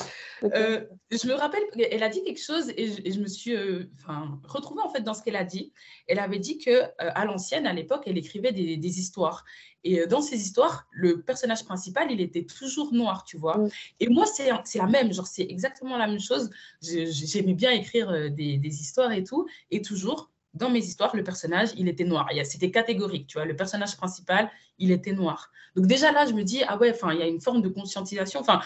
Euh, 0.44 0.86
je 1.10 1.28
me 1.28 1.34
rappelle, 1.34 1.62
elle 1.90 2.02
a 2.02 2.08
dit 2.08 2.22
quelque 2.24 2.42
chose 2.42 2.70
et 2.76 2.90
je, 2.90 3.00
et 3.04 3.12
je 3.12 3.20
me 3.20 3.28
suis 3.28 3.54
euh, 3.54 3.84
enfin, 3.94 4.40
retrouvée 4.44 4.82
en 4.82 4.88
fait 4.88 5.02
dans 5.02 5.14
ce 5.14 5.22
qu'elle 5.22 5.36
a 5.36 5.44
dit. 5.44 5.72
Elle 6.08 6.18
avait 6.18 6.38
dit 6.38 6.58
que 6.58 6.70
euh, 6.70 6.88
à 6.98 7.24
l'ancienne, 7.24 7.66
à 7.66 7.72
l'époque, 7.72 8.02
elle 8.06 8.18
écrivait 8.18 8.52
des, 8.52 8.76
des 8.76 8.98
histoires. 8.98 9.44
Et 9.84 10.00
euh, 10.00 10.06
dans 10.06 10.20
ces 10.20 10.36
histoires, 10.36 10.88
le 10.90 11.22
personnage 11.22 11.64
principal, 11.64 12.10
il 12.10 12.20
était 12.20 12.44
toujours 12.44 12.92
noir, 12.92 13.24
tu 13.24 13.36
vois. 13.36 13.58
Mm. 13.58 13.68
Et 14.00 14.08
moi, 14.08 14.24
c'est 14.26 14.48
la 14.48 14.86
même, 14.86 15.12
genre 15.12 15.28
c'est 15.28 15.44
exactement 15.48 15.96
la 15.96 16.08
même 16.08 16.20
chose. 16.20 16.50
J'aimais 16.82 17.54
bien 17.54 17.70
écrire 17.70 18.10
euh, 18.10 18.28
des, 18.28 18.58
des 18.58 18.80
histoires 18.80 19.12
et 19.12 19.22
tout. 19.22 19.46
Et 19.70 19.82
toujours, 19.82 20.30
dans 20.54 20.70
mes 20.70 20.80
histoires, 20.80 21.14
le 21.14 21.22
personnage, 21.22 21.68
il 21.76 21.88
était 21.88 22.04
noir. 22.04 22.28
C'était 22.44 22.72
catégorique, 22.72 23.28
tu 23.28 23.38
vois. 23.38 23.44
Le 23.44 23.54
personnage 23.54 23.96
principal, 23.96 24.50
il 24.78 24.90
était 24.90 25.12
noir. 25.12 25.52
Donc 25.76 25.86
déjà 25.86 26.10
là, 26.10 26.26
je 26.26 26.32
me 26.32 26.42
dis, 26.42 26.62
ah 26.66 26.78
ouais, 26.78 26.90
enfin, 26.90 27.12
il 27.12 27.20
y 27.20 27.22
a 27.22 27.26
une 27.26 27.40
forme 27.40 27.62
de 27.62 27.68
conscientisation. 27.68 28.40
Enfin, 28.40 28.60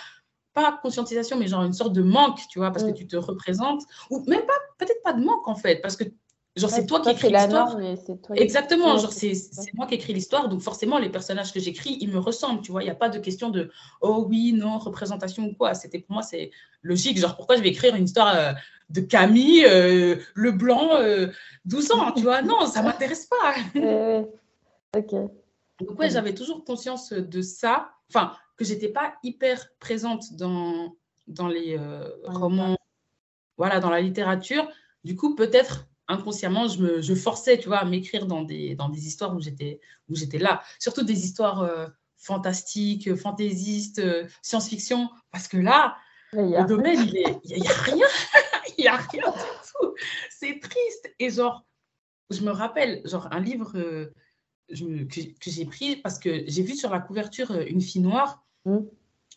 pas 0.60 0.78
conscientisation, 0.82 1.38
mais 1.38 1.46
genre 1.46 1.62
une 1.62 1.72
sorte 1.72 1.92
de 1.92 2.02
manque, 2.02 2.40
tu 2.48 2.58
vois, 2.58 2.70
parce 2.70 2.84
que 2.84 2.90
Mm. 2.90 2.94
tu 2.94 3.06
te 3.06 3.16
représentes, 3.16 3.82
ou 4.10 4.22
même 4.26 4.44
pas, 4.46 4.54
peut-être 4.78 5.02
pas 5.02 5.12
de 5.12 5.22
manque 5.24 5.46
en 5.48 5.54
fait, 5.54 5.76
parce 5.80 5.96
que 5.96 6.04
genre 6.56 6.70
c'est 6.70 6.86
toi 6.86 7.00
qui 7.00 7.10
écris 7.10 7.30
l'histoire. 7.30 7.76
Exactement, 8.34 8.98
genre 8.98 9.12
c'est 9.12 9.34
c'est 9.34 9.72
moi 9.74 9.86
qui 9.86 9.94
écris 9.94 10.12
l'histoire, 10.12 10.48
donc 10.48 10.60
forcément 10.60 10.98
les 10.98 11.08
personnages 11.08 11.52
que 11.52 11.60
j'écris, 11.60 11.96
ils 12.00 12.10
me 12.10 12.18
ressemblent, 12.18 12.60
tu 12.60 12.72
vois, 12.72 12.82
il 12.82 12.86
n'y 12.86 12.90
a 12.90 12.94
pas 12.96 13.08
de 13.08 13.18
question 13.18 13.50
de 13.50 13.70
oh 14.00 14.26
oui, 14.28 14.52
non, 14.52 14.78
représentation 14.78 15.44
ou 15.44 15.54
quoi. 15.54 15.74
C'était 15.74 16.00
pour 16.00 16.12
moi, 16.14 16.22
c'est 16.22 16.50
logique, 16.82 17.18
genre 17.18 17.36
pourquoi 17.36 17.56
je 17.56 17.62
vais 17.62 17.68
écrire 17.68 17.94
une 17.94 18.04
histoire 18.04 18.34
euh, 18.34 18.52
de 18.90 19.00
Camille, 19.00 19.64
euh, 19.64 20.16
le 20.34 20.50
blanc, 20.52 20.96
euh, 20.96 21.28
12 21.64 21.92
ans, 21.92 22.12
tu 22.12 22.22
vois, 22.22 22.42
non, 22.42 22.66
ça 22.66 22.82
m'intéresse 22.82 23.26
pas. 23.26 23.54
Ok. 24.96 25.12
Donc 25.80 25.98
ouais, 26.00 26.10
j'avais 26.10 26.34
toujours 26.34 26.64
conscience 26.64 27.12
de 27.12 27.42
ça, 27.42 27.90
enfin, 28.12 28.32
que 28.60 28.66
j'étais 28.66 28.90
pas 28.90 29.14
hyper 29.22 29.70
présente 29.78 30.34
dans, 30.34 30.94
dans 31.26 31.48
les 31.48 31.78
euh, 31.78 32.10
romans, 32.24 32.76
voilà, 33.56 33.80
dans 33.80 33.88
la 33.88 34.02
littérature. 34.02 34.68
Du 35.02 35.16
coup, 35.16 35.34
peut-être 35.34 35.88
inconsciemment, 36.08 36.68
je 36.68 36.82
me 36.82 37.00
je 37.00 37.14
forçais, 37.14 37.56
tu 37.56 37.68
vois, 37.68 37.78
à 37.78 37.86
m'écrire 37.86 38.26
dans 38.26 38.42
des, 38.42 38.74
dans 38.74 38.90
des 38.90 39.06
histoires 39.06 39.34
où 39.34 39.40
j'étais 39.40 39.80
où 40.10 40.14
j'étais 40.14 40.36
là. 40.36 40.62
Surtout 40.78 41.04
des 41.04 41.24
histoires 41.24 41.62
euh, 41.62 41.86
fantastique, 42.18 43.14
fantaisiste, 43.16 44.02
science-fiction. 44.42 45.08
Parce 45.30 45.48
que 45.48 45.56
là, 45.56 45.96
le 46.34 46.66
domaine, 46.66 47.00
il 47.44 47.56
n'y 47.56 47.66
a, 47.66 47.72
rien. 47.72 48.06
il 48.76 48.82
n'y 48.82 48.88
a 48.88 48.96
rien 48.96 49.24
du 49.24 49.38
tout. 49.72 49.94
C'est 50.28 50.60
triste. 50.60 51.14
Et 51.18 51.30
genre, 51.30 51.64
je 52.28 52.42
me 52.42 52.50
rappelle, 52.50 53.00
genre, 53.06 53.26
un 53.30 53.40
livre 53.40 53.72
que, 53.72 54.12
j'ai 54.68 55.64
pris 55.64 55.96
parce 55.96 56.18
que 56.18 56.44
j'ai 56.46 56.62
vu 56.62 56.76
sur 56.76 56.90
la 56.90 57.00
couverture 57.00 57.52
une 57.52 57.80
fille 57.80 58.02
noire. 58.02 58.44
Mm. 58.64 58.78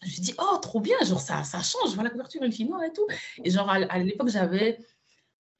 Je 0.01 0.07
me 0.07 0.11
suis 0.11 0.21
dit, 0.21 0.33
oh, 0.37 0.57
trop 0.57 0.81
bien, 0.81 0.97
genre, 1.05 1.21
ça, 1.21 1.43
ça 1.43 1.61
change, 1.61 1.91
je 1.91 1.95
vois 1.95 2.03
la 2.03 2.09
couverture, 2.09 2.43
une 2.43 2.51
fille 2.51 2.65
noire 2.65 2.83
et 2.83 2.91
tout. 2.91 3.07
Et 3.43 3.49
genre, 3.49 3.69
à, 3.69 3.99
l'époque, 3.99 4.29
j'avais 4.29 4.79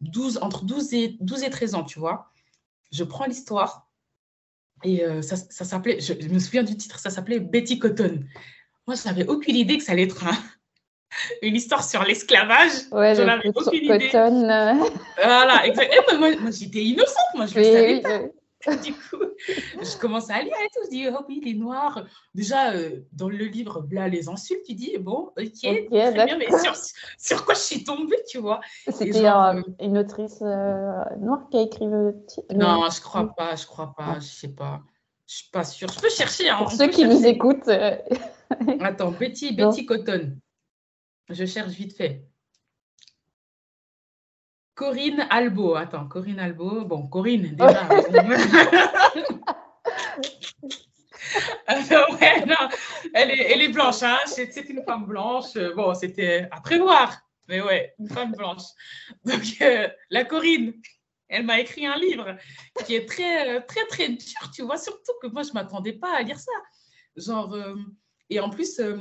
12, 0.01 0.39
entre 0.41 0.65
12 0.65 0.93
et, 0.93 1.17
12 1.21 1.43
et 1.43 1.49
13 1.49 1.75
ans, 1.75 1.83
tu 1.83 1.99
vois. 1.99 2.29
Je 2.91 3.03
prends 3.03 3.25
l'histoire 3.25 3.87
et 4.83 5.03
euh, 5.03 5.21
ça, 5.21 5.37
ça 5.37 5.63
s'appelait, 5.63 5.99
je, 6.01 6.13
me 6.27 6.39
souviens 6.39 6.63
du 6.63 6.75
titre, 6.75 6.99
ça 6.99 7.09
s'appelait 7.09 7.39
Betty 7.39 7.79
Cotton. 7.79 8.23
Moi, 8.85 8.95
je 8.95 9.07
n'avais 9.07 9.25
aucune 9.27 9.55
idée 9.55 9.77
que 9.77 9.83
ça 9.83 9.93
allait 9.93 10.03
être 10.03 10.25
une 11.41 11.55
histoire 11.55 11.83
sur 11.83 12.03
l'esclavage. 12.03 12.71
Ouais, 12.91 13.15
J'en 13.15 13.27
avais 13.29 13.49
aucune 13.55 13.85
idée. 13.85 14.09
Cotton. 14.09 14.49
Euh. 14.49 14.73
Voilà, 15.23 15.65
exactement. 15.65 16.19
Moi, 16.19 16.35
moi 16.37 16.51
j'étais 16.51 16.83
innocente, 16.83 17.33
moi, 17.35 17.45
je 17.45 17.59
ne 17.59 17.63
savais 17.63 18.01
pas. 18.01 18.21
du 18.83 18.93
coup, 18.93 19.23
je 19.47 19.97
commence 19.97 20.29
à 20.29 20.41
lire 20.41 20.53
et 20.53 20.69
tout. 20.73 20.79
Je 20.85 20.89
dis, 20.89 21.07
oh 21.09 21.23
oui, 21.27 21.41
les 21.43 21.53
noirs. 21.53 22.05
Déjà, 22.33 22.71
euh, 22.71 23.01
dans 23.11 23.27
le 23.27 23.45
livre, 23.45 23.85
là, 23.91 24.07
les 24.07 24.29
insultes, 24.29 24.63
tu 24.65 24.73
dis, 24.73 24.97
bon, 24.97 25.31
ok, 25.37 25.59
très 25.61 25.87
bien, 25.89 26.37
mais 26.37 26.47
sur, 27.17 27.45
quoi 27.45 27.53
je 27.55 27.59
suis 27.59 27.83
tombée, 27.83 28.21
tu 28.29 28.37
vois? 28.37 28.61
C'était 28.87 29.25
euh, 29.25 29.61
une 29.81 29.97
autrice 29.97 30.41
euh, 30.41 31.03
noire 31.19 31.47
qui 31.49 31.57
a 31.57 31.61
écrit 31.61 31.85
le 31.85 32.15
titre 32.27 32.53
Non, 32.55 32.89
je 32.89 33.01
crois 33.01 33.33
pas, 33.35 33.55
je 33.55 33.65
crois 33.65 33.93
pas, 33.95 34.19
je 34.19 34.27
sais 34.27 34.53
pas. 34.53 34.81
Je 35.27 35.35
suis 35.35 35.49
pas 35.51 35.63
sûre. 35.63 35.89
Je 35.91 35.99
peux 35.99 36.09
chercher. 36.09 36.49
Hein, 36.49 36.57
Pour 36.59 36.71
ceux 36.71 36.87
qui 36.87 37.05
nous 37.05 37.25
écoutent. 37.25 37.69
Attends, 38.79 39.11
Betty, 39.11 39.53
Betty 39.53 39.85
Cotton. 39.85 40.37
Je 41.29 41.45
cherche 41.45 41.71
vite 41.71 41.95
fait. 41.95 42.25
Corinne 44.75 45.27
Albo. 45.29 45.75
Attends, 45.75 46.07
Corinne 46.07 46.39
Albo. 46.39 46.85
Bon, 46.85 47.07
Corinne, 47.07 47.55
déjà. 47.55 47.87
ouais, 52.21 52.45
non, 52.45 52.69
elle 53.13 53.31
est, 53.31 53.51
elle 53.51 53.61
est 53.61 53.69
blanche, 53.69 54.03
hein. 54.03 54.17
c'est 54.25 54.55
une 54.69 54.83
femme 54.83 55.05
blanche. 55.05 55.57
Bon, 55.75 55.93
c'était 55.93 56.47
à 56.51 56.61
prévoir, 56.61 57.17
mais 57.47 57.61
ouais, 57.61 57.93
une 57.99 58.09
femme 58.09 58.31
blanche. 58.33 58.63
Donc, 59.25 59.43
euh, 59.61 59.87
la 60.09 60.25
Corinne, 60.25 60.73
elle 61.27 61.45
m'a 61.45 61.59
écrit 61.59 61.85
un 61.85 61.97
livre 61.97 62.37
qui 62.85 62.95
est 62.95 63.07
très, 63.07 63.61
très, 63.65 63.85
très 63.87 64.09
dur, 64.09 64.51
tu 64.53 64.63
vois, 64.63 64.77
surtout 64.77 65.13
que 65.21 65.27
moi, 65.27 65.43
je 65.43 65.49
ne 65.49 65.53
m'attendais 65.55 65.93
pas 65.93 66.15
à 66.15 66.21
lire 66.21 66.39
ça. 66.39 66.51
Genre, 67.15 67.53
euh, 67.53 67.75
et 68.29 68.39
en 68.39 68.49
plus, 68.49 68.79
euh, 68.79 68.97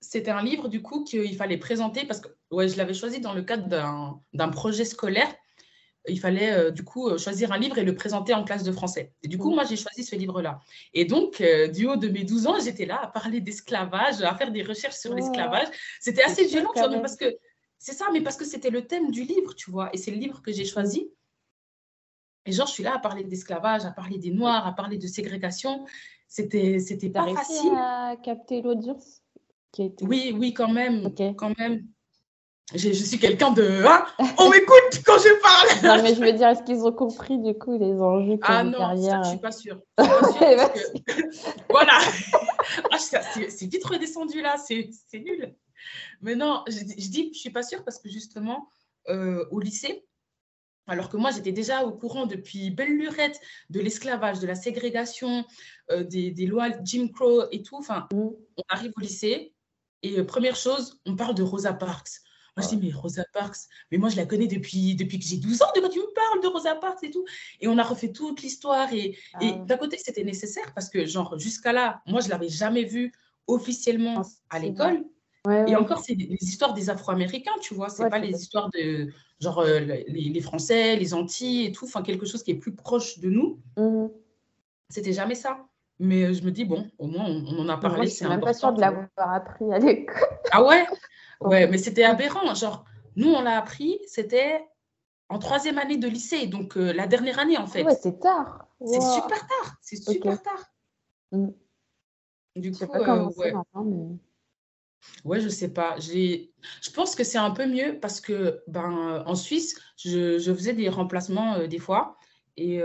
c'était 0.00 0.30
un 0.30 0.42
livre, 0.42 0.68
du 0.68 0.82
coup, 0.82 1.04
qu'il 1.04 1.36
fallait 1.36 1.58
présenter 1.58 2.06
parce 2.06 2.20
que 2.20 2.28
ouais, 2.50 2.68
je 2.68 2.76
l'avais 2.76 2.94
choisi 2.94 3.20
dans 3.20 3.32
le 3.32 3.42
cadre 3.42 3.68
d'un 4.32 4.48
projet 4.48 4.84
scolaire. 4.84 5.32
Il 6.06 6.20
fallait 6.20 6.52
euh, 6.52 6.70
du 6.70 6.84
coup 6.84 7.08
euh, 7.08 7.16
choisir 7.16 7.50
un 7.52 7.58
livre 7.58 7.78
et 7.78 7.84
le 7.84 7.94
présenter 7.94 8.34
en 8.34 8.44
classe 8.44 8.62
de 8.62 8.72
français. 8.72 9.14
Et 9.22 9.28
du 9.28 9.38
coup, 9.38 9.50
mmh. 9.50 9.54
moi, 9.54 9.64
j'ai 9.64 9.76
choisi 9.76 10.04
ce 10.04 10.14
livre-là. 10.16 10.60
Et 10.92 11.06
donc, 11.06 11.40
euh, 11.40 11.68
du 11.68 11.86
haut 11.86 11.96
de 11.96 12.08
mes 12.08 12.24
12 12.24 12.46
ans, 12.46 12.56
j'étais 12.62 12.84
là 12.84 13.00
à 13.02 13.06
parler 13.06 13.40
d'esclavage, 13.40 14.20
à 14.20 14.34
faire 14.34 14.52
des 14.52 14.62
recherches 14.62 14.96
sur 14.96 15.14
l'esclavage. 15.14 15.68
C'était 16.00 16.22
assez 16.22 16.44
violent, 16.44 16.70
tu 16.74 16.80
vois, 16.80 17.00
parce 17.00 17.16
que 17.16 17.34
c'est 17.78 17.94
ça, 17.94 18.06
mais 18.12 18.20
parce 18.20 18.36
que 18.36 18.44
c'était 18.44 18.70
le 18.70 18.86
thème 18.86 19.10
du 19.10 19.24
livre, 19.24 19.54
tu 19.54 19.70
vois. 19.70 19.88
Et 19.94 19.96
c'est 19.96 20.10
le 20.10 20.18
livre 20.18 20.42
que 20.42 20.52
j'ai 20.52 20.66
choisi. 20.66 21.10
Et 22.46 22.52
genre, 22.52 22.66
je 22.66 22.72
suis 22.72 22.82
là 22.82 22.94
à 22.96 22.98
parler 22.98 23.24
d'esclavage, 23.24 23.86
à 23.86 23.90
parler 23.90 24.18
des 24.18 24.30
Noirs, 24.30 24.66
à 24.66 24.74
parler 24.74 24.98
de 24.98 25.06
ségrégation. 25.06 25.86
C'était, 26.28 26.78
c'était 26.80 27.08
pas 27.08 27.26
facile. 27.34 27.72
à 27.76 28.16
capter 28.22 28.60
l'audience 28.60 29.22
Oui, 30.02 30.34
oui, 30.38 30.52
quand 30.52 30.70
même. 30.70 31.14
Quand 31.14 31.58
même 31.58 31.86
je, 32.72 32.92
suis 32.92 33.18
quelqu'un 33.18 33.50
de. 33.50 33.84
Hein 33.86 34.06
on 34.38 34.48
m'écoute 34.48 35.02
quand 35.04 35.18
je 35.18 35.40
parle 35.42 35.68
Non, 35.98 36.02
mais 36.02 36.14
je 36.14 36.20
veux 36.20 36.32
dire, 36.32 36.48
est-ce 36.48 36.62
qu'ils 36.62 36.84
ont 36.84 36.92
compris 36.92 37.38
du 37.38 37.54
coup 37.54 37.78
les 37.78 38.00
enjeux 38.00 38.38
Ah 38.42 38.64
non, 38.64 38.96
ça, 38.96 39.22
je 39.22 39.28
suis 39.28 39.38
pas 39.38 39.52
sûre. 39.52 39.80
voilà 41.68 41.98
ah, 42.90 42.98
C'est 42.98 43.66
vite 43.66 43.84
redescendu 43.84 44.40
là, 44.40 44.56
c'est 44.56 44.88
nul. 45.14 45.54
Mais 46.22 46.34
non, 46.34 46.64
je, 46.66 46.82
dis 46.82 47.30
je 47.34 47.38
suis 47.38 47.50
pas 47.50 47.62
sûre 47.62 47.84
parce 47.84 47.98
que 47.98 48.08
justement, 48.08 48.68
euh, 49.08 49.44
au 49.50 49.60
lycée, 49.60 50.06
alors 50.86 51.10
que 51.10 51.18
moi, 51.18 51.30
j'étais 51.30 51.52
déjà 51.52 51.84
au 51.84 51.92
courant 51.92 52.26
depuis 52.26 52.70
belle 52.70 52.96
lurette 52.96 53.40
de 53.70 53.80
l'esclavage, 53.80 54.40
de 54.40 54.46
la 54.46 54.54
ségrégation, 54.54 55.44
euh, 55.90 56.02
des, 56.02 56.30
des, 56.30 56.46
lois 56.46 56.68
Jim 56.82 57.08
Crow 57.08 57.44
et 57.50 57.62
tout. 57.62 57.76
Enfin, 57.76 58.06
mm. 58.12 58.18
on 58.18 58.62
arrive 58.68 58.92
au 58.96 59.00
lycée 59.00 59.54
et 60.02 60.18
euh, 60.18 60.24
première 60.24 60.56
chose, 60.56 61.00
on 61.06 61.16
parle 61.16 61.34
de 61.34 61.42
Rosa 61.42 61.72
Parks. 61.72 62.20
Moi, 62.56 62.64
je 62.64 62.76
dis, 62.76 62.86
mais 62.86 62.92
Rosa 62.92 63.24
Parks, 63.32 63.56
mais 63.90 63.98
moi, 63.98 64.08
je 64.08 64.16
la 64.16 64.26
connais 64.26 64.46
depuis, 64.46 64.94
depuis 64.94 65.18
que 65.18 65.24
j'ai 65.24 65.38
12 65.38 65.62
ans. 65.62 65.66
De 65.74 65.80
quoi 65.80 65.88
tu 65.88 65.98
me 65.98 66.14
parles 66.14 66.42
de 66.42 66.46
Rosa 66.46 66.76
Parks 66.76 67.02
et 67.02 67.10
tout 67.10 67.24
Et 67.60 67.66
on 67.66 67.76
a 67.78 67.82
refait 67.82 68.12
toute 68.12 68.42
l'histoire. 68.42 68.92
Et, 68.92 69.16
et 69.40 69.52
ah. 69.54 69.64
d'un 69.66 69.76
côté, 69.76 69.98
c'était 69.98 70.22
nécessaire 70.22 70.72
parce 70.72 70.88
que, 70.88 71.04
genre, 71.04 71.38
jusqu'à 71.38 71.72
là, 71.72 72.00
moi, 72.06 72.20
je 72.20 72.26
ne 72.26 72.30
l'avais 72.30 72.48
jamais 72.48 72.84
vue 72.84 73.12
officiellement 73.48 74.22
ah, 74.22 74.56
à 74.56 74.58
l'école. 74.60 75.04
et 75.66 75.74
encore, 75.74 75.98
c'est 75.98 76.14
les 76.14 76.38
histoires 76.40 76.74
des 76.74 76.90
Afro-Américains, 76.90 77.58
tu 77.60 77.74
vois. 77.74 77.88
C'est 77.88 78.08
pas 78.08 78.20
les 78.20 78.40
histoires 78.40 78.70
de, 78.70 79.08
genre, 79.40 79.58
euh, 79.58 79.80
les, 79.80 80.04
les, 80.06 80.40
Français, 80.40 80.96
les 80.96 81.12
Antilles 81.12 81.66
et 81.66 81.72
tout. 81.72 81.86
Enfin, 81.86 82.02
quelque 82.02 82.24
chose 82.24 82.44
qui 82.44 82.52
est 82.52 82.56
plus 82.56 82.74
proche 82.74 83.18
de 83.18 83.30
nous. 83.30 83.58
Mmh. 83.76 84.06
C'était 84.90 85.12
jamais 85.12 85.34
ça. 85.34 85.66
Mais 85.98 86.24
euh, 86.24 86.32
je 86.32 86.42
me 86.42 86.50
dis, 86.50 86.64
bon, 86.64 86.88
au 86.98 87.06
moins, 87.06 87.26
on, 87.26 87.58
en 87.58 87.68
a 87.68 87.76
parlé. 87.78 88.06
Je 88.06 88.14
suis 88.14 88.26
même 88.26 88.40
pas 88.40 88.54
sûre 88.54 88.72
de 88.72 88.80
l'avoir 88.80 89.08
appris 89.16 89.72
à 89.72 89.78
l'école. 89.78 90.14
Ah 90.52 90.64
ouais? 90.64 90.86
Ouais, 91.40 91.66
mais 91.66 91.78
c'était 91.78 92.04
aberrant. 92.04 92.54
Genre, 92.54 92.84
nous, 93.16 93.28
on 93.28 93.42
l'a 93.42 93.58
appris, 93.58 93.98
c'était 94.06 94.64
en 95.28 95.38
troisième 95.38 95.78
année 95.78 95.96
de 95.96 96.08
lycée, 96.08 96.46
donc 96.46 96.76
euh, 96.76 96.92
la 96.92 97.06
dernière 97.06 97.38
année, 97.38 97.56
en 97.56 97.66
fait. 97.66 97.82
Ouais, 97.82 97.96
c'est 98.00 98.20
tard. 98.20 98.68
C'est 98.84 99.00
super 99.00 99.46
tard. 99.46 99.76
C'est 99.80 99.96
super 99.96 100.42
tard. 100.42 100.64
Mm. 101.32 101.48
Du 102.56 102.72
coup, 102.72 102.84
euh, 102.84 103.30
ouais. 103.36 103.52
mais... 103.74 104.16
Ouais, 105.24 105.40
je 105.40 105.48
sais 105.48 105.72
pas. 105.72 105.96
J'ai, 105.98 106.52
je 106.80 106.90
pense 106.90 107.14
que 107.14 107.24
c'est 107.24 107.38
un 107.38 107.50
peu 107.50 107.66
mieux 107.66 107.98
parce 108.00 108.20
que, 108.20 108.62
ben, 108.68 109.22
en 109.26 109.34
Suisse, 109.34 109.78
je, 109.96 110.38
je 110.38 110.52
faisais 110.54 110.72
des 110.72 110.88
remplacements 110.88 111.54
euh, 111.54 111.66
des 111.66 111.78
fois. 111.78 112.16
Et 112.56 112.80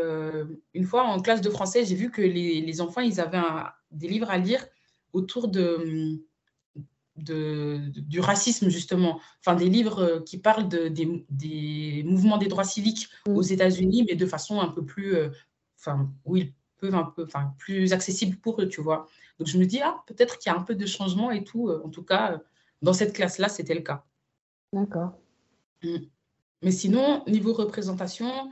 une 0.74 0.84
fois 0.84 1.04
en 1.04 1.20
classe 1.20 1.42
de 1.42 1.50
français, 1.52 1.86
j'ai 1.86 1.94
vu 1.94 2.10
que 2.10 2.24
les, 2.24 2.60
les 2.60 2.82
enfants, 2.82 3.02
ils 3.02 3.22
avaient 3.22 3.40
des 3.92 4.08
livres 4.08 4.32
à 4.32 4.40
lire 4.40 4.66
autour 5.14 5.48
de 5.48 6.20
de, 7.24 7.80
du 7.96 8.20
racisme, 8.20 8.70
justement. 8.70 9.20
Enfin, 9.40 9.56
des 9.56 9.70
livres 9.70 10.00
euh, 10.00 10.20
qui 10.22 10.38
parlent 10.38 10.68
de, 10.68 10.88
des, 10.88 11.26
des, 11.30 12.04
mouvements 12.06 12.38
des 12.38 12.48
droits 12.48 12.64
civiques 12.64 13.10
mm. 13.28 13.36
aux 13.36 13.42
États-Unis, 13.42 14.06
mais 14.08 14.16
de 14.16 14.26
façon 14.26 14.60
un 14.60 14.70
peu 14.70 14.84
plus. 14.84 15.16
Euh, 15.16 15.30
enfin, 15.78 16.10
où 16.26 16.38
ils 16.38 16.54
peuvent 16.80 16.96
un 16.96 17.04
peu. 17.04 17.24
Enfin, 17.24 17.54
plus 17.58 17.94
accessible 17.94 18.38
pour 18.38 18.62
eux, 18.62 18.68
tu 18.68 18.82
vois. 18.82 19.08
Donc, 19.38 19.48
je 19.48 19.58
me 19.58 19.66
dis, 19.66 19.80
ah, 19.82 20.04
peut-être 20.08 20.38
qu'il 20.38 20.52
y 20.52 20.56
a 20.56 20.58
un 20.58 20.64
peu 20.64 20.76
de 20.76 20.86
changement 20.86 21.32
et 21.32 21.44
tout. 21.44 21.70
Euh, 21.70 21.82
en 21.86 21.90
tout 21.90 22.04
cas, 22.04 22.42
dans 22.82 22.94
cette 22.94 23.14
classe-là, 23.14 23.50
c'était 23.50 23.76
le 23.76 23.82
cas. 23.82 24.06
D'accord. 24.74 25.14
Mm. 25.84 25.98
Mais 26.62 26.72
sinon, 26.72 27.24
niveau 27.26 27.54
représentation, 27.54 28.52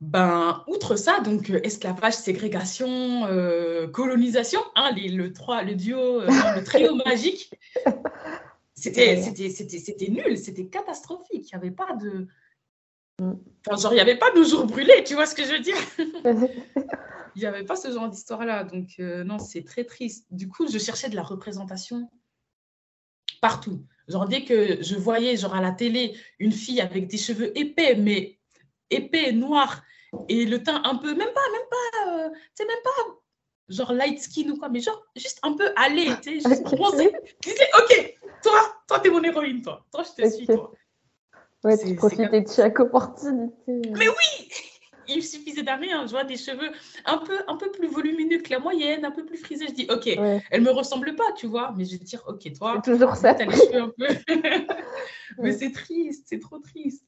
ben, 0.00 0.62
outre 0.66 0.96
ça, 0.96 1.20
donc 1.20 1.48
euh, 1.48 1.60
esclavage, 1.64 2.14
ségrégation, 2.14 3.26
euh, 3.26 3.88
colonisation, 3.88 4.60
hein, 4.74 4.90
les, 4.94 5.08
le, 5.08 5.32
trois, 5.32 5.62
le 5.62 5.74
duo, 5.74 6.20
euh, 6.20 6.26
le 6.26 6.62
trio 6.62 6.94
magique, 7.06 7.50
c'était 8.74 9.16
nul, 10.08 10.36
c'était 10.36 10.66
catastrophique. 10.66 11.50
Il 11.50 11.56
n'y 11.56 11.64
avait 11.64 11.70
pas 11.70 11.94
de. 11.94 12.26
Mm. 13.20 13.32
Enfin, 13.66 13.80
genre, 13.80 13.92
il 13.92 13.96
n'y 13.96 14.02
avait 14.02 14.18
pas 14.18 14.30
de 14.32 14.42
jours 14.44 14.66
brûlés, 14.66 15.02
tu 15.04 15.14
vois 15.14 15.24
ce 15.24 15.34
que 15.34 15.44
je 15.44 15.52
veux 15.52 15.60
dire? 15.60 15.76
Il 17.34 17.40
n'y 17.40 17.46
avait 17.46 17.64
pas 17.64 17.76
ce 17.76 17.92
genre 17.92 18.08
d'histoire-là. 18.08 18.64
Donc, 18.64 18.98
non, 18.98 19.38
c'est 19.38 19.62
très 19.62 19.84
triste. 19.84 20.26
Du 20.30 20.48
coup, 20.48 20.66
je 20.68 20.78
cherchais 20.78 21.10
de 21.10 21.16
la 21.16 21.22
représentation 21.22 22.08
partout. 23.42 23.84
Genre, 24.08 24.26
dès 24.26 24.42
que 24.42 24.82
je 24.82 24.96
voyais, 24.96 25.36
genre, 25.36 25.54
à 25.54 25.60
la 25.60 25.72
télé, 25.72 26.16
une 26.38 26.50
fille 26.52 26.80
avec 26.80 27.08
des 27.08 27.18
cheveux 27.18 27.56
épais, 27.58 27.94
mais 27.94 28.35
épais, 28.90 29.32
noir, 29.32 29.82
et 30.28 30.44
le 30.46 30.62
teint 30.62 30.82
un 30.84 30.96
peu, 30.96 31.14
même 31.14 31.32
pas, 31.32 31.50
même 31.52 31.68
pas, 31.70 32.10
euh, 32.10 32.30
tu 32.30 32.38
sais, 32.54 32.66
même 32.66 32.82
pas 32.84 33.14
genre 33.68 33.92
light 33.92 34.20
skin 34.20 34.50
ou 34.50 34.56
quoi, 34.56 34.68
mais 34.68 34.80
genre 34.80 35.04
juste 35.16 35.40
un 35.42 35.54
peu 35.54 35.70
allé, 35.76 36.06
tu 36.22 36.40
sais, 36.40 36.48
juste 36.48 36.62
bronzé. 36.62 37.12
Tu 37.40 37.50
disais, 37.50 37.68
ok, 37.76 38.14
toi, 38.42 38.76
toi, 38.86 39.00
t'es 39.00 39.10
mon 39.10 39.22
héroïne, 39.22 39.62
toi. 39.62 39.84
Toi, 39.92 40.04
je 40.04 40.22
te 40.22 40.28
suis, 40.28 40.46
toi. 40.46 40.72
Ouais, 41.64 41.76
tu 41.76 41.94
profitais 41.96 42.42
de 42.42 42.48
chaque 42.48 42.78
opportunité. 42.78 43.80
Mais 43.96 44.08
oui 44.08 44.48
il 45.08 45.22
suffisait 45.22 45.62
d'un 45.62 45.76
rien. 45.76 46.06
Je 46.06 46.12
vois 46.12 46.24
des 46.24 46.36
cheveux 46.36 46.70
un 47.04 47.18
peu, 47.18 47.38
un 47.46 47.56
peu 47.56 47.70
plus 47.70 47.88
volumineux 47.88 48.38
que 48.38 48.50
la 48.50 48.58
moyenne, 48.58 49.04
un 49.04 49.10
peu 49.10 49.24
plus 49.24 49.38
frisés. 49.38 49.66
Je 49.68 49.74
dis, 49.74 49.86
OK, 49.90 50.06
elle 50.06 50.62
me 50.62 50.70
ressemble 50.70 51.14
pas, 51.14 51.32
tu 51.36 51.46
vois. 51.46 51.72
Mais 51.76 51.84
je 51.84 51.92
vais 51.92 52.04
dire, 52.04 52.22
OK, 52.26 52.52
toi, 52.52 52.80
toujours 52.84 53.14
ça. 53.16 53.30
As 53.30 53.44
les 53.44 53.56
cheveux 53.56 53.82
un 53.82 53.92
peu. 53.96 54.08
mais 55.38 55.52
c'est 55.52 55.72
triste, 55.72 56.26
c'est 56.28 56.40
trop 56.40 56.58
triste. 56.58 57.04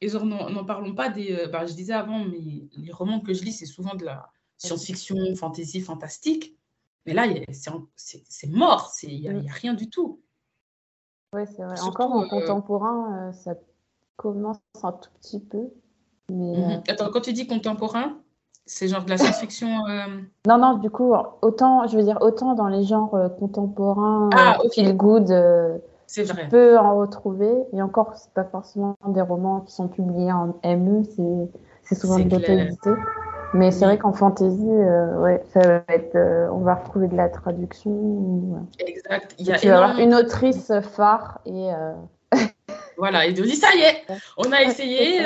Et 0.00 0.08
genre, 0.08 0.24
n'en 0.24 0.64
parlons 0.64 0.94
pas 0.94 1.08
des. 1.10 1.32
Euh, 1.32 1.48
bah, 1.48 1.66
je 1.66 1.74
disais 1.74 1.92
avant, 1.92 2.24
mais 2.24 2.68
les 2.72 2.92
romans 2.92 3.20
que 3.20 3.34
je 3.34 3.44
lis, 3.44 3.52
c'est 3.52 3.66
souvent 3.66 3.94
de 3.94 4.04
la 4.04 4.30
science-fiction, 4.56 5.16
fantasy, 5.36 5.80
fantastique. 5.80 6.56
Mais 7.06 7.14
là, 7.14 7.24
c'est 7.96 8.48
mort, 8.48 8.92
il 9.02 9.20
n'y 9.20 9.28
a, 9.28 9.32
a, 9.32 9.52
rien 9.52 9.74
du 9.74 9.88
tout. 9.88 10.20
Oui, 11.34 11.42
c'est 11.46 11.62
vrai. 11.62 11.80
Encore 11.80 12.12
en 12.12 12.28
contemporain, 12.28 13.32
ça 13.32 13.54
commence 14.16 14.58
un 14.82 14.92
tout 14.92 15.10
petit 15.20 15.40
peu. 15.40 15.70
Mais, 16.30 16.56
mhm. 16.56 16.82
Attends, 16.88 17.10
quand 17.10 17.22
tu 17.22 17.32
dis 17.32 17.46
contemporain, 17.46 18.18
c'est 18.66 18.88
genre 18.88 19.04
de 19.04 19.10
la 19.10 19.18
science-fiction 19.18 19.68
Non, 20.46 20.58
non, 20.58 20.78
du 20.78 20.90
coup, 20.90 21.14
autant, 21.42 21.86
je 21.86 21.96
veux 21.96 22.04
dire, 22.04 22.18
autant 22.20 22.54
dans 22.54 22.68
les 22.68 22.84
genres 22.84 23.16
contemporains, 23.38 24.30
ah, 24.34 24.58
feel 24.72 24.94
good, 24.96 25.30
c'est 26.10 26.24
vrai. 26.24 26.42
Tu 26.42 26.48
peux 26.48 26.76
en 26.76 26.98
retrouver. 26.98 27.52
Et 27.72 27.80
encore, 27.80 28.16
c'est 28.16 28.32
pas 28.34 28.44
forcément 28.44 28.96
des 29.06 29.20
romans 29.20 29.60
qui 29.60 29.72
sont 29.72 29.86
publiés 29.86 30.32
en 30.32 30.58
ME, 30.64 31.04
c'est 31.84 31.94
souvent 31.94 32.18
de 32.18 32.28
l'auto 32.28 33.00
Mais 33.54 33.70
c'est 33.70 33.84
vrai 33.84 33.96
qu'en 33.96 34.12
fantasy, 34.12 34.66
euh, 34.68 35.20
ouais, 35.20 35.40
ça 35.52 35.60
va 35.60 35.84
être, 35.88 36.16
euh, 36.16 36.48
on 36.50 36.62
va 36.62 36.74
retrouver 36.74 37.06
de 37.06 37.16
la 37.16 37.28
traduction. 37.28 38.66
Exact. 38.80 39.36
Il 39.38 39.46
y 39.46 39.52
a 39.52 39.58
tu 39.58 39.68
vas 39.68 39.84
avoir 39.84 39.98
une 40.00 40.14
autrice 40.14 40.72
phare 40.82 41.40
et. 41.46 41.72
Euh, 41.72 41.94
voilà, 42.98 43.26
et 43.26 43.32
de 43.32 43.42
dit 43.42 43.54
ça 43.54 43.68
y 43.76 43.80
est, 43.80 44.04
on 44.36 44.50
a 44.50 44.62
essayé, 44.62 45.20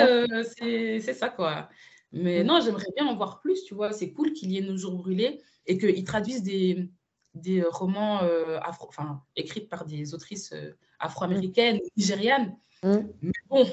c'est 1.00 1.14
ça 1.14 1.30
quoi. 1.30 1.68
Mais 2.12 2.44
mm. 2.44 2.46
non, 2.46 2.60
j'aimerais 2.60 2.92
bien 2.94 3.06
en 3.06 3.16
voir 3.16 3.40
plus, 3.40 3.64
tu 3.64 3.74
vois. 3.74 3.92
C'est 3.92 4.12
cool 4.12 4.32
qu'il 4.34 4.52
y 4.52 4.58
ait 4.58 4.62
nos 4.62 4.76
jours 4.76 4.96
brûlés 4.96 5.40
et 5.66 5.78
qu'ils 5.78 6.04
traduisent 6.04 6.42
des, 6.42 6.90
des 7.34 7.62
romans 7.62 8.22
euh, 8.22 8.58
afro, 8.62 8.88
enfin, 8.88 9.22
écrits 9.36 9.66
par 9.66 9.84
des 9.84 10.14
autrices 10.14 10.52
euh, 10.52 10.76
afro-américaines, 11.00 11.80
nigérianes. 11.96 12.56
Mm. 12.82 12.98
Mais 13.22 13.32
bon, 13.48 13.66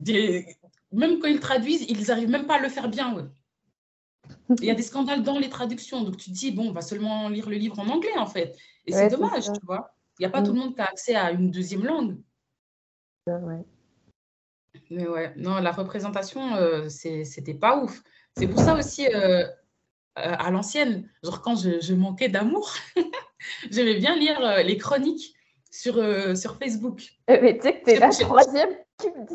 des, 0.00 0.46
même 0.92 1.18
quand 1.18 1.28
ils 1.28 1.40
traduisent, 1.40 1.84
ils 1.88 2.06
n'arrivent 2.06 2.30
même 2.30 2.46
pas 2.46 2.56
à 2.56 2.60
le 2.60 2.68
faire 2.68 2.88
bien. 2.88 3.30
Il 4.60 4.64
y 4.64 4.70
a 4.70 4.74
des 4.74 4.82
scandales 4.82 5.22
dans 5.22 5.38
les 5.38 5.48
traductions. 5.48 6.02
Donc 6.02 6.16
tu 6.16 6.30
te 6.30 6.34
dis, 6.34 6.52
bon, 6.52 6.68
on 6.68 6.72
va 6.72 6.82
seulement 6.82 7.28
lire 7.28 7.48
le 7.48 7.56
livre 7.56 7.78
en 7.78 7.88
anglais, 7.88 8.16
en 8.16 8.26
fait. 8.26 8.56
Et 8.86 8.92
c'est 8.92 9.08
dommage, 9.08 9.46
tu 9.46 9.66
vois. 9.66 9.94
Il 10.18 10.22
n'y 10.22 10.26
a 10.26 10.30
pas 10.30 10.42
tout 10.42 10.52
le 10.52 10.58
mm. 10.58 10.60
monde 10.60 10.74
qui 10.74 10.80
a 10.80 10.86
accès 10.86 11.14
à 11.14 11.32
une 11.32 11.50
deuxième 11.50 11.84
langue. 11.84 12.18
Mais 14.90 15.06
ouais, 15.06 15.32
non, 15.36 15.60
la 15.60 15.72
représentation, 15.72 16.54
euh, 16.56 16.88
c'était 16.88 17.54
pas 17.54 17.82
ouf. 17.82 18.02
C'est 18.36 18.48
pour 18.48 18.60
ça 18.60 18.74
aussi, 18.74 19.06
euh, 19.06 19.46
à 20.16 20.50
l'ancienne, 20.50 21.08
genre 21.22 21.40
quand 21.40 21.56
je, 21.56 21.94
manquais 21.94 22.28
d'amour, 22.28 22.72
j'aimais 23.70 23.96
bien 23.96 24.16
lire 24.16 24.40
euh, 24.40 24.62
les 24.62 24.76
chroniques 24.76 25.34
sur, 25.70 25.96
euh, 25.96 26.34
sur 26.34 26.56
Facebook. 26.56 27.02
Mais 27.28 27.56
tu 27.56 27.62
sais 27.62 27.80
que 27.80 27.84
t'es 27.84 27.98
la 27.98 28.10
troisième 28.10 28.70
qui 28.98 29.08
me 29.08 29.26
dit 29.26 29.34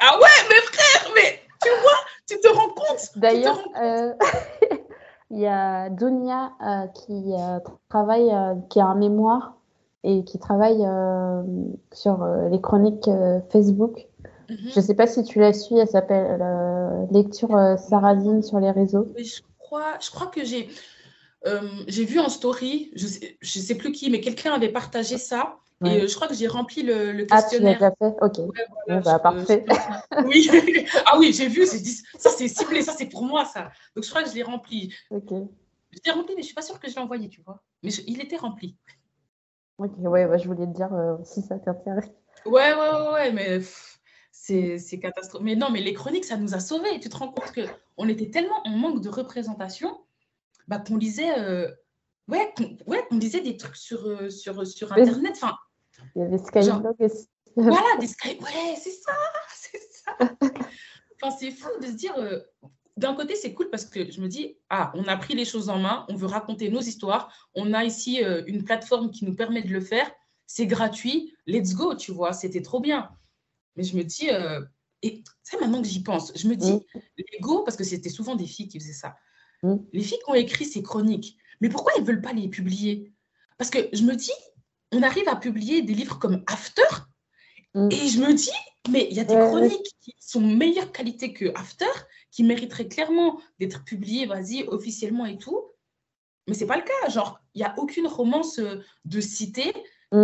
Ah 0.00 0.18
ouais, 0.18 0.48
mais 0.48 0.56
frère, 0.56 1.12
mais 1.14 1.40
tu 1.62 1.68
vois, 1.82 1.98
tu 2.26 2.40
te 2.40 2.48
rends 2.48 2.74
compte 2.74 3.10
D'ailleurs, 3.16 3.62
il 5.30 5.38
y 5.38 5.46
a 5.46 5.88
Dunia 5.90 6.52
qui 6.94 7.32
travaille, 7.88 8.32
qui 8.68 8.80
a 8.80 8.86
un 8.86 8.96
mémoire 8.96 9.54
et 10.02 10.24
qui 10.24 10.38
travaille 10.38 10.84
sur 11.92 12.26
les 12.50 12.60
chroniques 12.60 13.08
Facebook. 13.50 14.06
Mhm. 14.48 14.56
Je 14.70 14.80
ne 14.80 14.84
sais 14.84 14.94
pas 14.94 15.06
si 15.06 15.22
tu 15.22 15.38
la 15.38 15.52
suis, 15.52 15.78
elle 15.78 15.86
s'appelle 15.86 16.42
Lecture 17.12 17.78
Saradine 17.78 18.42
sur 18.42 18.58
les 18.58 18.72
réseaux. 18.72 19.06
Oui, 19.16 19.24
je 19.24 19.42
crois 20.10 20.26
que 20.26 20.44
j'ai 20.44 20.68
euh, 21.46 21.62
j'ai 21.86 22.04
vu 22.04 22.18
en 22.18 22.28
story, 22.28 22.90
je 22.94 23.06
sais, 23.06 23.36
sais 23.42 23.74
plus 23.74 23.92
qui, 23.92 24.10
mais 24.10 24.20
quelqu'un 24.20 24.52
avait 24.52 24.68
partagé 24.68 25.18
ça. 25.18 25.56
Et 25.82 26.02
euh, 26.02 26.06
je 26.06 26.14
crois 26.14 26.28
que 26.28 26.34
j'ai 26.34 26.46
rempli 26.46 26.82
le, 26.82 27.12
le 27.12 27.24
questionnaire. 27.24 27.78
Ah, 27.80 27.90
tu 27.90 28.04
l'as 28.04 28.10
fait? 28.10 28.16
Ok. 28.20 29.02
bah, 29.02 29.18
parfait. 29.18 29.64
oui. 30.26 30.50
ah 31.06 31.18
oui, 31.18 31.32
j'ai 31.32 31.48
vu, 31.48 31.66
j'ai 31.66 31.80
dit, 31.80 31.96
ça 32.18 32.28
c'est 32.28 32.48
ciblé, 32.48 32.82
ça 32.82 32.92
c'est 32.92 33.06
pour 33.06 33.24
moi, 33.24 33.46
ça. 33.46 33.70
Donc 33.96 34.04
je 34.04 34.10
crois 34.10 34.22
que 34.22 34.28
je 34.28 34.34
l'ai 34.34 34.42
rempli. 34.42 34.92
Ok. 35.08 35.30
Je 35.30 35.98
l'ai 36.04 36.12
rempli, 36.12 36.34
mais 36.36 36.42
je 36.42 36.46
suis 36.46 36.54
pas 36.54 36.60
sûre 36.60 36.78
que 36.78 36.90
je 36.90 36.94
l'ai 36.94 37.00
envoyé, 37.00 37.30
tu 37.30 37.40
vois. 37.40 37.62
Mais 37.82 37.90
il 38.06 38.20
était 38.20 38.36
rempli. 38.36 38.76
Ok, 39.78 39.92
ouais, 40.00 40.26
bah, 40.26 40.36
je 40.36 40.46
voulais 40.46 40.66
te 40.66 40.76
dire 40.76 40.92
euh, 40.92 41.16
si 41.24 41.40
ça 41.40 41.58
t'intéresse. 41.58 42.10
Ouais, 42.44 42.74
ouais, 42.74 42.90
ouais, 42.90 43.12
ouais, 43.14 43.32
mais 43.32 43.60
c'est 44.30 44.98
catastrophique. 45.00 45.44
Mais 45.44 45.56
non, 45.56 45.70
mais 45.70 45.80
les 45.80 45.92
chroniques, 45.92 46.24
ça 46.24 46.36
nous 46.36 46.54
a 46.54 46.60
sauvés. 46.60 46.98
Tu 47.00 47.08
te 47.08 47.16
rends 47.16 47.32
compte 47.32 47.52
qu'on 47.52 48.08
était 48.08 48.30
tellement 48.30 48.60
en 48.64 48.70
manque 48.70 49.02
de 49.02 49.08
représentation 49.08 49.98
bah, 50.70 50.78
qu'on 50.78 50.96
lisait, 50.96 51.36
euh, 51.36 51.68
ouais, 52.28 52.54
ouais, 52.86 53.04
on 53.10 53.18
lisait 53.18 53.40
des 53.40 53.56
trucs 53.56 53.76
sur, 53.76 54.06
euh, 54.06 54.30
sur, 54.30 54.64
sur 54.64 54.92
Internet. 54.92 55.32
Enfin, 55.34 55.56
Il 56.14 56.22
y 56.22 56.24
avait 56.24 56.38
Skyblog 56.38 56.94
aussi. 57.00 57.28
Voilà, 57.56 57.96
des 57.98 58.06
Sky... 58.06 58.38
Ouais, 58.40 58.76
c'est 58.80 58.92
ça, 58.92 59.12
c'est 59.52 59.80
ça. 59.92 60.36
Enfin, 61.20 61.36
c'est 61.36 61.50
fou 61.50 61.68
de 61.82 61.86
se 61.86 61.92
dire... 61.92 62.16
Euh, 62.16 62.38
d'un 62.96 63.14
côté, 63.14 63.34
c'est 63.34 63.52
cool 63.52 63.68
parce 63.70 63.84
que 63.84 64.10
je 64.10 64.20
me 64.20 64.28
dis, 64.28 64.58
ah, 64.68 64.92
on 64.94 65.04
a 65.04 65.16
pris 65.16 65.34
les 65.34 65.44
choses 65.44 65.70
en 65.70 65.78
main, 65.78 66.04
on 66.08 66.14
veut 66.14 66.26
raconter 66.26 66.70
nos 66.70 66.80
histoires, 66.80 67.32
on 67.54 67.72
a 67.72 67.82
ici 67.82 68.22
une 68.46 68.62
plateforme 68.62 69.10
qui 69.10 69.24
nous 69.24 69.34
permet 69.34 69.62
de 69.62 69.72
le 69.72 69.80
faire, 69.80 70.10
c'est 70.46 70.66
gratuit, 70.66 71.34
let's 71.46 71.74
go, 71.74 71.94
tu 71.94 72.12
vois, 72.12 72.34
c'était 72.34 72.60
trop 72.60 72.78
bien. 72.78 73.08
Mais 73.76 73.84
je 73.84 73.96
me 73.96 74.02
dis, 74.02 74.30
euh, 74.30 74.60
et 75.02 75.22
c'est 75.42 75.60
maintenant 75.60 75.82
que 75.82 75.88
j'y 75.88 76.02
pense, 76.02 76.32
je 76.36 76.48
me 76.48 76.56
dis, 76.56 76.72
mm. 76.72 76.80
l'ego, 77.32 77.62
parce 77.62 77.76
que 77.76 77.84
c'était 77.84 78.08
souvent 78.08 78.36
des 78.36 78.46
filles 78.46 78.68
qui 78.68 78.78
faisaient 78.80 78.92
ça, 78.92 79.16
mm. 79.62 79.76
les 79.92 80.02
filles 80.02 80.18
qui 80.24 80.30
ont 80.30 80.34
écrit 80.34 80.64
ces 80.64 80.82
chroniques, 80.82 81.36
mais 81.60 81.68
pourquoi 81.68 81.92
elles 81.96 82.02
ne 82.02 82.06
veulent 82.06 82.22
pas 82.22 82.32
les 82.32 82.48
publier? 82.48 83.12
Parce 83.58 83.70
que 83.70 83.78
je 83.92 84.02
me 84.02 84.14
dis, 84.16 84.32
on 84.92 85.02
arrive 85.02 85.28
à 85.28 85.36
publier 85.36 85.82
des 85.82 85.94
livres 85.94 86.18
comme 86.18 86.42
After, 86.46 86.82
mm. 87.74 87.88
et 87.90 88.08
je 88.08 88.20
me 88.20 88.34
dis, 88.34 88.50
mais 88.90 89.06
il 89.10 89.16
y 89.16 89.20
a 89.20 89.24
des 89.24 89.34
chroniques 89.34 89.94
qui 90.00 90.14
sont 90.18 90.40
meilleure 90.40 90.92
qualité 90.92 91.32
que 91.32 91.52
After, 91.54 91.86
qui 92.30 92.44
mériteraient 92.44 92.88
clairement 92.88 93.40
d'être 93.58 93.84
publiées, 93.84 94.26
vas-y, 94.26 94.64
officiellement 94.64 95.26
et 95.26 95.38
tout. 95.38 95.62
Mais 96.46 96.54
c'est 96.54 96.66
pas 96.66 96.76
le 96.76 96.82
cas. 96.82 97.10
Genre, 97.10 97.40
il 97.54 97.58
n'y 97.58 97.64
a 97.64 97.74
aucune 97.78 98.06
romance 98.06 98.58
euh, 98.58 98.82
de 99.04 99.20
cité 99.20 99.72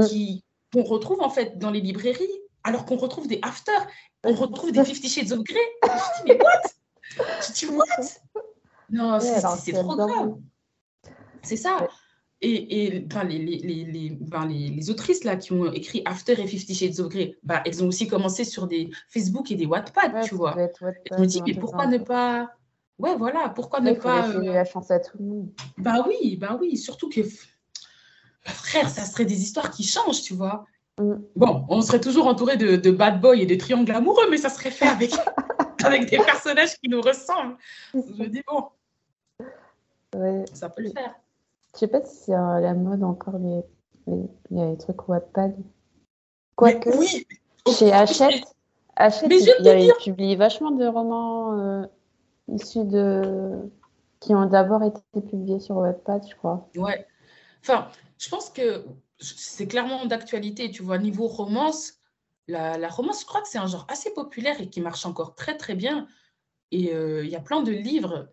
qui 0.09 0.43
qu'on 0.73 0.83
retrouve 0.83 1.21
en 1.21 1.31
fait 1.31 1.59
dans 1.59 1.71
les 1.71 1.81
librairies 1.81 2.41
alors 2.67 2.85
qu'on 2.85 2.97
retrouve 2.97 3.29
des 3.29 3.39
after, 3.43 3.73
on 4.25 4.35
retrouve 4.35 4.73
des 4.73 4.85
Fifty 4.85 5.09
Shades 5.09 5.33
of 5.33 5.45
Grey. 5.45 5.59
Je 5.85 5.89
dis, 5.89 6.33
mais 6.33 6.39
what? 6.43 7.53
Tu 7.55 7.67
what? 7.69 7.85
Non, 8.91 9.19
c'est 9.21 9.73
trop 9.73 9.97
grave. 9.97 10.35
C'est 11.43 11.57
ça. 11.57 11.87
Et, 12.43 12.87
et 12.87 13.01
ben, 13.01 13.25
les, 13.25 13.39
les, 13.39 13.85
les, 13.85 14.11
ben, 14.21 14.47
les, 14.47 14.69
les, 14.69 14.91
autrices 14.91 15.25
là, 15.25 15.37
qui 15.37 15.53
ont 15.53 15.73
écrit 15.73 16.03
After 16.05 16.33
et 16.33 16.47
Fifty 16.47 16.75
Shades 16.75 17.01
of 17.01 17.09
Grey, 17.09 17.39
ben, 17.45 17.63
elles 17.65 17.83
ont 17.83 17.89
aussi 17.89 18.09
commencé 18.09 18.45
sur 18.45 18.67
des 18.67 18.91
Facebook 19.09 19.51
et 19.51 19.55
des 19.55 19.65
Wattpad, 19.65 20.25
tu 20.25 20.35
vois. 20.35 20.55
je 21.11 21.17
me 21.19 21.25
dis, 21.25 21.41
mais 21.47 21.55
pourquoi 21.55 21.87
ne 21.87 21.99
pas. 21.99 22.51
Ouais, 22.99 23.17
voilà, 23.17 23.49
pourquoi 23.51 23.81
ne 23.81 23.93
pas. 23.95 24.29
Euh... 24.29 24.43
la 24.53 24.65
chance 24.65 24.91
à 24.91 24.99
tout 24.99 25.19
le 25.19 25.25
monde. 25.25 25.51
Bah 25.79 26.05
oui, 26.07 26.37
bah 26.37 26.59
oui, 26.61 26.77
surtout 26.77 27.09
que. 27.09 27.21
Frère, 28.43 28.91
ça 28.91 29.05
serait 29.05 29.25
des 29.25 29.41
histoires 29.43 29.71
qui 29.71 29.83
changent, 29.83 30.23
tu 30.23 30.35
vois. 30.35 30.67
Mm. 30.99 31.15
Bon, 31.37 31.65
on 31.69 31.83
serait 31.83 32.01
toujours 32.01 32.27
entouré 32.27 32.57
de, 32.57 32.91
bad 32.91 33.21
boys 33.21 33.37
et 33.37 33.47
de 33.47 33.55
triangles 33.55 33.93
amoureux, 33.93 34.29
mais 34.31 34.39
ça 34.39 34.49
serait 34.49 34.71
fait 34.71 34.87
avec, 34.87 35.13
avec 35.85 36.11
des 36.11 36.19
personnages 36.19 36.79
qui 36.79 36.89
nous 36.89 37.01
ressemblent. 37.01 37.57
Je 37.95 38.25
dis 38.25 38.43
bon, 38.47 38.69
ça 40.53 40.69
peut 40.69 40.83
le 40.83 40.91
faire. 40.91 41.15
Je 41.75 41.81
sais 41.81 41.89
pas 41.89 42.03
si 42.05 42.17
c'est 42.17 42.33
la 42.33 42.75
mode 42.75 43.03
encore 43.03 43.39
les, 43.39 43.63
les, 44.07 44.23
les 44.51 44.79
trucs 44.79 45.09
Wattpad. 45.09 45.55
Quoique, 46.55 46.89
oui. 46.97 47.27
chez 47.71 47.93
Hachette, 47.93 48.45
Hachette 48.97 49.31
il, 49.31 49.93
publié 50.03 50.37
vachement 50.37 50.71
de 50.71 50.87
romans 50.87 51.59
euh, 51.59 51.87
issus 52.49 52.85
de 52.85 53.71
qui 54.21 54.35
ont 54.35 54.47
d'abord 54.47 54.83
été 54.83 55.01
publiés 55.21 55.61
sur 55.61 55.77
Wattpad, 55.77 56.27
je 56.27 56.35
crois. 56.35 56.67
Ouais. 56.77 57.07
Enfin, 57.61 57.89
je 58.19 58.29
pense 58.29 58.51
que 58.51 58.85
c'est 59.19 59.67
clairement 59.67 60.07
d'actualité. 60.07 60.71
Tu 60.71 60.83
vois, 60.83 60.99
niveau 60.99 61.27
romance, 61.27 61.95
la, 62.49 62.89
romance, 62.89 63.21
je 63.21 63.27
crois 63.27 63.43
que 63.43 63.49
c'est 63.49 63.59
un 63.59 63.67
genre 63.67 63.87
assez 63.89 64.13
populaire 64.13 64.61
et 64.61 64.69
qui 64.69 64.81
marche 64.81 65.07
encore 65.07 65.35
très, 65.35 65.57
très 65.57 65.75
bien. 65.75 66.07
Et 66.71 66.95
euh, 66.95 67.25
il 67.25 67.31
y 67.31 67.37
a 67.37 67.41
plein 67.41 67.63
de 67.63 67.73
livres 67.73 68.29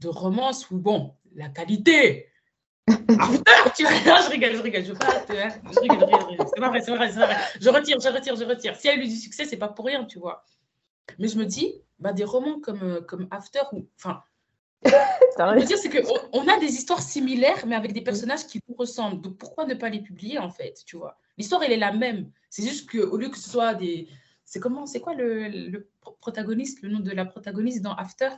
de 0.00 0.08
romance 0.08 0.70
où, 0.70 0.78
bon, 0.78 1.14
la 1.34 1.48
qualité. 1.48 2.28
After, 2.88 3.02
tu 3.76 3.82
vois, 3.84 4.20
je 4.20 4.30
rigole, 4.30 4.56
je 4.56 4.62
rigole, 4.62 4.84
je 4.84 4.92
pas, 4.92 5.06
hein. 5.08 5.48
je 5.72 5.80
rigole, 5.80 5.98
je 5.98 6.26
rigole, 6.26 6.46
c'est 6.46 6.60
pas 6.60 6.68
vrai, 6.68 6.80
c'est 6.80 6.94
vrai, 6.94 7.10
c'est 7.10 7.18
vrai. 7.18 7.36
Je 7.60 7.68
retire, 7.68 7.98
je 8.00 8.08
retire, 8.08 8.36
je 8.36 8.44
retire. 8.44 8.76
Si 8.76 8.88
elle 8.88 9.00
a 9.00 9.02
eu 9.02 9.08
du 9.08 9.16
succès, 9.16 9.44
c'est 9.44 9.56
pas 9.56 9.68
pour 9.68 9.86
rien, 9.86 10.04
tu 10.04 10.18
vois. 10.18 10.44
Mais 11.18 11.28
je 11.28 11.38
me 11.38 11.44
dis, 11.44 11.82
bah, 11.98 12.12
des 12.12 12.24
romans 12.24 12.60
comme, 12.60 12.82
euh, 12.82 13.00
comme 13.00 13.26
After, 13.30 13.62
ou, 15.38 15.42
enfin, 15.42 15.54
je 15.54 15.60
veux 15.60 15.66
dire, 15.66 15.78
c'est 15.78 15.90
qu'on 15.90 16.18
on 16.32 16.48
a 16.48 16.58
des 16.58 16.74
histoires 16.74 17.02
similaires, 17.02 17.66
mais 17.66 17.74
avec 17.74 17.92
des 17.92 18.00
personnages 18.00 18.46
qui 18.46 18.60
nous 18.68 18.74
ressemblent. 18.74 19.20
Donc, 19.20 19.38
pourquoi 19.38 19.64
ne 19.64 19.74
pas 19.74 19.88
les 19.88 20.00
publier, 20.00 20.38
en 20.38 20.50
fait, 20.50 20.82
tu 20.86 20.96
vois? 20.96 21.18
L'histoire, 21.38 21.62
elle 21.62 21.72
est 21.72 21.78
la 21.78 21.92
même. 21.92 22.30
C'est 22.50 22.62
juste 22.62 22.90
qu'au 22.90 23.16
lieu 23.16 23.28
que 23.28 23.38
ce 23.38 23.50
soit 23.50 23.74
des... 23.74 24.08
C'est 24.44 24.60
comment 24.60 24.86
C'est 24.86 25.00
quoi 25.00 25.14
le, 25.14 25.48
le, 25.48 25.90
protagoniste, 26.20 26.82
le 26.82 26.88
nom 26.88 27.00
de 27.00 27.10
la 27.10 27.24
protagoniste 27.24 27.82
dans 27.82 27.94
After? 27.94 28.30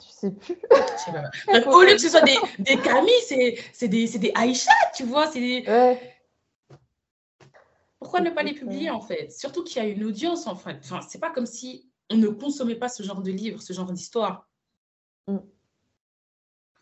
Je 0.00 0.12
sais 0.12 0.30
plus. 0.30 0.56
au 1.66 1.82
lieu 1.82 1.92
que 1.92 1.98
ce 1.98 2.10
soit 2.10 2.20
des, 2.20 2.36
des 2.58 2.76
Camille, 2.78 3.58
c'est 3.72 3.88
des, 3.88 4.06
des 4.06 4.32
Aïcha, 4.34 4.72
tu 4.94 5.04
vois 5.04 5.30
des... 5.30 5.64
Pourquoi 7.98 8.20
ne 8.20 8.30
pas 8.30 8.42
les 8.42 8.52
publier, 8.52 8.90
en 8.90 9.00
fait? 9.00 9.32
Surtout 9.32 9.64
qu'il 9.64 9.82
y 9.82 9.86
a 9.86 9.88
une 9.88 10.04
audience, 10.04 10.46
en 10.46 10.54
fait. 10.54 10.78
Enfin, 10.84 11.00
c'est 11.08 11.18
pas 11.18 11.30
comme 11.30 11.46
si 11.46 11.90
on 12.10 12.16
ne 12.16 12.28
consommait 12.28 12.76
pas 12.76 12.88
ce 12.88 13.02
genre 13.02 13.22
de 13.22 13.32
livre, 13.32 13.60
ce 13.62 13.72
genre 13.72 13.90
d'histoire. 13.90 14.48
Mm. 15.26 15.38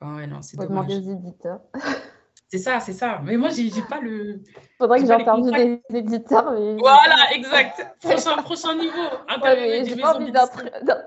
Ouais, 0.05 0.27
non, 0.27 0.43
c'est 0.43 0.57
dommage. 0.57 0.91
éditeurs. 0.91 1.61
Ça, 2.59 2.79
c'est 2.81 2.93
ça. 2.93 3.21
Mais 3.25 3.37
moi, 3.37 3.49
j'ai 3.49 3.71
pas 3.89 4.01
le. 4.01 4.41
Faudrait 4.79 4.99
que 4.99 5.03
les 5.03 5.09
j'interviewe 5.09 5.51
des 5.91 5.99
éditeurs. 5.99 6.53
Mais... 6.53 6.77
Voilà, 6.77 7.33
exact. 7.33 7.85
Prochain, 8.01 8.41
prochain 8.43 8.75
niveau. 8.77 8.97
Ouais, 9.43 9.85
j'ai 9.85 9.97
pas 9.97 10.15
envie 10.17 10.33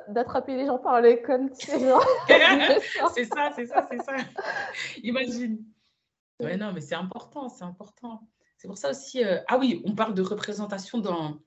d'attraper 0.09 0.55
les 0.55 0.65
gens 0.65 0.77
par 0.77 1.01
le 1.01 1.15
con, 1.25 1.49
c'est 3.13 3.25
ça, 3.25 3.51
c'est 3.55 3.65
ça, 3.65 3.87
c'est 3.89 4.01
ça. 4.03 4.13
Imagine. 5.03 5.59
Ouais, 6.41 6.57
non, 6.57 6.71
mais 6.73 6.81
c'est 6.81 6.95
important, 6.95 7.49
c'est 7.49 7.63
important. 7.63 8.21
C'est 8.57 8.67
pour 8.67 8.77
ça 8.77 8.89
aussi. 8.89 9.23
euh, 9.23 9.37
Ah 9.47 9.57
oui, 9.57 9.81
on 9.85 9.95
parle 9.95 10.13
de 10.13 10.21
représentation 10.21 10.97
dans, 10.97 11.37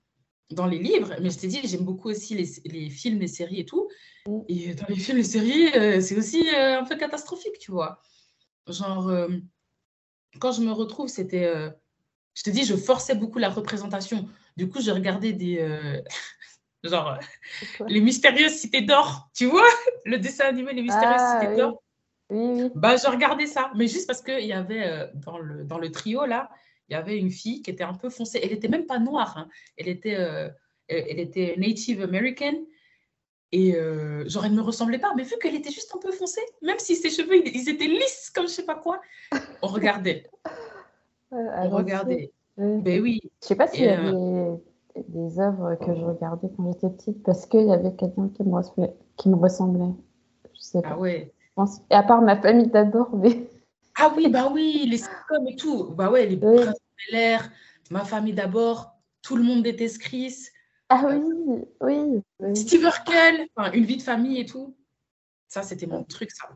dans 0.51 0.66
les 0.66 0.78
livres, 0.78 1.14
mais 1.20 1.30
je 1.30 1.38
t'ai 1.38 1.46
dit, 1.46 1.61
j'aime 1.64 1.84
beaucoup 1.84 2.09
aussi 2.09 2.34
les, 2.34 2.48
les 2.64 2.90
films, 2.90 3.20
les 3.20 3.28
séries 3.28 3.61
et 3.61 3.64
tout. 3.64 3.88
Et 4.48 4.74
dans 4.74 4.86
les 4.88 4.96
films, 4.96 5.18
les 5.18 5.24
séries, 5.24 5.68
euh, 5.76 6.01
c'est 6.01 6.16
aussi 6.16 6.48
euh, 6.55 6.80
un 6.80 6.84
peu 6.84 6.96
catastrophique, 6.96 7.59
tu 7.59 7.70
vois. 7.70 8.01
Genre, 8.66 9.09
euh, 9.09 9.28
quand 10.40 10.53
je 10.53 10.62
me 10.62 10.72
retrouve, 10.72 11.09
c'était. 11.09 11.53
Je 12.34 12.42
te 12.42 12.51
dis, 12.51 12.64
je 12.64 12.76
forçais 12.76 13.14
beaucoup 13.14 13.38
la 13.38 13.48
représentation. 13.48 14.28
Du 14.57 14.68
coup, 14.68 14.80
je 14.80 14.90
regardais 14.90 15.32
des. 15.32 16.03
Genre, 16.82 17.18
les 17.88 18.01
mystérieuses 18.01 18.55
cités 18.55 18.80
d'or, 18.80 19.28
tu 19.34 19.44
vois 19.44 19.68
Le 20.07 20.16
dessin 20.16 20.46
animé 20.46 20.72
Les 20.72 20.82
mystérieuses 20.82 21.20
Ah, 21.20 21.38
cités 21.40 21.53
oui. 21.53 21.57
d'or. 21.59 21.82
Oui, 22.30 22.62
oui. 22.62 22.70
Bah, 22.74 22.96
je 22.96 23.07
regardais 23.07 23.46
ça, 23.46 23.70
mais 23.76 23.86
juste 23.86 24.07
parce 24.07 24.22
qu'il 24.22 24.46
y 24.46 24.53
avait 24.53 25.11
dans, 25.14 25.38
le, 25.38 25.64
dans 25.64 25.78
le 25.78 25.90
trio, 25.90 26.24
là, 26.24 26.48
il 26.91 26.95
y 26.95 26.97
avait 26.97 27.16
une 27.16 27.30
fille 27.30 27.62
qui 27.62 27.70
était 27.70 27.84
un 27.84 27.95
peu 27.95 28.11
foncée. 28.11 28.41
Elle 28.43 28.51
n'était 28.51 28.68
même 28.68 28.86
pas 28.86 28.99
noire, 28.99 29.38
hein. 29.38 29.49
elle, 29.76 29.88
était, 29.88 30.16
euh, 30.16 30.49
elle, 30.88 31.05
elle 31.09 31.20
était 31.20 31.55
Native 31.57 32.03
American. 32.03 32.55
Et 33.53 33.74
euh, 33.74 34.28
genre, 34.28 34.45
elle 34.45 34.53
ne 34.53 34.57
me 34.59 34.62
ressemblait 34.62 34.99
pas, 34.99 35.12
mais 35.16 35.24
vu 35.24 35.34
qu'elle 35.41 35.57
était 35.57 35.70
juste 35.72 35.93
un 35.95 35.99
peu 35.99 36.12
foncée, 36.12 36.41
même 36.62 36.78
si 36.78 36.95
ses 36.95 37.11
cheveux, 37.11 37.36
ils, 37.36 37.68
étaient 37.68 37.86
lisses 37.86 38.30
comme 38.32 38.47
je 38.47 38.53
sais 38.53 38.64
pas 38.64 38.76
quoi, 38.76 39.01
on 39.62 39.68
regardait, 39.68 40.28
Euh, 41.32 41.36
on 41.62 41.68
regardait. 41.70 42.32
Ben 42.57 43.01
oui, 43.01 43.20
Je 43.41 43.47
sais 43.47 43.55
pas 43.55 43.68
s'il 43.68 43.84
y 43.84 43.88
avait 43.88 44.11
des, 44.11 45.05
des 45.07 45.38
œuvres 45.38 45.76
que 45.76 45.95
je 45.95 46.01
regardais 46.03 46.49
quand 46.57 46.72
j'étais 46.72 46.91
petite 46.91 47.22
parce 47.22 47.47
qu'il 47.47 47.68
y 47.68 47.72
avait 47.72 47.95
quelqu'un 47.95 48.28
qui 48.34 48.43
me 48.43 48.53
ressemblait. 48.57 48.95
Qui 49.16 49.28
me 49.28 49.36
ressemblait. 49.36 49.95
Je 50.55 50.61
sais 50.61 50.82
pas. 50.82 50.88
ah 50.91 50.99
ouais. 50.99 51.32
Je 51.41 51.49
pense- 51.55 51.82
Et 51.88 51.95
à 51.95 52.03
part 52.03 52.20
ma 52.20 52.36
famille 52.36 52.66
d'abord, 52.66 53.14
mais. 53.14 53.49
Ah 54.01 54.12
oui, 54.16 54.28
bah 54.28 54.48
oui, 54.51 54.86
les 54.88 54.98
sitcoms 54.98 55.46
et 55.48 55.57
tout. 55.57 55.90
Bah 55.90 56.11
ouais, 56.11 56.26
les 56.26 56.36
Oui. 56.42 56.64
Bel-Air, 57.11 57.51
Ma 57.90 58.05
famille 58.05 58.32
d'abord, 58.32 58.94
Tout 59.22 59.36
le 59.36 59.42
monde 59.42 59.62
déteste 59.62 59.98
Chris, 59.98 60.48
Ah 60.88 61.05
oui, 61.07 61.64
oui. 61.80 62.22
oui. 62.40 62.57
Steve 62.57 62.82
Urkel, 62.82 63.46
enfin, 63.55 63.72
Une 63.72 63.84
vie 63.84 63.96
de 63.98 64.03
famille 64.03 64.40
et 64.40 64.46
tout. 64.46 64.74
Ça, 65.48 65.62
c'était 65.62 65.86
mon 65.86 66.05
truc, 66.05 66.30
ça. 66.30 66.48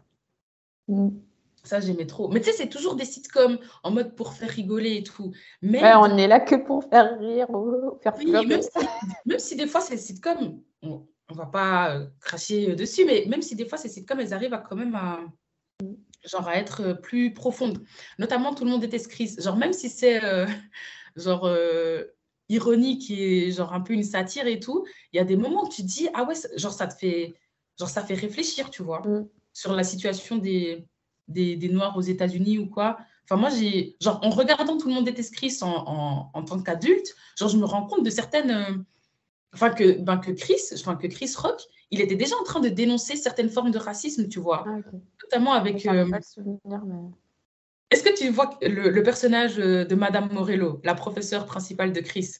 Mm. 0.88 1.10
Ça, 1.64 1.80
j'aimais 1.80 2.06
trop. 2.06 2.28
Mais 2.28 2.40
tu 2.40 2.46
sais, 2.46 2.52
c'est 2.52 2.68
toujours 2.68 2.94
des 2.94 3.04
sitcoms 3.04 3.58
en 3.82 3.90
mode 3.90 4.14
pour 4.14 4.32
faire 4.34 4.48
rigoler 4.50 4.96
et 4.98 5.02
tout. 5.02 5.32
Mais 5.62 5.82
Ouais, 5.82 5.94
on 5.96 6.16
est 6.16 6.28
là 6.28 6.40
que 6.40 6.54
pour 6.54 6.84
faire 6.84 7.18
rire 7.18 7.50
ou 7.50 7.98
faire 8.02 8.14
oui, 8.18 8.30
même 8.46 8.62
si, 8.62 8.68
même 9.26 9.38
si 9.38 9.56
des 9.56 9.66
fois, 9.66 9.80
ces 9.80 9.96
sitcoms, 9.96 10.60
on 10.82 11.06
ne 11.30 11.36
va 11.36 11.46
pas 11.46 11.94
euh, 11.96 12.06
cracher 12.20 12.74
dessus, 12.76 13.04
mais 13.06 13.24
même 13.28 13.42
si 13.42 13.56
des 13.56 13.66
fois, 13.66 13.78
ces 13.78 13.88
sitcoms, 13.88 14.20
elles 14.20 14.34
arrivent 14.34 14.54
à 14.54 14.58
quand 14.58 14.76
même 14.76 14.94
à, 14.94 15.20
genre, 16.24 16.48
à 16.48 16.56
être 16.56 16.80
euh, 16.82 16.94
plus 16.94 17.32
profondes. 17.34 17.82
Notamment, 18.18 18.54
Tout 18.54 18.64
le 18.64 18.70
monde 18.70 18.80
déteste 18.80 19.08
Chris. 19.08 19.36
Genre, 19.38 19.56
même 19.56 19.72
si 19.72 19.88
c'est 19.88 20.22
euh, 20.24 20.46
genre 21.16 21.44
euh, 21.46 22.04
ironique 22.48 23.10
et 23.10 23.50
genre 23.52 23.72
un 23.72 23.80
peu 23.80 23.92
une 23.94 24.02
satire 24.04 24.46
et 24.46 24.60
tout, 24.60 24.86
il 25.12 25.16
y 25.16 25.20
a 25.20 25.24
des 25.24 25.36
moments 25.36 25.64
où 25.64 25.68
tu 25.68 25.82
te 25.82 25.86
dis, 25.86 26.08
ah 26.14 26.24
ouais, 26.24 26.34
genre, 26.56 26.72
ça 26.72 26.86
te 26.86 26.94
fait, 26.94 27.34
genre, 27.78 27.88
ça 27.88 28.02
fait 28.02 28.14
réfléchir, 28.14 28.70
tu 28.70 28.82
vois, 28.82 29.00
Mm. 29.00 29.28
sur 29.52 29.72
la 29.74 29.84
situation 29.84 30.36
des, 30.36 30.86
des, 31.28 31.56
des 31.56 31.68
Noirs 31.68 31.96
aux 31.96 32.02
États-Unis 32.02 32.58
ou 32.58 32.66
quoi. 32.68 32.98
Enfin, 33.24 33.36
moi, 33.40 33.48
j'ai, 33.50 33.96
genre, 34.00 34.20
en 34.22 34.30
regardant 34.30 34.76
Tout 34.76 34.88
le 34.88 34.94
monde 34.94 35.04
déteste 35.06 35.34
Chris 35.34 35.56
en, 35.62 35.68
en, 35.86 36.30
en 36.34 36.44
tant 36.44 36.60
qu'adulte, 36.62 37.14
genre, 37.38 37.48
je 37.48 37.56
me 37.56 37.64
rends 37.64 37.86
compte 37.86 38.04
de 38.04 38.10
certaines. 38.10 38.84
Enfin, 39.54 39.70
que, 39.70 40.00
ben, 40.00 40.18
que 40.18 40.32
Chris, 40.32 40.60
enfin, 40.74 40.96
que 40.96 41.06
Chris 41.06 41.32
Rock, 41.38 41.60
il 41.90 42.00
était 42.00 42.16
déjà 42.16 42.36
en 42.36 42.44
train 42.44 42.60
de 42.60 42.68
dénoncer 42.68 43.16
certaines 43.16 43.48
formes 43.50 43.70
de 43.70 43.78
racisme, 43.78 44.28
tu 44.28 44.40
vois. 44.40 44.64
Ah, 44.66 44.78
ok. 44.78 45.00
Notamment 45.24 45.52
avec. 45.52 45.86
Euh, 45.86 46.08
pas 46.10 46.16
le 46.18 46.22
souvenir, 46.22 46.58
mais. 46.86 47.10
Est-ce 47.90 48.02
que 48.02 48.14
tu 48.16 48.28
vois 48.30 48.50
le, 48.62 48.90
le 48.90 49.02
personnage 49.02 49.58
euh, 49.58 49.84
de 49.84 49.94
Madame 49.94 50.32
Morello, 50.32 50.80
la 50.84 50.94
professeure 50.94 51.46
principale 51.46 51.92
de 51.92 52.00
Chris? 52.00 52.36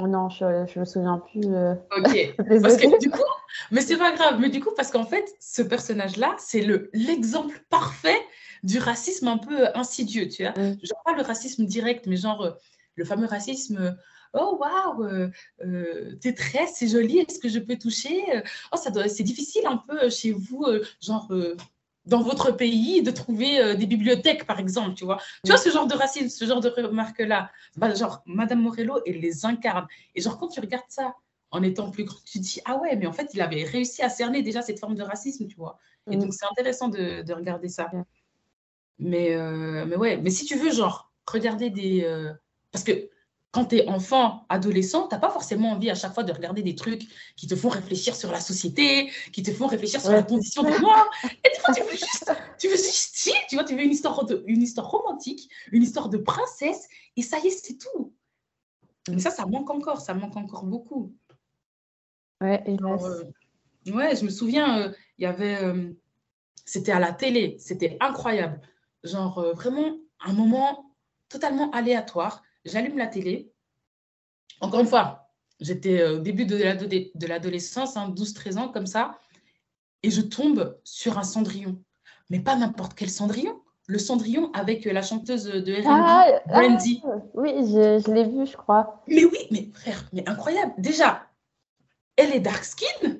Oh 0.00 0.08
non, 0.08 0.28
je, 0.28 0.66
je 0.72 0.80
me 0.80 0.84
souviens 0.84 1.18
plus. 1.18 1.42
euh, 1.44 1.74
Ok. 1.96 2.34
Parce 2.62 2.76
que 2.76 2.98
du 2.98 3.10
coup, 3.10 3.22
mais 3.70 3.80
c'est 3.80 3.96
pas 3.98 4.12
grave, 4.12 4.38
mais 4.40 4.48
du 4.48 4.60
coup, 4.60 4.70
parce 4.76 4.90
qu'en 4.90 5.04
fait, 5.04 5.24
ce 5.38 5.62
personnage-là, 5.62 6.34
c'est 6.38 6.62
le 6.62 6.90
l'exemple 6.92 7.60
parfait 7.70 8.18
du 8.64 8.78
racisme 8.78 9.28
un 9.28 9.38
peu 9.38 9.68
insidieux, 9.76 10.28
tu 10.28 10.42
vois. 10.42 10.52
Mm. 10.52 10.78
Genre 10.82 11.02
pas 11.04 11.12
le 11.14 11.22
racisme 11.22 11.64
direct, 11.66 12.06
mais 12.06 12.16
genre 12.16 12.42
euh, 12.42 12.50
le 12.96 13.04
fameux 13.04 13.26
racisme. 13.26 13.96
Oh 14.34 14.58
waouh, 14.60 15.04
euh, 15.04 15.30
euh, 15.64 16.16
t'es 16.20 16.32
très, 16.34 16.66
c'est 16.66 16.88
joli, 16.88 17.18
est-ce 17.18 17.38
que 17.38 17.48
je 17.48 17.58
peux 17.60 17.76
toucher? 17.78 18.22
Oh, 18.72 18.76
ça 18.76 18.90
doit, 18.90 19.08
c'est 19.08 19.22
difficile 19.22 19.66
un 19.66 19.76
peu 19.76 20.04
euh, 20.04 20.10
chez 20.10 20.32
vous, 20.32 20.66
genre 21.00 21.30
dans 22.06 22.20
votre 22.22 22.50
pays, 22.50 23.02
de 23.02 23.10
trouver 23.10 23.58
euh, 23.60 23.74
des 23.76 23.86
bibliothèques, 23.86 24.44
par 24.46 24.58
exemple, 24.58 24.94
tu 24.94 25.04
vois? 25.04 25.18
Tu 25.42 25.50
vois 25.50 25.56
ce 25.58 25.70
genre 25.70 25.86
de 25.86 25.94
racisme, 25.94 26.28
ce 26.28 26.44
genre 26.44 26.60
de 26.60 26.68
remarques-là? 26.68 27.50
Bah, 27.76 27.94
genre, 27.94 28.22
Madame 28.26 28.60
Morello, 28.60 29.00
elle 29.06 29.20
les 29.20 29.46
incarne. 29.46 29.86
Et 30.14 30.20
genre, 30.20 30.38
quand 30.38 30.48
tu 30.48 30.60
regardes 30.60 30.84
ça 30.88 31.14
en 31.50 31.62
étant 31.62 31.90
plus 31.90 32.04
grand, 32.04 32.18
tu 32.26 32.38
te 32.40 32.44
dis, 32.44 32.60
ah 32.66 32.76
ouais, 32.76 32.96
mais 32.96 33.06
en 33.06 33.12
fait, 33.12 33.30
il 33.32 33.40
avait 33.40 33.64
réussi 33.64 34.02
à 34.02 34.10
cerner 34.10 34.42
déjà 34.42 34.60
cette 34.60 34.80
forme 34.80 34.96
de 34.96 35.02
racisme, 35.02 35.46
tu 35.46 35.56
vois? 35.56 35.78
Et 36.10 36.16
Mm. 36.16 36.20
donc, 36.20 36.34
c'est 36.34 36.44
intéressant 36.50 36.88
de, 36.88 37.22
de 37.22 37.32
regarder 37.32 37.68
ça. 37.68 37.90
Mais, 38.98 39.34
euh, 39.34 39.86
mais 39.86 39.96
ouais, 39.96 40.18
mais 40.18 40.30
si 40.30 40.44
tu 40.44 40.56
veux, 40.56 40.70
genre, 40.72 41.10
regarder 41.26 41.70
des. 41.70 42.04
euh, 42.04 42.32
Parce 42.70 42.84
que 42.84 43.08
quand 43.54 43.66
tu 43.66 43.76
es 43.76 43.88
enfant, 43.88 44.44
adolescent, 44.48 45.06
tu 45.06 45.14
n'as 45.14 45.20
pas 45.20 45.30
forcément 45.30 45.70
envie 45.70 45.88
à 45.88 45.94
chaque 45.94 46.12
fois 46.12 46.24
de 46.24 46.32
regarder 46.32 46.62
des 46.62 46.74
trucs 46.74 47.02
qui 47.36 47.46
te 47.46 47.54
font 47.54 47.68
réfléchir 47.68 48.16
sur 48.16 48.32
la 48.32 48.40
société, 48.40 49.10
qui 49.32 49.42
te 49.44 49.52
font 49.52 49.68
réfléchir 49.68 50.00
sur 50.00 50.10
Ouais, 50.10 50.16
la 50.16 50.22
condition 50.24 50.62
des 50.64 50.76
Noirs. 50.80 51.08
Et 51.44 51.48
des 51.48 51.60
fois, 51.60 51.72
tu 51.72 51.82
veux 51.82 51.90
juste, 51.92 52.32
tu 52.58 52.68
veux 52.68 52.76
juste 52.76 53.14
tu 53.48 53.54
vois, 53.54 53.64
tu 53.64 53.74
veux 53.76 53.82
une 53.82 53.92
histoire, 53.92 54.24
de- 54.24 54.42
une 54.46 54.62
histoire 54.62 54.90
romantique, 54.90 55.48
une 55.70 55.82
histoire 55.82 56.08
de 56.08 56.18
princesse, 56.18 56.88
et 57.16 57.22
ça 57.22 57.38
y 57.38 57.46
est, 57.46 57.50
c'est 57.50 57.78
tout. 57.78 58.12
Mais 59.08 59.18
ça, 59.20 59.30
ça 59.30 59.46
manque 59.46 59.70
encore, 59.70 60.00
ça 60.00 60.14
manque 60.14 60.36
encore 60.36 60.64
beaucoup. 60.64 61.14
Ouais, 62.40 62.62
hélas. 62.66 62.80
Genre, 62.80 63.04
euh, 63.06 63.92
ouais, 63.92 64.16
je 64.16 64.24
me 64.24 64.30
souviens, 64.30 64.78
euh, 64.80 64.92
il 65.18 65.22
y 65.22 65.26
avait, 65.26 65.62
euh, 65.62 65.92
c'était 66.64 66.92
à 66.92 66.98
la 66.98 67.12
télé, 67.12 67.56
c'était 67.60 67.96
incroyable. 68.00 68.60
Genre, 69.04 69.38
euh, 69.38 69.52
vraiment, 69.52 69.96
un 70.24 70.32
moment 70.32 70.90
totalement 71.28 71.70
aléatoire. 71.70 72.42
J'allume 72.64 72.98
la 72.98 73.06
télé. 73.06 73.52
Encore 74.60 74.80
une 74.80 74.86
fois, 74.86 75.28
j'étais 75.60 76.00
euh, 76.00 76.16
au 76.16 76.18
début 76.20 76.46
de 76.46 76.56
l'ado- 76.56 76.86
de 76.86 77.26
l'adolescence, 77.26 77.96
hein, 77.96 78.10
12-13 78.10 78.56
ans, 78.58 78.68
comme 78.68 78.86
ça, 78.86 79.18
et 80.02 80.10
je 80.10 80.20
tombe 80.20 80.78
sur 80.84 81.18
un 81.18 81.22
Cendrillon. 81.24 81.82
Mais 82.30 82.40
pas 82.40 82.56
n'importe 82.56 82.94
quel 82.94 83.10
Cendrillon. 83.10 83.60
Le 83.86 83.98
Cendrillon 83.98 84.50
avec 84.54 84.86
la 84.86 85.02
chanteuse 85.02 85.44
de 85.44 85.74
R&B, 85.74 85.86
Ah, 85.86 86.26
Brandy. 86.46 87.02
ah, 87.04 87.08
oui, 87.34 87.50
je, 87.58 88.02
je 88.06 88.10
l'ai 88.14 88.24
vu, 88.24 88.46
je 88.46 88.56
crois. 88.56 89.02
Mais 89.08 89.24
oui, 89.26 89.38
mais 89.50 89.68
frère, 89.74 90.08
mais 90.14 90.26
incroyable. 90.26 90.72
Déjà, 90.78 91.28
elle 92.16 92.32
est 92.32 92.40
dark 92.40 92.64
skin, 92.64 93.18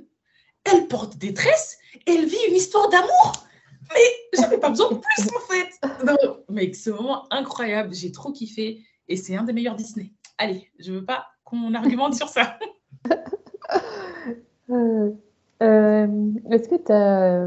elle 0.65 0.87
porte 0.89 1.19
des 1.19 1.35
tresses, 1.35 1.77
elle 2.07 2.25
vit 2.25 2.39
une 2.49 2.55
histoire 2.55 2.89
d'amour. 2.89 3.33
Mais 3.93 4.39
j'avais 4.41 4.57
pas 4.59 4.71
besoin 4.71 4.91
de 4.93 4.97
plus 4.97 5.29
en 5.37 5.41
fait. 5.41 5.69
Non, 6.07 6.43
mec, 6.49 6.75
ce 6.75 6.89
moment 6.89 7.27
incroyable, 7.31 7.95
j'ai 7.95 8.11
trop 8.13 8.33
kiffé 8.33 8.83
et 9.09 9.17
c'est 9.17 9.37
un 9.37 9.45
des 9.45 9.53
meilleurs 9.53 9.77
Disney. 9.77 10.13
Allez, 10.39 10.69
je 10.79 10.93
veux 10.93 11.05
pas 11.05 11.27
qu'on 11.45 11.75
argumente 11.75 12.15
sur 12.15 12.29
ça. 12.29 12.59
Euh, 14.71 15.11
euh, 15.63 16.33
Est-ce 16.51 16.71
que 16.71 16.77
tu 16.77 16.91
as 16.91 17.47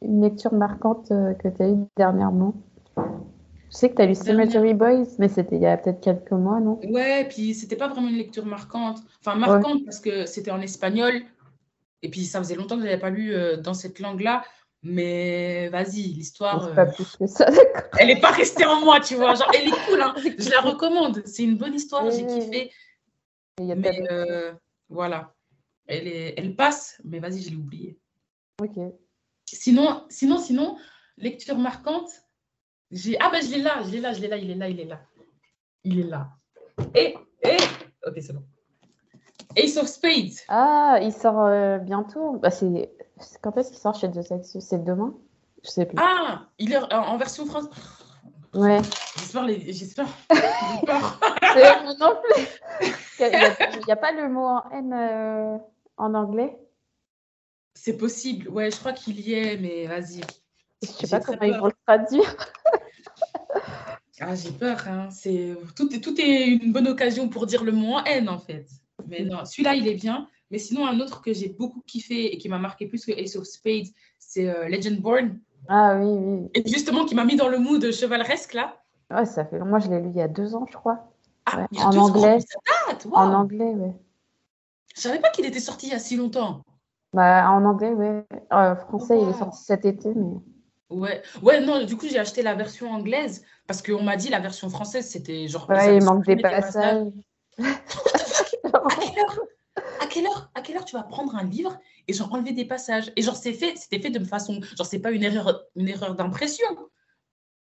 une 0.00 0.22
lecture 0.22 0.54
marquante 0.54 1.10
euh, 1.10 1.34
que 1.34 1.48
tu 1.48 1.62
as 1.62 1.68
eue 1.68 1.84
dernièrement? 1.94 2.54
Je 2.96 3.76
sais 3.76 3.90
que 3.90 3.96
tu 3.96 4.02
as 4.02 4.06
lu 4.06 4.14
Cemetery 4.14 4.72
Boys, 4.72 5.04
mais 5.18 5.28
c'était 5.28 5.56
il 5.56 5.62
y 5.62 5.66
a 5.66 5.76
peut-être 5.76 6.00
quelques 6.00 6.32
mois, 6.32 6.58
non? 6.60 6.80
Ouais, 6.90 7.26
puis 7.28 7.54
c'était 7.54 7.76
pas 7.76 7.88
vraiment 7.88 8.08
une 8.08 8.16
lecture 8.16 8.46
marquante. 8.46 8.98
Enfin, 9.20 9.36
marquante 9.36 9.84
parce 9.84 10.00
que 10.00 10.26
c'était 10.26 10.50
en 10.50 10.60
espagnol 10.60 11.22
et 12.02 12.10
puis 12.10 12.24
ça 12.24 12.38
faisait 12.38 12.54
longtemps 12.54 12.76
que 12.76 12.82
je 12.82 12.86
n'avais 12.86 13.00
pas 13.00 13.10
lu 13.10 13.34
euh, 13.34 13.56
dans 13.56 13.74
cette 13.74 13.98
langue-là. 13.98 14.44
Mais 14.82 15.68
vas-y, 15.68 16.02
l'histoire. 16.02 16.66
Euh. 16.76 16.86
Elle 17.98 18.08
n'est 18.08 18.20
pas 18.20 18.32
restée 18.32 18.64
en 18.64 18.80
moi, 18.80 19.00
tu 19.00 19.14
vois. 19.14 19.34
Genre, 19.34 19.50
elle 19.54 19.68
est 19.68 19.86
cool, 19.86 20.00
hein. 20.00 20.14
je 20.38 20.50
la 20.50 20.60
recommande. 20.60 21.22
C'est 21.24 21.44
une 21.44 21.56
bonne 21.56 21.74
histoire, 21.74 22.10
j'ai 22.10 22.26
kiffé. 22.26 22.72
Il 23.60 23.66
y 23.66 23.72
a 23.72 23.76
Mais 23.76 24.00
euh, 24.10 24.52
voilà, 24.88 25.34
elle, 25.86 26.08
est, 26.08 26.34
elle 26.36 26.56
passe, 26.56 27.00
mais 27.04 27.20
vas-y, 27.20 27.42
je 27.42 27.50
l'ai 27.50 27.56
oubliée. 27.56 27.98
Ok. 28.60 28.76
Sinon, 29.46 30.04
sinon, 30.08 30.38
sinon, 30.38 30.78
lecture 31.16 31.58
marquante, 31.58 32.10
j'ai... 32.90 33.16
Ah 33.20 33.30
ben, 33.30 33.42
je 33.42 33.50
l'ai 33.50 33.62
là, 33.62 33.82
je 33.84 33.90
l'ai 33.90 34.00
là, 34.00 34.12
je 34.12 34.20
l'ai 34.20 34.28
là, 34.28 34.36
il 34.36 34.50
est 34.50 34.54
là, 34.54 34.68
il 34.68 34.80
est 34.80 34.84
là. 34.84 35.00
Il 35.84 36.00
est 36.00 36.08
là. 36.08 36.30
Et, 36.94 37.14
et... 37.42 37.56
Ok, 38.06 38.14
c'est 38.20 38.32
bon. 38.32 38.44
Ace 39.54 39.76
of 39.76 39.86
Spades. 39.86 40.40
Ah, 40.48 40.98
il 41.02 41.12
sort 41.12 41.40
euh, 41.40 41.78
bientôt. 41.78 42.38
Bah, 42.38 42.50
c'est 42.50 42.90
Quand 43.40 43.56
est-ce 43.56 43.70
qu'il 43.70 43.78
sort 43.78 43.94
chez 43.94 44.08
Deux 44.08 44.22
Sexes 44.22 44.58
C'est 44.60 44.84
demain? 44.84 45.14
Je 45.64 45.70
sais 45.70 45.86
plus. 45.86 45.96
Ah, 46.00 46.46
il 46.58 46.72
est 46.72 46.92
en 46.92 47.16
version 47.16 47.46
française. 47.46 47.70
Ouais. 48.54 48.80
J'espère. 49.16 49.44
Les... 49.44 49.72
J'espère. 49.72 50.06
non 51.98 52.16
plus. 52.22 52.46
Il 53.20 53.84
n'y 53.86 53.92
a, 53.92 53.96
pas 53.96 54.12
le 54.12 54.28
mot 54.28 54.44
en 54.44 54.70
N 54.70 54.92
euh, 54.92 55.58
en 55.96 56.14
anglais? 56.14 56.58
C'est 57.74 57.96
possible. 57.96 58.48
Ouais, 58.48 58.70
je 58.70 58.76
crois 58.76 58.92
qu'il 58.92 59.20
y 59.20 59.34
est, 59.34 59.56
mais 59.56 59.86
vas-y. 59.86 60.20
Je 60.82 61.06
sais 61.06 61.08
pas 61.08 61.20
comment 61.20 61.42
ils 61.42 61.58
vont 61.58 61.66
le 61.66 61.72
traduire. 61.86 62.36
ah, 64.20 64.34
j'ai 64.34 64.50
peur. 64.50 64.86
Hein. 64.86 65.08
C'est 65.10 65.56
tout, 65.76 65.88
tout 65.88 66.20
est 66.20 66.46
une 66.48 66.72
bonne 66.72 66.88
occasion 66.88 67.28
pour 67.28 67.46
dire 67.46 67.64
le 67.64 67.72
mot 67.72 67.94
en 67.94 68.04
N 68.04 68.28
en 68.28 68.38
fait. 68.38 68.66
Mais 69.06 69.24
non, 69.24 69.44
celui-là, 69.44 69.74
il 69.74 69.88
est 69.88 69.94
bien. 69.94 70.28
Mais 70.52 70.58
sinon, 70.58 70.86
un 70.86 71.00
autre 71.00 71.22
que 71.22 71.32
j'ai 71.32 71.48
beaucoup 71.48 71.82
kiffé 71.86 72.32
et 72.32 72.36
qui 72.36 72.50
m'a 72.50 72.58
marqué 72.58 72.86
plus 72.86 73.06
que 73.06 73.12
Ace 73.12 73.36
of 73.36 73.44
Spades, 73.44 73.88
c'est 74.18 74.48
euh, 74.48 74.68
Legend 74.68 75.00
Born. 75.00 75.38
Ah 75.66 75.96
oui, 75.98 76.06
oui. 76.06 76.50
Et 76.54 76.68
justement, 76.68 77.06
qui 77.06 77.14
m'a 77.14 77.24
mis 77.24 77.36
dans 77.36 77.48
le 77.48 77.58
mood 77.58 77.90
chevaleresque, 77.90 78.52
là. 78.52 78.76
Ouais, 79.10 79.24
ça 79.24 79.46
fait. 79.46 79.58
Moi, 79.58 79.78
je 79.78 79.88
l'ai 79.88 80.00
lu 80.00 80.10
il 80.10 80.18
y 80.18 80.20
a 80.20 80.28
deux 80.28 80.54
ans, 80.54 80.66
je 80.70 80.76
crois. 80.76 81.10
Ah, 81.46 81.66
en 81.78 81.96
anglais. 81.96 82.38
En 83.12 83.32
anglais, 83.32 83.72
oui. 83.74 83.92
Je 84.94 85.00
savais 85.00 85.20
pas 85.20 85.30
qu'il 85.30 85.46
était 85.46 85.58
sorti 85.58 85.86
il 85.86 85.92
y 85.92 85.94
a 85.94 85.98
si 85.98 86.16
longtemps. 86.16 86.62
Bah, 87.14 87.50
en 87.50 87.64
anglais, 87.64 87.94
oui. 87.96 88.38
Euh, 88.52 88.76
français, 88.76 89.18
il 89.20 89.30
est 89.30 89.38
sorti 89.38 89.64
cet 89.64 89.86
été, 89.86 90.12
mais. 90.14 90.36
Ouais, 90.90 91.22
ouais, 91.42 91.60
non, 91.60 91.82
du 91.86 91.96
coup, 91.96 92.06
j'ai 92.06 92.18
acheté 92.18 92.42
la 92.42 92.54
version 92.54 92.90
anglaise 92.90 93.42
parce 93.66 93.80
qu'on 93.80 94.02
m'a 94.02 94.16
dit 94.16 94.28
la 94.28 94.40
version 94.40 94.68
française, 94.68 95.08
c'était 95.08 95.48
genre. 95.48 95.66
Ouais, 95.70 95.96
il 95.96 96.04
manque 96.04 96.26
des 96.26 96.36
passages. 96.36 97.06
à 100.02 100.06
quelle 100.06 100.26
heure 100.26 100.50
à 100.54 100.60
quelle 100.60 100.76
heure 100.76 100.84
tu 100.84 100.96
vas 100.96 101.04
prendre 101.04 101.36
un 101.36 101.44
livre 101.44 101.78
et 102.08 102.12
genre 102.12 102.32
enlever 102.32 102.52
des 102.52 102.64
passages? 102.64 103.12
Et 103.16 103.22
genre 103.22 103.36
c'est 103.36 103.52
fait 103.52 103.76
c'était 103.76 104.00
fait 104.00 104.10
de 104.10 104.24
façon 104.24 104.60
genre 104.76 104.86
c'est 104.86 104.98
pas 104.98 105.12
une 105.12 105.22
erreur 105.22 105.62
une 105.76 105.88
erreur 105.88 106.14
d'impression. 106.14 106.66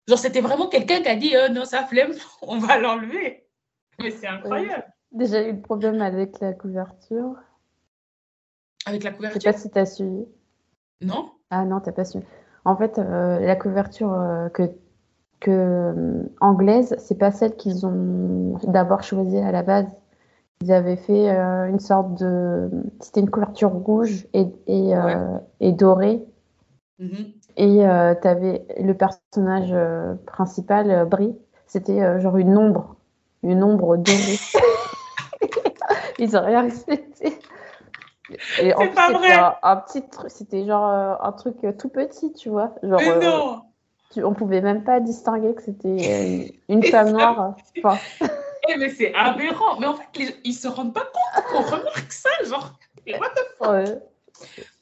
Genre 0.06 0.18
c'était 0.18 0.40
vraiment 0.40 0.68
quelqu'un 0.68 1.02
qui 1.02 1.08
a 1.08 1.16
dit 1.16 1.34
oh, 1.36 1.52
non 1.52 1.64
ça 1.64 1.84
flemme 1.84 2.12
on 2.42 2.58
va 2.58 2.78
l'enlever. 2.78 3.46
Mais 4.00 4.10
c'est 4.10 4.28
incroyable. 4.28 4.86
Déjà 5.12 5.42
eu 5.42 5.52
le 5.52 5.60
problème 5.60 6.00
avec 6.00 6.40
la 6.40 6.52
couverture. 6.52 7.34
Avec 8.86 9.02
la 9.02 9.10
couverture 9.10 9.40
je 9.40 9.46
sais 9.46 9.52
pas 9.52 9.58
si 9.58 9.70
tu 9.70 9.78
as 9.78 9.86
suivi. 9.86 10.24
Non. 11.00 11.32
Ah 11.50 11.64
non 11.64 11.80
t'as 11.80 11.92
pas 11.92 12.04
suivi. 12.04 12.24
En 12.64 12.76
fait 12.76 12.98
euh, 12.98 13.40
la 13.40 13.56
couverture 13.56 14.12
euh, 14.12 14.48
que 14.50 14.70
que 15.40 15.50
euh, 15.50 16.22
anglaise 16.40 16.94
c'est 16.98 17.18
pas 17.18 17.32
celle 17.32 17.56
qu'ils 17.56 17.86
ont 17.86 18.58
d'abord 18.64 19.02
choisie 19.02 19.38
à 19.38 19.50
la 19.50 19.62
base 19.62 19.88
ils 20.62 20.72
avaient 20.72 20.96
fait 20.96 21.30
euh, 21.30 21.68
une 21.68 21.80
sorte 21.80 22.14
de. 22.14 22.70
C'était 23.00 23.20
une 23.20 23.30
couverture 23.30 23.70
rouge 23.70 24.26
et, 24.34 24.46
et, 24.66 24.94
euh, 24.94 25.38
et 25.60 25.72
dorée. 25.72 26.22
Mm-hmm. 27.00 27.34
Et 27.56 27.86
euh, 27.86 28.14
tu 28.20 28.28
avais 28.28 28.64
le 28.78 28.94
personnage 28.94 29.74
principal, 30.26 31.06
Brie, 31.06 31.34
c'était 31.66 32.20
genre 32.20 32.36
une 32.36 32.56
ombre, 32.56 32.96
une 33.42 33.62
ombre 33.62 33.96
dorée. 33.96 34.38
Ils 36.18 36.36
ont 36.36 36.44
rien 36.44 36.62
respecté. 36.62 37.38
Et 38.60 38.74
en 38.74 38.86
plus, 38.86 38.90
c'était 38.90 39.32
un, 39.62 39.76
petit 39.76 40.02
truc, 40.08 40.30
c'était 40.30 40.64
genre 40.64 40.84
un 40.84 41.32
truc 41.32 41.56
tout 41.78 41.88
petit, 41.88 42.32
tu 42.32 42.50
vois. 42.50 42.74
Genre, 42.82 43.00
Mais 43.00 43.18
non 43.18 43.62
tu, 44.12 44.24
on 44.24 44.34
pouvait 44.34 44.60
même 44.60 44.82
pas 44.82 45.00
distinguer 45.00 45.54
que 45.54 45.62
c'était 45.62 46.52
une 46.68 46.82
femme 46.90 47.10
noire. 47.10 47.54
Enfin, 47.78 47.98
mais 48.78 48.90
c'est 48.90 49.14
aberrant. 49.14 49.78
Mais 49.80 49.86
en 49.86 49.94
fait, 49.94 50.18
les... 50.18 50.36
ils 50.44 50.54
se 50.54 50.68
rendent 50.68 50.94
pas 50.94 51.04
compte 51.12 51.44
qu'on 51.50 51.62
remarque 51.62 52.12
ça. 52.12 52.30
Genre, 52.44 52.72
what 53.08 53.28
the 53.30 53.58
fuck? 53.58 53.70
Ouais. 53.70 53.98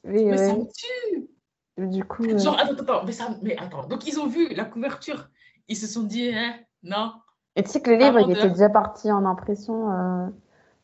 Mais, 0.05 0.25
mais 0.25 0.37
ça 0.37 0.55
me 0.55 0.65
tue. 0.65 1.29
Du 1.77 2.05
coup. 2.05 2.39
Genre, 2.39 2.59
attends, 2.59 2.83
attends, 2.83 3.05
mais, 3.05 3.13
ça... 3.13 3.29
mais 3.43 3.57
attends. 3.59 3.87
Donc, 3.87 4.07
ils 4.07 4.19
ont 4.19 4.27
vu 4.27 4.49
la 4.55 4.65
couverture. 4.65 5.29
Ils 5.69 5.77
se 5.77 5.87
sont 5.87 6.03
dit, 6.03 6.31
hein, 6.35 6.55
non. 6.83 7.13
Et 7.57 7.63
tu 7.63 7.71
sais 7.71 7.81
que 7.81 7.91
le 7.91 7.97
livre, 7.97 8.21
il 8.21 8.31
était 8.31 8.51
déjà 8.51 8.69
parti 8.69 9.11
en 9.11 9.25
impression. 9.25 9.91
Euh... 9.91 10.27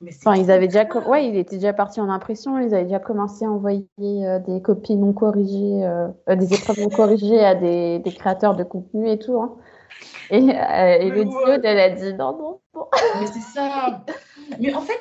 Enfin, 0.09 0.34
ils 0.34 0.50
avaient 0.50 0.66
déjà, 0.66 0.84
ouais, 1.07 1.28
il 1.28 1.36
était 1.36 1.57
déjà 1.57 1.72
parti 1.72 2.00
en 2.00 2.11
impression. 2.11 2.59
Ils 2.59 2.74
avaient 2.74 2.84
déjà 2.84 2.98
commencé 2.98 3.44
à 3.44 3.50
envoyer 3.50 3.86
euh, 4.02 4.38
des 4.38 4.61
copies 4.61 4.96
non 4.96 5.12
corrigées, 5.12 5.84
euh, 5.84 6.09
des 6.28 6.52
épreuves 6.52 6.80
non 6.80 6.88
corrigées 6.88 7.40
à 7.44 7.55
des, 7.55 8.00
des, 8.00 8.12
créateurs 8.12 8.55
de 8.57 8.64
contenu 8.64 9.09
et 9.09 9.18
tout. 9.18 9.40
Hein. 9.40 9.57
Et, 10.30 10.36
euh, 10.36 10.99
et 11.01 11.11
le 11.11 11.24
ouais. 11.24 11.61
elle 11.62 11.78
a 11.78 11.90
dit 11.90 12.14
non, 12.14 12.36
non. 12.38 12.61
Mais 13.20 13.26
c'est 13.26 13.40
ça. 13.40 14.05
Mais 14.61 14.74
en 14.74 14.80
fait, 14.80 15.01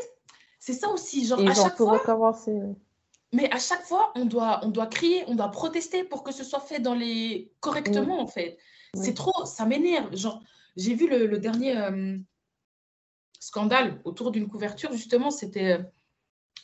c'est 0.59 0.73
ça 0.73 0.89
aussi. 0.89 1.25
Genre, 1.25 1.39
et 1.39 1.47
à 1.47 1.53
chaque 1.53 1.77
fois. 1.77 1.93
recommencer. 1.93 2.59
Mais 3.31 3.51
à 3.51 3.57
chaque 3.57 3.81
fois, 3.81 4.11
on 4.15 4.25
doit, 4.25 4.59
on 4.63 4.69
doit 4.69 4.85
crier, 4.85 5.23
on 5.27 5.35
doit 5.35 5.49
protester 5.49 6.03
pour 6.03 6.23
que 6.23 6.31
ce 6.31 6.43
soit 6.43 6.59
fait 6.59 6.79
dans 6.79 6.93
les... 6.93 7.51
correctement, 7.61 8.19
en 8.21 8.27
fait. 8.27 8.57
C'est 8.93 9.15
trop, 9.15 9.45
ça 9.45 9.65
m'énerve. 9.65 10.15
Genre, 10.15 10.43
j'ai 10.75 10.93
vu 10.93 11.09
le, 11.09 11.25
le 11.25 11.39
dernier 11.39 11.75
euh, 11.75 12.15
scandale 13.39 13.99
autour 14.03 14.29
d'une 14.29 14.47
couverture, 14.47 14.91
justement, 14.93 15.31
c'était, 15.31 15.79
euh, 15.79 15.83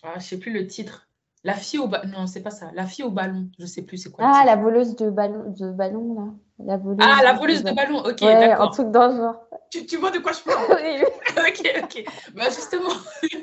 ah, 0.04 0.20
je 0.20 0.26
sais 0.28 0.38
plus 0.38 0.54
le 0.54 0.68
titre. 0.68 1.10
La 1.44 1.54
fille 1.54 1.80
au 1.80 1.88
ballon, 1.88 2.10
non, 2.10 2.28
c'est 2.28 2.44
pas 2.44 2.52
ça. 2.52 2.70
La 2.74 2.86
fille 2.86 3.04
au 3.06 3.12
ballon, 3.12 3.50
je 3.58 3.66
sais 3.66 3.82
plus 3.82 3.98
c'est 3.98 4.12
quoi. 4.12 4.26
Ah, 4.28 4.46
la 4.46 4.56
voleuse 4.56 4.96
de 4.96 5.10
ballon, 5.10 5.52
de 5.58 5.72
ballon 5.72 6.14
là. 6.14 6.34
La 6.66 6.76
voleuse 6.78 6.97
ah, 7.01 7.22
la 7.24 7.34
voleuse 7.34 7.64
de, 7.64 7.72
ballon, 7.72 7.99
ok, 7.99 8.18
ouais, 8.22 8.47
d'accord. 8.47 8.68
Un 8.68 8.72
truc 8.72 8.91
dans 8.91 9.07
le 9.07 9.18
genre. 9.18 9.47
Tu, 9.72 9.86
tu, 9.86 9.97
vois 9.97 10.12
de 10.12 10.20
quoi 10.20 10.34
je 10.34 10.41
parle 10.41 10.66
Oui, 10.82 11.03
ok, 11.38 11.84
ok. 11.84 12.05
Bah, 12.34 12.49
justement, 12.49 12.89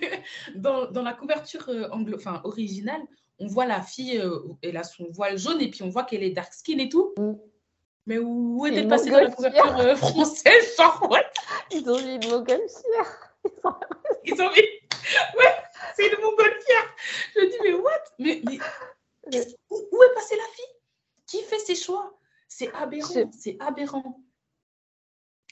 dans, 0.55 0.91
dans, 0.91 1.03
la 1.03 1.15
couverture 1.15 1.65
euh, 1.69 1.89
anglo 1.93 2.17
enfin, 2.17 2.43
originale, 2.45 3.01
on 3.39 3.47
voit 3.47 3.65
la 3.65 3.81
fille, 3.81 4.19
euh, 4.19 4.41
elle 4.63 4.77
a 4.77 4.85
son 4.85 5.07
voile 5.11 5.39
jaune 5.39 5.61
et 5.63 5.71
puis 5.71 5.83
on 5.83 5.89
voit 5.89 6.05
qu'elle 6.05 6.23
est 6.23 6.31
dark 6.31 6.53
skin 6.53 6.79
et 6.79 6.89
tout. 6.91 7.15
Mm. 7.17 7.33
Mais 8.07 8.19
où 8.19 8.65
est-elle 8.67 8.87
passée 8.87 9.11
dans 9.11 9.21
la 9.21 9.31
couverture 9.31 9.79
euh, 9.79 9.97
française 9.97 10.77
Genre, 10.77 11.07
what? 11.11 11.23
Ils 11.71 11.89
ont 11.91 12.01
mis 12.01 12.17
une 12.17 12.31
montgolfière. 12.31 13.33
Ils 14.25 14.43
ont 14.43 14.51
mis. 14.51 14.63
Ouais, 15.39 15.55
c'est 15.97 16.07
une 16.07 16.23
montgolfière. 16.23 16.95
Je 17.35 17.41
me 17.41 17.51
dis, 17.51 17.57
mais 17.63 17.73
what? 17.73 17.91
Mais, 18.19 18.43
mais 18.45 19.41
où, 19.71 19.77
où 19.91 20.03
est 20.03 20.15
passée 20.15 20.37
la 20.37 20.45
fille? 20.55 20.65
Qui 21.27 21.43
fait 21.43 21.59
ses 21.59 21.75
choix? 21.75 22.16
C'est 22.49 22.73
aberrant, 22.75 23.31
c'est 23.33 23.57
aberrant. 23.61 24.21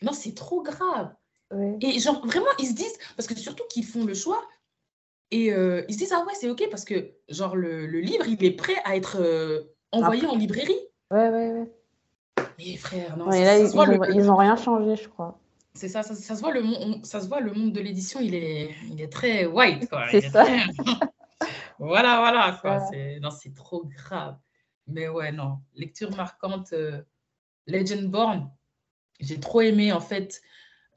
Non, 0.03 0.12
c'est 0.12 0.34
trop 0.34 0.62
grave. 0.62 1.14
Ouais. 1.51 1.78
Et 1.80 1.99
genre, 1.99 2.24
vraiment, 2.26 2.51
ils 2.59 2.68
se 2.68 2.74
disent, 2.74 2.99
parce 3.16 3.26
que 3.26 3.34
surtout 3.36 3.64
qu'ils 3.68 3.84
font 3.84 4.05
le 4.05 4.14
choix, 4.14 4.42
et 5.30 5.53
euh, 5.53 5.84
ils 5.88 5.95
se 5.95 5.99
disent, 5.99 6.12
ah 6.12 6.24
ouais, 6.26 6.34
c'est 6.34 6.51
OK, 6.51 6.68
parce 6.70 6.84
que 6.84 7.12
genre, 7.28 7.57
le, 7.57 7.86
le, 7.86 8.01
livre, 8.01 8.26
il 8.26 8.42
est 8.45 8.53
prêt 8.53 8.76
à 8.84 8.97
être 8.97 9.16
euh, 9.20 9.74
envoyé 9.92 10.22
Après. 10.22 10.36
en 10.36 10.38
librairie. 10.38 10.80
Ouais, 11.11 11.28
ouais, 11.28 11.53
ouais. 11.53 11.72
Mais 12.59 12.76
frère, 12.76 13.16
non. 13.16 13.28
Ouais, 13.28 13.45
là, 13.45 13.59
ils, 13.59 13.66
ils, 13.66 13.99
le... 13.99 14.14
ils 14.14 14.30
ont 14.30 14.36
rien 14.36 14.57
changé, 14.57 14.97
je 14.97 15.09
crois. 15.09 15.38
C'est 15.74 15.88
ça, 15.88 16.05
ça, 16.05 16.14
ça, 16.14 16.36
se 16.36 16.40
voit, 16.40 16.53
le, 16.53 16.62
ça 17.03 17.20
se 17.20 17.26
voit, 17.26 17.40
le 17.40 17.53
monde 17.53 17.72
de 17.72 17.80
l'édition, 17.80 18.20
il 18.20 18.34
est, 18.34 18.74
il 18.90 19.01
est 19.01 19.12
très 19.12 19.45
white, 19.47 19.88
quoi. 19.88 20.07
C'est 20.09 20.20
ça. 20.20 20.45
Très... 20.45 20.61
voilà, 21.80 22.18
voilà, 22.18 22.59
quoi. 22.61 22.80
C'est 22.90 23.55
trop 23.55 23.84
grave. 23.84 24.36
Mais 24.87 25.09
ouais, 25.09 25.32
non. 25.32 25.59
Lecture 25.74 26.14
marquante, 26.14 26.72
euh, 26.72 27.01
Legend 27.66 28.11
Born. 28.11 28.51
J'ai 29.20 29.41
trop 29.41 29.61
aimé, 29.61 29.93
en 29.93 30.01
fait, 30.01 30.43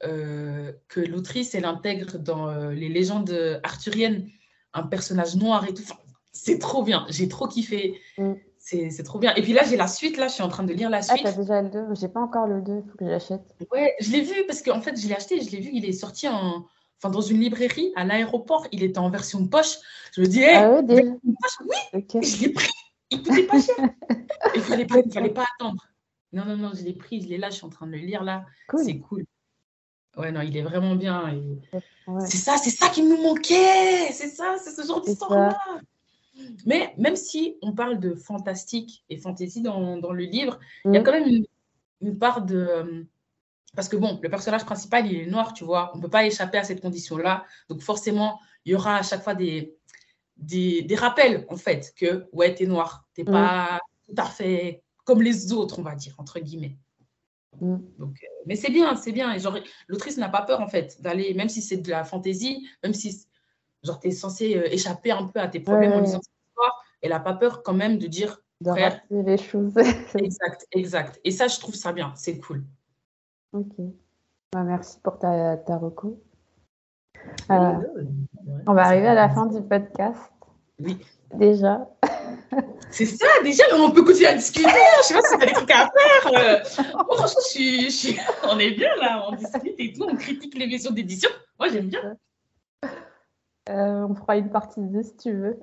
euh, 0.04 0.72
que 0.88 1.00
l'autrice, 1.00 1.54
elle 1.54 1.64
intègre 1.64 2.18
dans 2.18 2.48
euh, 2.48 2.72
les 2.72 2.88
légendes 2.88 3.60
arthuriennes 3.62 4.28
un 4.74 4.82
personnage 4.82 5.36
noir 5.36 5.64
et 5.66 5.74
tout. 5.74 5.82
Enfin, 5.82 6.00
c'est 6.32 6.58
trop 6.58 6.82
bien. 6.82 7.06
J'ai 7.08 7.28
trop 7.28 7.48
kiffé. 7.48 8.00
Mm. 8.18 8.34
C'est 8.58 9.02
trop 9.02 9.18
bien. 9.18 9.34
Et 9.34 9.40
puis 9.40 9.54
là, 9.54 9.62
j'ai 9.64 9.78
la 9.78 9.86
suite. 9.86 10.18
Là, 10.18 10.28
je 10.28 10.34
suis 10.34 10.42
en 10.42 10.48
train 10.48 10.62
de 10.62 10.74
lire 10.74 10.90
la 10.90 11.00
suite. 11.00 11.22
Ah, 11.24 11.30
t'as 11.30 11.40
déjà 11.40 11.62
le 11.62 11.70
2 11.70 11.86
J'ai 11.98 12.08
pas 12.08 12.20
encore 12.20 12.46
le 12.46 12.60
2. 12.60 12.82
Il 12.84 12.90
faut 12.90 12.98
que 12.98 13.04
je 13.06 13.10
l'achète. 13.10 13.40
Ouais, 13.72 13.94
je 14.00 14.10
l'ai 14.10 14.20
vu 14.20 14.44
parce 14.46 14.60
qu'en 14.60 14.82
fait, 14.82 15.00
je 15.00 15.08
l'ai 15.08 15.14
acheté. 15.14 15.40
Je 15.40 15.50
l'ai 15.50 15.60
vu. 15.60 15.70
Il 15.72 15.86
est 15.86 15.92
sorti 15.92 16.28
en... 16.28 16.66
enfin, 16.98 17.08
dans 17.10 17.22
une 17.22 17.40
librairie 17.40 17.92
à 17.96 18.04
l'aéroport. 18.04 18.66
Il 18.72 18.82
était 18.82 18.98
en 18.98 19.08
version 19.08 19.46
poche. 19.46 19.76
Je 20.14 20.20
me 20.20 20.26
dis, 20.26 20.42
hey, 20.42 20.56
ah 20.56 20.70
ouais, 20.70 20.82
déjà... 20.82 21.02
poche? 21.02 21.66
Oui, 21.66 21.98
okay. 21.98 22.22
je 22.22 22.42
l'ai 22.42 22.50
pris. 22.50 22.68
Il 23.10 23.22
coûtait 23.22 23.46
pas 23.46 23.60
cher. 23.60 23.76
Il 24.54 24.62
fallait 24.62 24.86
pas, 24.86 24.98
il 25.04 25.12
fallait 25.12 25.30
pas 25.30 25.46
attendre. 25.54 25.86
Non, 26.32 26.44
non, 26.44 26.56
non, 26.56 26.72
je 26.74 26.82
l'ai 26.84 26.92
pris, 26.92 27.22
je 27.22 27.28
l'ai 27.28 27.38
là, 27.38 27.50
je 27.50 27.56
suis 27.56 27.64
en 27.64 27.70
train 27.70 27.86
de 27.86 27.92
le 27.92 27.98
lire 27.98 28.22
là. 28.22 28.44
Cool. 28.68 28.84
C'est 28.84 28.98
cool. 28.98 29.24
Ouais, 30.16 30.32
non, 30.32 30.40
il 30.40 30.56
est 30.56 30.62
vraiment 30.62 30.94
bien. 30.94 31.34
Ouais. 32.06 32.26
C'est 32.26 32.36
ça, 32.38 32.56
c'est 32.56 32.70
ça 32.70 32.88
qui 32.88 33.02
nous 33.02 33.22
manquait. 33.22 34.10
C'est 34.12 34.28
ça, 34.28 34.56
c'est 34.62 34.70
ce 34.70 34.86
genre 34.86 35.00
d'histoire-là. 35.00 35.56
Mais 36.66 36.94
même 36.98 37.16
si 37.16 37.56
on 37.62 37.72
parle 37.72 37.98
de 37.98 38.14
fantastique 38.14 39.04
et 39.08 39.16
fantasy 39.16 39.62
dans, 39.62 39.96
dans 39.96 40.12
le 40.12 40.24
livre, 40.24 40.58
il 40.84 40.90
mmh. 40.90 40.94
y 40.94 40.96
a 40.98 41.02
quand 41.02 41.12
même 41.12 41.28
une, 41.28 41.46
une 42.00 42.18
part 42.18 42.42
de. 42.42 42.56
euh, 42.56 43.04
Parce 43.74 43.88
que 43.88 43.96
bon, 43.96 44.18
le 44.22 44.28
personnage 44.28 44.64
principal, 44.64 45.06
il 45.06 45.20
est 45.20 45.26
noir, 45.26 45.52
tu 45.52 45.64
vois. 45.64 45.90
On 45.94 45.98
ne 45.98 46.02
peut 46.02 46.10
pas 46.10 46.26
échapper 46.26 46.58
à 46.58 46.64
cette 46.64 46.80
condition-là. 46.80 47.44
Donc 47.68 47.80
forcément, 47.80 48.40
il 48.64 48.72
y 48.72 48.74
aura 48.74 48.96
à 48.96 49.02
chaque 49.02 49.22
fois 49.22 49.34
des, 49.34 49.77
des, 50.38 50.82
des, 50.82 50.94
rappels, 50.94 51.44
en 51.48 51.56
fait, 51.56 51.92
que 51.96 52.28
ouais, 52.32 52.54
t'es 52.54 52.66
noir, 52.66 53.06
t'es 53.14 53.22
Mm. 53.22 53.32
pas 53.32 53.80
tout 54.06 54.14
à 54.16 54.24
fait 54.24 54.82
comme 55.04 55.22
les 55.22 55.52
autres, 55.52 55.78
on 55.78 55.82
va 55.82 55.94
dire, 55.94 56.14
entre 56.18 56.38
guillemets. 56.38 56.76
Mm. 57.60 57.76
Donc, 57.98 58.16
euh, 58.22 58.26
mais 58.46 58.56
c'est 58.56 58.70
bien, 58.70 58.94
c'est 58.96 59.12
bien. 59.12 59.32
Et 59.34 59.40
genre, 59.40 59.56
l'autrice 59.88 60.16
n'a 60.16 60.28
pas 60.28 60.42
peur, 60.42 60.60
en 60.60 60.68
fait, 60.68 61.00
d'aller, 61.02 61.34
même 61.34 61.48
si 61.48 61.62
c'est 61.62 61.78
de 61.78 61.90
la 61.90 62.04
fantaisie, 62.04 62.68
même 62.82 62.94
si 62.94 63.26
genre, 63.82 63.98
t'es 64.00 64.10
censé 64.10 64.56
euh, 64.56 64.66
échapper 64.70 65.10
un 65.10 65.26
peu 65.26 65.40
à 65.40 65.48
tes 65.48 65.60
problèmes 65.60 65.92
Ouais, 65.92 65.96
en 65.96 66.00
lisant 66.00 66.20
cette 66.22 66.48
histoire, 66.48 66.84
elle 67.02 67.10
n'a 67.10 67.20
pas 67.20 67.34
peur 67.34 67.62
quand 67.62 67.74
même 67.74 67.98
de 67.98 68.06
dire. 68.06 68.42
De 68.60 68.70
frère, 68.70 69.00
les 69.10 69.38
choses. 69.38 69.72
exact, 70.16 70.66
exact. 70.72 71.20
Et 71.22 71.30
ça, 71.30 71.46
je 71.46 71.60
trouve 71.60 71.76
ça 71.76 71.92
bien, 71.92 72.12
c'est 72.16 72.38
cool. 72.38 72.64
Ok. 73.52 73.76
Bah, 74.52 74.64
merci 74.64 74.98
pour 75.00 75.18
ta, 75.18 75.56
ta 75.58 75.78
recours. 75.78 76.18
Euh, 77.50 78.04
on 78.66 78.74
va 78.74 78.86
arriver 78.86 79.08
à 79.08 79.14
la 79.14 79.28
fin 79.28 79.46
du 79.46 79.62
podcast. 79.62 80.20
Oui. 80.80 80.98
Déjà. 81.34 81.86
C'est 82.90 83.04
ça, 83.04 83.26
déjà, 83.42 83.64
on 83.74 83.90
peut 83.90 84.02
continuer 84.02 84.28
à 84.28 84.34
discuter. 84.34 84.68
Je 84.68 85.06
sais 85.06 85.14
pas 85.14 85.20
si 85.22 85.36
tu 85.36 85.42
as 85.42 85.46
des 85.46 85.52
trucs 85.52 85.70
à 85.70 85.90
faire. 85.90 86.32
Euh. 86.32 86.84
Oh, 87.08 87.14
franchement, 87.16 87.42
je 87.52 88.48
on 88.50 88.58
est 88.58 88.70
bien 88.70 88.94
là, 88.96 89.26
on 89.28 89.34
discute 89.34 89.74
et 89.78 89.92
tout, 89.92 90.06
on 90.08 90.16
critique 90.16 90.56
les 90.56 90.66
maisons 90.66 90.90
d'édition. 90.90 91.28
Moi, 91.58 91.68
j'aime 91.68 91.88
bien. 91.88 92.16
Euh, 93.68 94.06
on 94.08 94.14
fera 94.14 94.38
une 94.38 94.50
partie 94.50 94.80
2 94.80 95.02
si 95.02 95.16
tu 95.16 95.32
veux. 95.32 95.58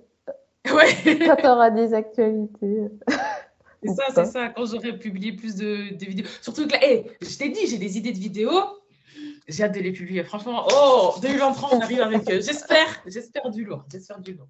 Ouais. 0.71 1.17
Quand 1.25 1.35
tu 1.35 1.47
auras 1.47 1.71
des 1.71 1.93
actualités. 1.93 2.87
C'est 3.83 3.93
ça, 3.93 4.03
c'est 4.13 4.25
ça. 4.25 4.49
Quand 4.49 4.65
j'aurai 4.65 4.97
publié 4.97 5.33
plus 5.33 5.55
de, 5.55 5.95
vidéos. 6.05 6.27
Surtout 6.41 6.67
que 6.67 6.73
là, 6.73 6.83
hey, 6.83 7.09
je 7.21 7.37
t'ai 7.37 7.49
dit, 7.49 7.67
j'ai 7.67 7.77
des 7.77 7.97
idées 7.97 8.11
de 8.11 8.19
vidéos. 8.19 8.61
J'ai 9.47 9.63
hâte 9.63 9.75
de 9.75 9.79
les 9.79 9.91
publier. 9.91 10.23
Franchement, 10.23 10.65
oh, 10.71 11.15
2023, 11.21 11.75
on 11.75 11.79
arrive 11.79 12.01
avec, 12.01 12.29
eux. 12.29 12.41
j'espère, 12.41 13.03
j'espère 13.05 13.49
du 13.51 13.63
lourd. 13.63 13.85
J'espère 13.91 14.19
du 14.19 14.33
lourd. 14.33 14.47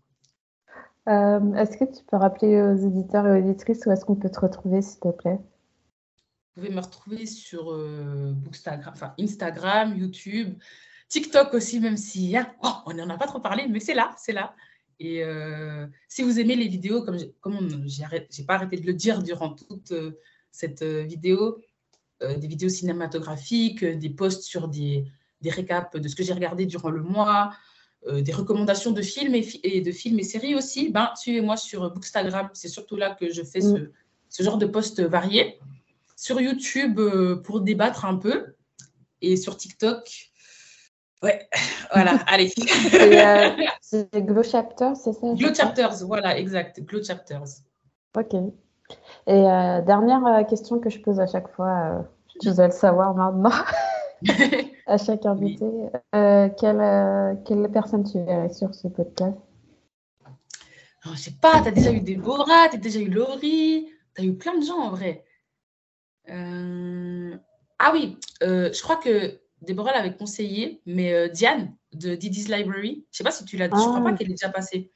Euh, 1.08 1.54
est-ce 1.54 1.78
que 1.78 1.84
tu 1.84 2.04
peux 2.06 2.18
rappeler 2.18 2.62
aux 2.62 2.76
éditeurs 2.76 3.28
et 3.28 3.32
aux 3.32 3.44
éditrices 3.44 3.86
où 3.86 3.92
est-ce 3.92 4.06
qu'on 4.06 4.16
peut 4.16 4.30
te 4.30 4.40
retrouver, 4.40 4.82
s'il 4.82 5.00
te 5.02 5.12
plaît? 5.12 5.40
Vous 6.56 6.62
pouvez 6.62 6.74
me 6.74 6.80
retrouver 6.80 7.26
sur 7.26 7.74
euh, 7.74 8.32
Bookstagram, 8.34 8.94
enfin, 8.94 9.14
Instagram, 9.20 9.96
YouTube, 9.98 10.58
TikTok 11.10 11.54
aussi, 11.54 11.82
même 11.82 11.98
si 11.98 12.36
hein, 12.38 12.48
oh, 12.64 12.72
on 12.86 12.94
n'en 12.94 13.10
a 13.10 13.18
pas 13.18 13.28
trop 13.28 13.42
parlé, 13.42 13.68
mais 13.68 13.82
c'est 13.82 13.94
là, 13.94 14.16
c'est 14.18 14.32
là. 14.32 14.56
Et 15.00 15.22
euh, 15.24 15.86
si 16.08 16.24
vous 16.24 16.40
aimez 16.40 16.56
les 16.56 16.70
vidéos, 16.70 17.04
comme, 17.04 17.18
comme 17.42 17.84
j'ai 17.86 18.44
pas 18.46 18.56
arrêté 18.56 18.78
de 18.78 18.88
le 18.88 18.94
dire 18.94 19.22
durant 19.22 19.50
toute 19.50 19.94
cette 20.52 20.84
vidéo, 20.84 21.60
des 22.22 22.48
vidéos 22.48 22.70
cinématographiques, 22.70 23.84
des 23.84 24.10
posts 24.10 24.44
sur 24.44 24.68
des, 24.68 25.06
des 25.42 25.50
récaps 25.50 25.96
de 25.96 26.08
ce 26.08 26.16
que 26.16 26.24
j'ai 26.24 26.34
regardé 26.34 26.66
durant 26.66 26.90
le 26.90 27.02
mois, 27.02 27.52
euh, 28.08 28.22
des 28.22 28.32
recommandations 28.32 28.92
de 28.92 29.02
films 29.02 29.36
et, 29.36 29.82
de 29.82 29.92
films 29.92 30.20
et 30.20 30.24
séries 30.24 30.56
aussi, 30.56 30.90
ben, 30.90 31.10
suivez-moi 31.16 31.58
sur 31.58 31.92
Bookstagram. 31.92 32.50
C'est 32.54 32.68
surtout 32.68 32.96
là 32.96 33.16
que 33.20 33.32
je 33.32 33.44
fais 33.44 33.62
ce, 33.62 33.92
ce 34.30 34.44
genre 34.44 34.58
de 34.58 34.66
posts 34.66 35.02
variés. 35.02 35.60
Sur 36.16 36.40
YouTube 36.40 37.00
euh, 37.00 37.38
pour 37.38 37.62
débattre 37.62 38.06
un 38.06 38.16
peu. 38.16 38.56
Et 39.22 39.38
sur 39.38 39.58
TikTok. 39.58 40.32
Ouais, 41.24 41.48
voilà, 41.94 42.12
allez. 42.28 42.52
Euh, 42.94 43.50
c'est 43.82 44.10
Glow 44.14 44.44
Chapters, 44.44 44.96
c'est 44.98 45.14
ça 45.14 45.34
Glow 45.34 45.54
Chapters, 45.54 46.06
voilà, 46.06 46.38
exact. 46.38 46.82
Glow 46.82 47.04
Chapters. 47.04 47.62
Ok. 48.16 48.36
Et 49.28 49.42
dernière 49.42 50.46
question 50.48 50.80
que 50.80 50.90
je 50.90 51.00
pose 51.00 51.20
à 51.20 51.28
chaque 51.28 51.50
fois, 51.50 52.06
tu 52.40 52.52
dois 52.52 52.68
le 52.68 52.72
savoir 52.72 53.16
maintenant. 53.16 53.52
à 54.86 54.98
chaque 54.98 55.26
invité. 55.26 55.66
Euh, 56.14 56.50
quelle, 56.60 56.80
euh, 56.80 57.36
quelle, 57.46 57.70
personne 57.72 58.04
tu 58.04 58.24
verrais 58.24 58.54
sur 58.54 58.74
ce 58.74 58.88
podcast? 58.88 59.38
Je 61.04 61.10
ne 61.12 61.16
sais 61.16 61.34
pas, 61.40 61.62
tu 61.62 61.68
as 61.68 61.72
déjà 61.72 61.92
eu 61.92 62.02
Déborah, 62.02 62.70
tu 62.70 62.78
as 62.78 62.80
déjà 62.80 63.00
eu 63.00 63.10
Laurie, 63.10 63.88
tu 64.16 64.22
as 64.22 64.26
eu 64.26 64.36
plein 64.36 64.58
de 64.58 64.66
gens 64.66 64.80
en 64.80 64.90
vrai. 64.90 65.24
Euh, 66.30 67.36
ah 67.78 67.92
oui, 67.94 68.18
je 68.42 68.82
crois 68.82 68.96
que 68.96 69.40
Déborah 69.62 69.94
l'avait 69.94 70.16
conseillé, 70.16 70.82
mais 70.86 71.30
Diane 71.30 71.76
de 71.94 72.16
Didi's 72.16 72.50
Library, 72.50 73.06
je 73.12 73.18
ne 73.18 73.18
sais 73.18 73.24
pas 73.24 73.32
si 73.32 73.46
tu 73.46 73.58
l'as 73.58 73.68
dit, 73.68 73.80
je 73.80 73.86
ne 73.86 73.90
crois 73.90 74.02
pas 74.02 74.10
ah. 74.10 74.18
qu'elle 74.18 74.30
est 74.30 74.32
déjà 74.34 74.50
passée. 74.50 74.92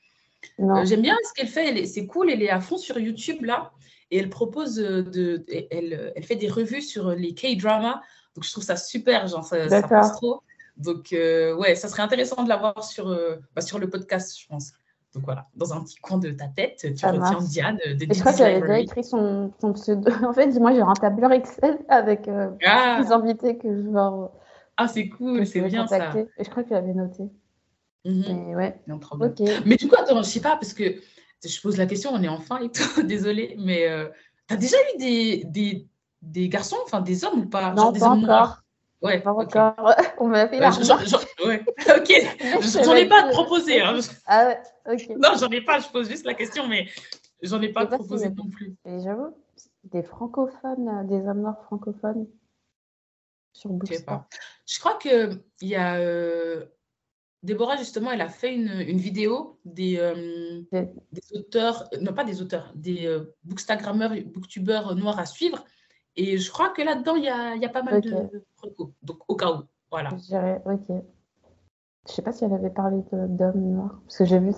J'aime 0.58 1.02
bien 1.02 1.16
ce 1.24 1.34
qu'elle 1.34 1.48
fait, 1.48 1.86
c'est 1.86 2.06
cool, 2.06 2.30
elle 2.30 2.44
est 2.44 2.50
à 2.50 2.60
fond 2.60 2.78
sur 2.78 3.00
YouTube 3.00 3.44
là, 3.44 3.72
et 4.12 4.18
elle 4.18 4.30
propose 4.30 4.76
de, 4.76 5.46
elle, 5.72 6.14
elle 6.16 6.24
fait 6.24 6.36
des 6.36 6.50
revues 6.50 6.82
sur 6.82 7.12
les 7.12 7.34
K-dramas 7.34 8.02
donc, 8.36 8.46
je 8.46 8.52
trouve 8.52 8.64
ça 8.64 8.78
super, 8.78 9.28
genre, 9.28 9.44
ça, 9.44 9.58
passe 9.82 10.14
trop. 10.14 10.42
Donc, 10.78 11.12
euh, 11.12 11.54
ouais, 11.56 11.76
ça 11.76 11.90
serait 11.90 12.04
intéressant 12.04 12.44
de 12.44 12.48
l'avoir 12.50 12.84
sur, 12.84 13.10
euh, 13.10 13.36
bah, 13.54 13.62
sur 13.62 13.80
le 13.80 13.90
podcast, 13.90 14.40
je 14.40 14.48
pense. 14.48 14.72
Donc 15.14 15.26
voilà, 15.26 15.48
dans 15.56 15.74
un 15.74 15.84
petit 15.84 15.98
coin 15.98 16.20
de 16.20 16.30
ta 16.30 16.48
tête, 16.48 16.78
tu 16.78 17.06
retiens 17.06 17.42
Diane 17.42 17.78
de 17.86 18.14
Je 18.14 18.20
crois 18.20 18.32
qu'elle 18.32 18.46
avait 18.46 18.62
déjà 18.62 18.80
écrit 18.80 19.04
son, 19.04 19.52
son, 19.60 19.74
pseudo. 19.74 20.10
En 20.24 20.32
fait, 20.32 20.48
dis-moi, 20.48 20.74
j'ai 20.74 20.82
un 20.82 20.94
tableur 20.94 21.32
Excel 21.32 21.80
avec 21.90 22.30
euh, 22.30 22.52
ah. 22.66 23.02
les 23.02 23.12
invités 23.12 23.58
que 23.58 23.68
je 23.68 23.90
vais. 23.90 24.28
Ah, 24.78 24.88
c'est 24.88 25.10
cool, 25.10 25.46
c'est 25.46 25.62
bien 25.62 25.88
ça. 25.88 26.16
Et 26.16 26.44
je 26.44 26.50
crois 26.50 26.64
que 26.64 26.74
l'avais 26.74 26.94
noté. 26.94 27.24
Mhm. 28.06 28.24
Mais 28.28 28.56
ouais. 28.56 28.82
Mais 29.66 29.76
du 29.76 29.88
coup, 29.88 29.95
attends, 29.97 30.22
je 30.22 30.30
sais 30.30 30.41
pas, 30.41 30.56
parce 30.56 30.74
que 30.74 30.84
je 31.43 31.62
pose 31.62 31.78
la 31.78 31.86
question, 31.86 32.12
on 32.14 32.24
est 32.24 32.30
enfin 32.30 32.60
et 32.60 32.72
tout, 32.72 33.04
désolée, 33.04 33.56
mais 33.60 33.88
tu 34.47 34.54
as 34.54 34.58
déjà 34.58 34.78
eu 34.93 34.97
des, 34.97 35.43
des, 35.45 35.88
des 36.22 36.50
garçons, 36.50 36.78
enfin 36.84 37.02
des 37.02 37.24
hommes 37.26 37.41
ou 37.41 37.50
pas? 37.50 37.74
Non, 37.74 37.91
des 37.91 38.00
pas 38.00 38.12
hommes 38.12 38.24
encore. 38.24 38.64
Ouais, 39.02 39.22
pas 39.22 39.32
encore. 39.32 39.76
On 40.20 40.28
m'a 40.28 40.47
fait 40.47 40.60
la 40.60 40.72
ouais. 41.45 41.64
Ok, 41.97 42.84
j'en 42.84 42.95
ai 42.95 43.08
pas 43.08 43.30
proposé. 43.30 43.82
Hein. 43.82 44.00
Ah 44.26 44.47
ouais, 44.47 44.60
ok. 44.93 45.16
Non, 45.18 45.30
j'en 45.39 45.50
ai 45.50 45.62
pas, 45.62 45.80
je 45.80 45.88
pose 45.89 46.10
juste 46.10 46.26
la 46.26 46.34
question, 46.34 46.68
mais 46.68 46.88
j'en 47.41 47.62
ai 47.62 47.70
pas 47.70 47.86
proposé 47.86 48.30
non 48.30 48.50
plus. 48.50 48.76
Et 48.86 49.00
j'avoue, 49.00 49.34
des 49.86 50.04
francophones, 50.04 50.89
euh, 50.89 51.04
des 51.04 51.28
hommes 51.28 51.41
noirs 51.41 51.64
francophones 51.64 52.28
sur 53.54 53.70
Booksta. 53.70 54.28
Je 54.66 54.80
crois 54.80 54.97
qu'il 54.97 55.41
y 55.62 55.76
a. 55.76 55.95
Euh, 55.97 56.66
Déborah, 57.42 57.78
justement, 57.78 58.12
elle 58.12 58.22
a 58.22 58.28
fait 58.28 58.54
une, 58.54 58.82
une 58.88 58.98
vidéo 58.98 59.60
des, 59.64 59.98
euh, 59.98 60.62
des 60.72 61.38
auteurs, 61.38 61.90
non 62.02 62.14
pas 62.14 62.26
des 62.26 62.42
auteurs, 62.42 62.74
des 62.76 63.06
euh, 63.06 63.34
bookstagrammeurs, 63.46 64.12
booktubeurs 64.26 64.96
noirs 64.96 65.20
à 65.20 65.26
suivre. 65.26 65.64
Et 66.18 66.38
je 66.38 66.52
crois 66.52 66.70
que 66.70 66.82
là-dedans, 66.82 67.16
il 67.16 67.24
y 67.24 67.30
a, 67.30 67.56
y 67.56 67.66
a, 67.66 67.70
pas 67.70 67.84
mal 67.84 68.02
de 68.02 68.44
recos. 68.62 68.90
Donc, 69.04 69.20
au 69.30 69.36
cas 69.36 69.52
où. 69.54 69.64
Voilà. 69.90 70.10
Je 70.18 70.70
ok. 70.70 71.04
Je 72.08 72.14
sais 72.14 72.22
pas 72.22 72.34
si 72.34 72.44
elle 72.44 72.54
avait 72.54 72.70
parlé 72.70 72.98
d'hommes 73.12 73.72
noirs. 73.72 74.02
Parce 74.04 74.18
que 74.18 74.26
j'ai 74.26 74.40
vu. 74.40 74.52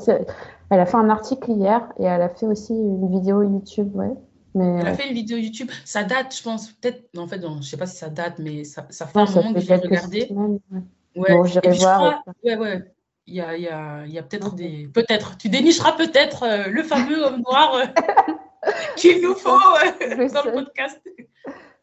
Elle 0.70 0.80
a 0.80 0.86
fait 0.86 0.98
un 0.98 1.10
article 1.10 1.52
hier 1.52 1.88
et 2.00 2.06
elle 2.06 2.22
a 2.22 2.30
fait 2.30 2.48
aussi 2.48 2.74
une 2.74 3.12
vidéo 3.12 3.44
YouTube, 3.44 3.96
ouais. 3.96 4.14
Mais... 4.56 4.80
Elle 4.80 4.88
a 4.88 4.94
fait 4.94 5.08
une 5.08 5.14
vidéo 5.14 5.38
YouTube. 5.38 5.70
Ça 5.86 6.04
date, 6.04 6.36
je 6.36 6.42
pense, 6.42 6.72
peut-être. 6.72 7.10
En 7.18 7.28
fait, 7.28 7.38
non, 7.38 7.62
je 7.62 7.70
sais 7.70 7.78
pas 7.78 7.86
si 7.86 7.98
ça 7.98 8.10
date, 8.10 8.40
mais 8.40 8.64
ça, 8.64 8.88
ça 8.90 9.06
fait 9.06 9.20
un 9.20 9.26
moment 9.26 9.54
que 9.54 9.60
j'ai 9.60 9.76
regardé. 9.76 10.28
ouais. 10.32 10.82
Bon, 11.16 11.46
j'irai 11.46 11.72
voir. 11.74 12.24
ouais, 12.44 12.56
ouais. 12.56 12.84
Il 13.28 13.36
y 13.36 13.42
a, 13.42 13.56
y 13.56 13.68
a, 13.68 14.06
y 14.08 14.18
a 14.18 14.24
peut-être 14.24 14.56
des. 14.56 14.90
Peut-être. 14.94 15.38
Tu 15.38 15.50
dénicheras 15.50 15.94
peut-être 15.94 16.44
euh, 16.44 16.68
le 16.68 16.84
fameux 16.84 17.24
homme 17.24 17.42
noir 17.42 17.76
euh, 17.76 17.86
qu'il 18.98 19.22
nous 19.22 19.36
faut 19.36 19.52
euh, 19.52 20.28
dans 20.30 20.44
le 20.44 20.52
podcast. 20.54 21.00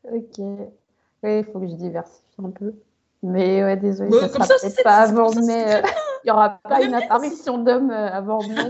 Ok. 0.04 0.38
Oui, 0.38 1.38
il 1.38 1.44
faut 1.44 1.60
que 1.60 1.68
je 1.68 1.74
diversifie 1.74 2.22
un 2.44 2.50
peu. 2.50 2.74
Mais 3.22 3.64
ouais, 3.64 3.76
désolé, 3.76 4.10
ça 4.12 4.28
sera 4.28 4.46
peut-être 4.46 4.82
pas 4.82 4.96
avant 4.96 5.32
mai. 5.34 5.82
Il 6.24 6.26
n'y 6.26 6.30
aura 6.30 6.60
pas 6.62 6.82
une 6.82 6.94
apparition 6.94 7.58
d'homme 7.58 7.90
avant 7.90 8.46
mai. 8.46 8.68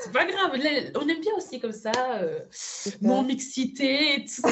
C'est 0.00 0.12
pas 0.12 0.24
grave, 0.24 0.52
on 0.54 1.08
aime 1.08 1.20
bien 1.20 1.32
aussi 1.36 1.58
comme 1.58 1.72
ça, 1.72 1.90
euh, 2.20 2.40
mon 3.02 3.22
mixité 3.22 4.14
et 4.14 4.24
tout. 4.24 4.48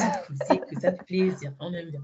ça 0.81 0.91
fait 0.91 1.05
plaisir, 1.05 1.53
on 1.59 1.73
aime 1.73 1.89
bien. 1.89 2.01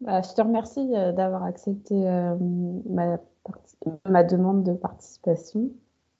Bah, 0.00 0.22
je 0.22 0.32
te 0.32 0.40
remercie 0.40 0.86
d'avoir 0.88 1.42
accepté 1.44 1.94
ma, 1.94 3.18
ma 4.08 4.22
demande 4.22 4.64
de 4.64 4.72
participation. 4.72 5.70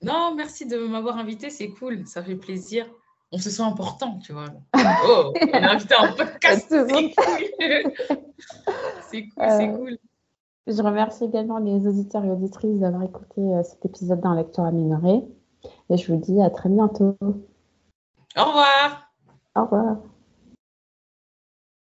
Non, 0.02 0.34
merci 0.34 0.66
de 0.66 0.78
m'avoir 0.78 1.16
invité, 1.18 1.50
c'est 1.50 1.70
cool, 1.70 2.06
ça 2.06 2.22
fait 2.22 2.36
plaisir 2.36 2.86
on 3.32 3.38
se 3.38 3.50
sent 3.50 3.62
important, 3.62 4.18
tu 4.18 4.32
vois. 4.32 4.46
Oh, 5.06 5.32
on 5.40 5.62
a 5.62 5.72
invité 5.72 5.94
un 5.98 6.12
podcast. 6.12 6.66
c'est 6.70 6.86
cool. 6.86 7.92
c'est 9.10 9.22
cool, 9.22 9.32
c'est 9.36 9.68
euh, 9.68 9.76
cool. 9.76 9.98
Je 10.66 10.82
remercie 10.82 11.24
également 11.24 11.58
les 11.58 11.86
auditeurs 11.86 12.24
et 12.24 12.30
auditrices 12.30 12.78
d'avoir 12.78 13.02
écouté 13.02 13.40
euh, 13.40 13.62
cet 13.62 13.84
épisode 13.84 14.20
d'un 14.20 14.34
lecteur 14.34 14.64
amélioré. 14.64 15.22
Et 15.90 15.96
je 15.96 16.12
vous 16.12 16.18
dis 16.18 16.40
à 16.40 16.50
très 16.50 16.68
bientôt. 16.68 17.16
Au 18.36 18.44
revoir. 18.44 19.10
Au 19.56 19.62
revoir. 19.62 19.96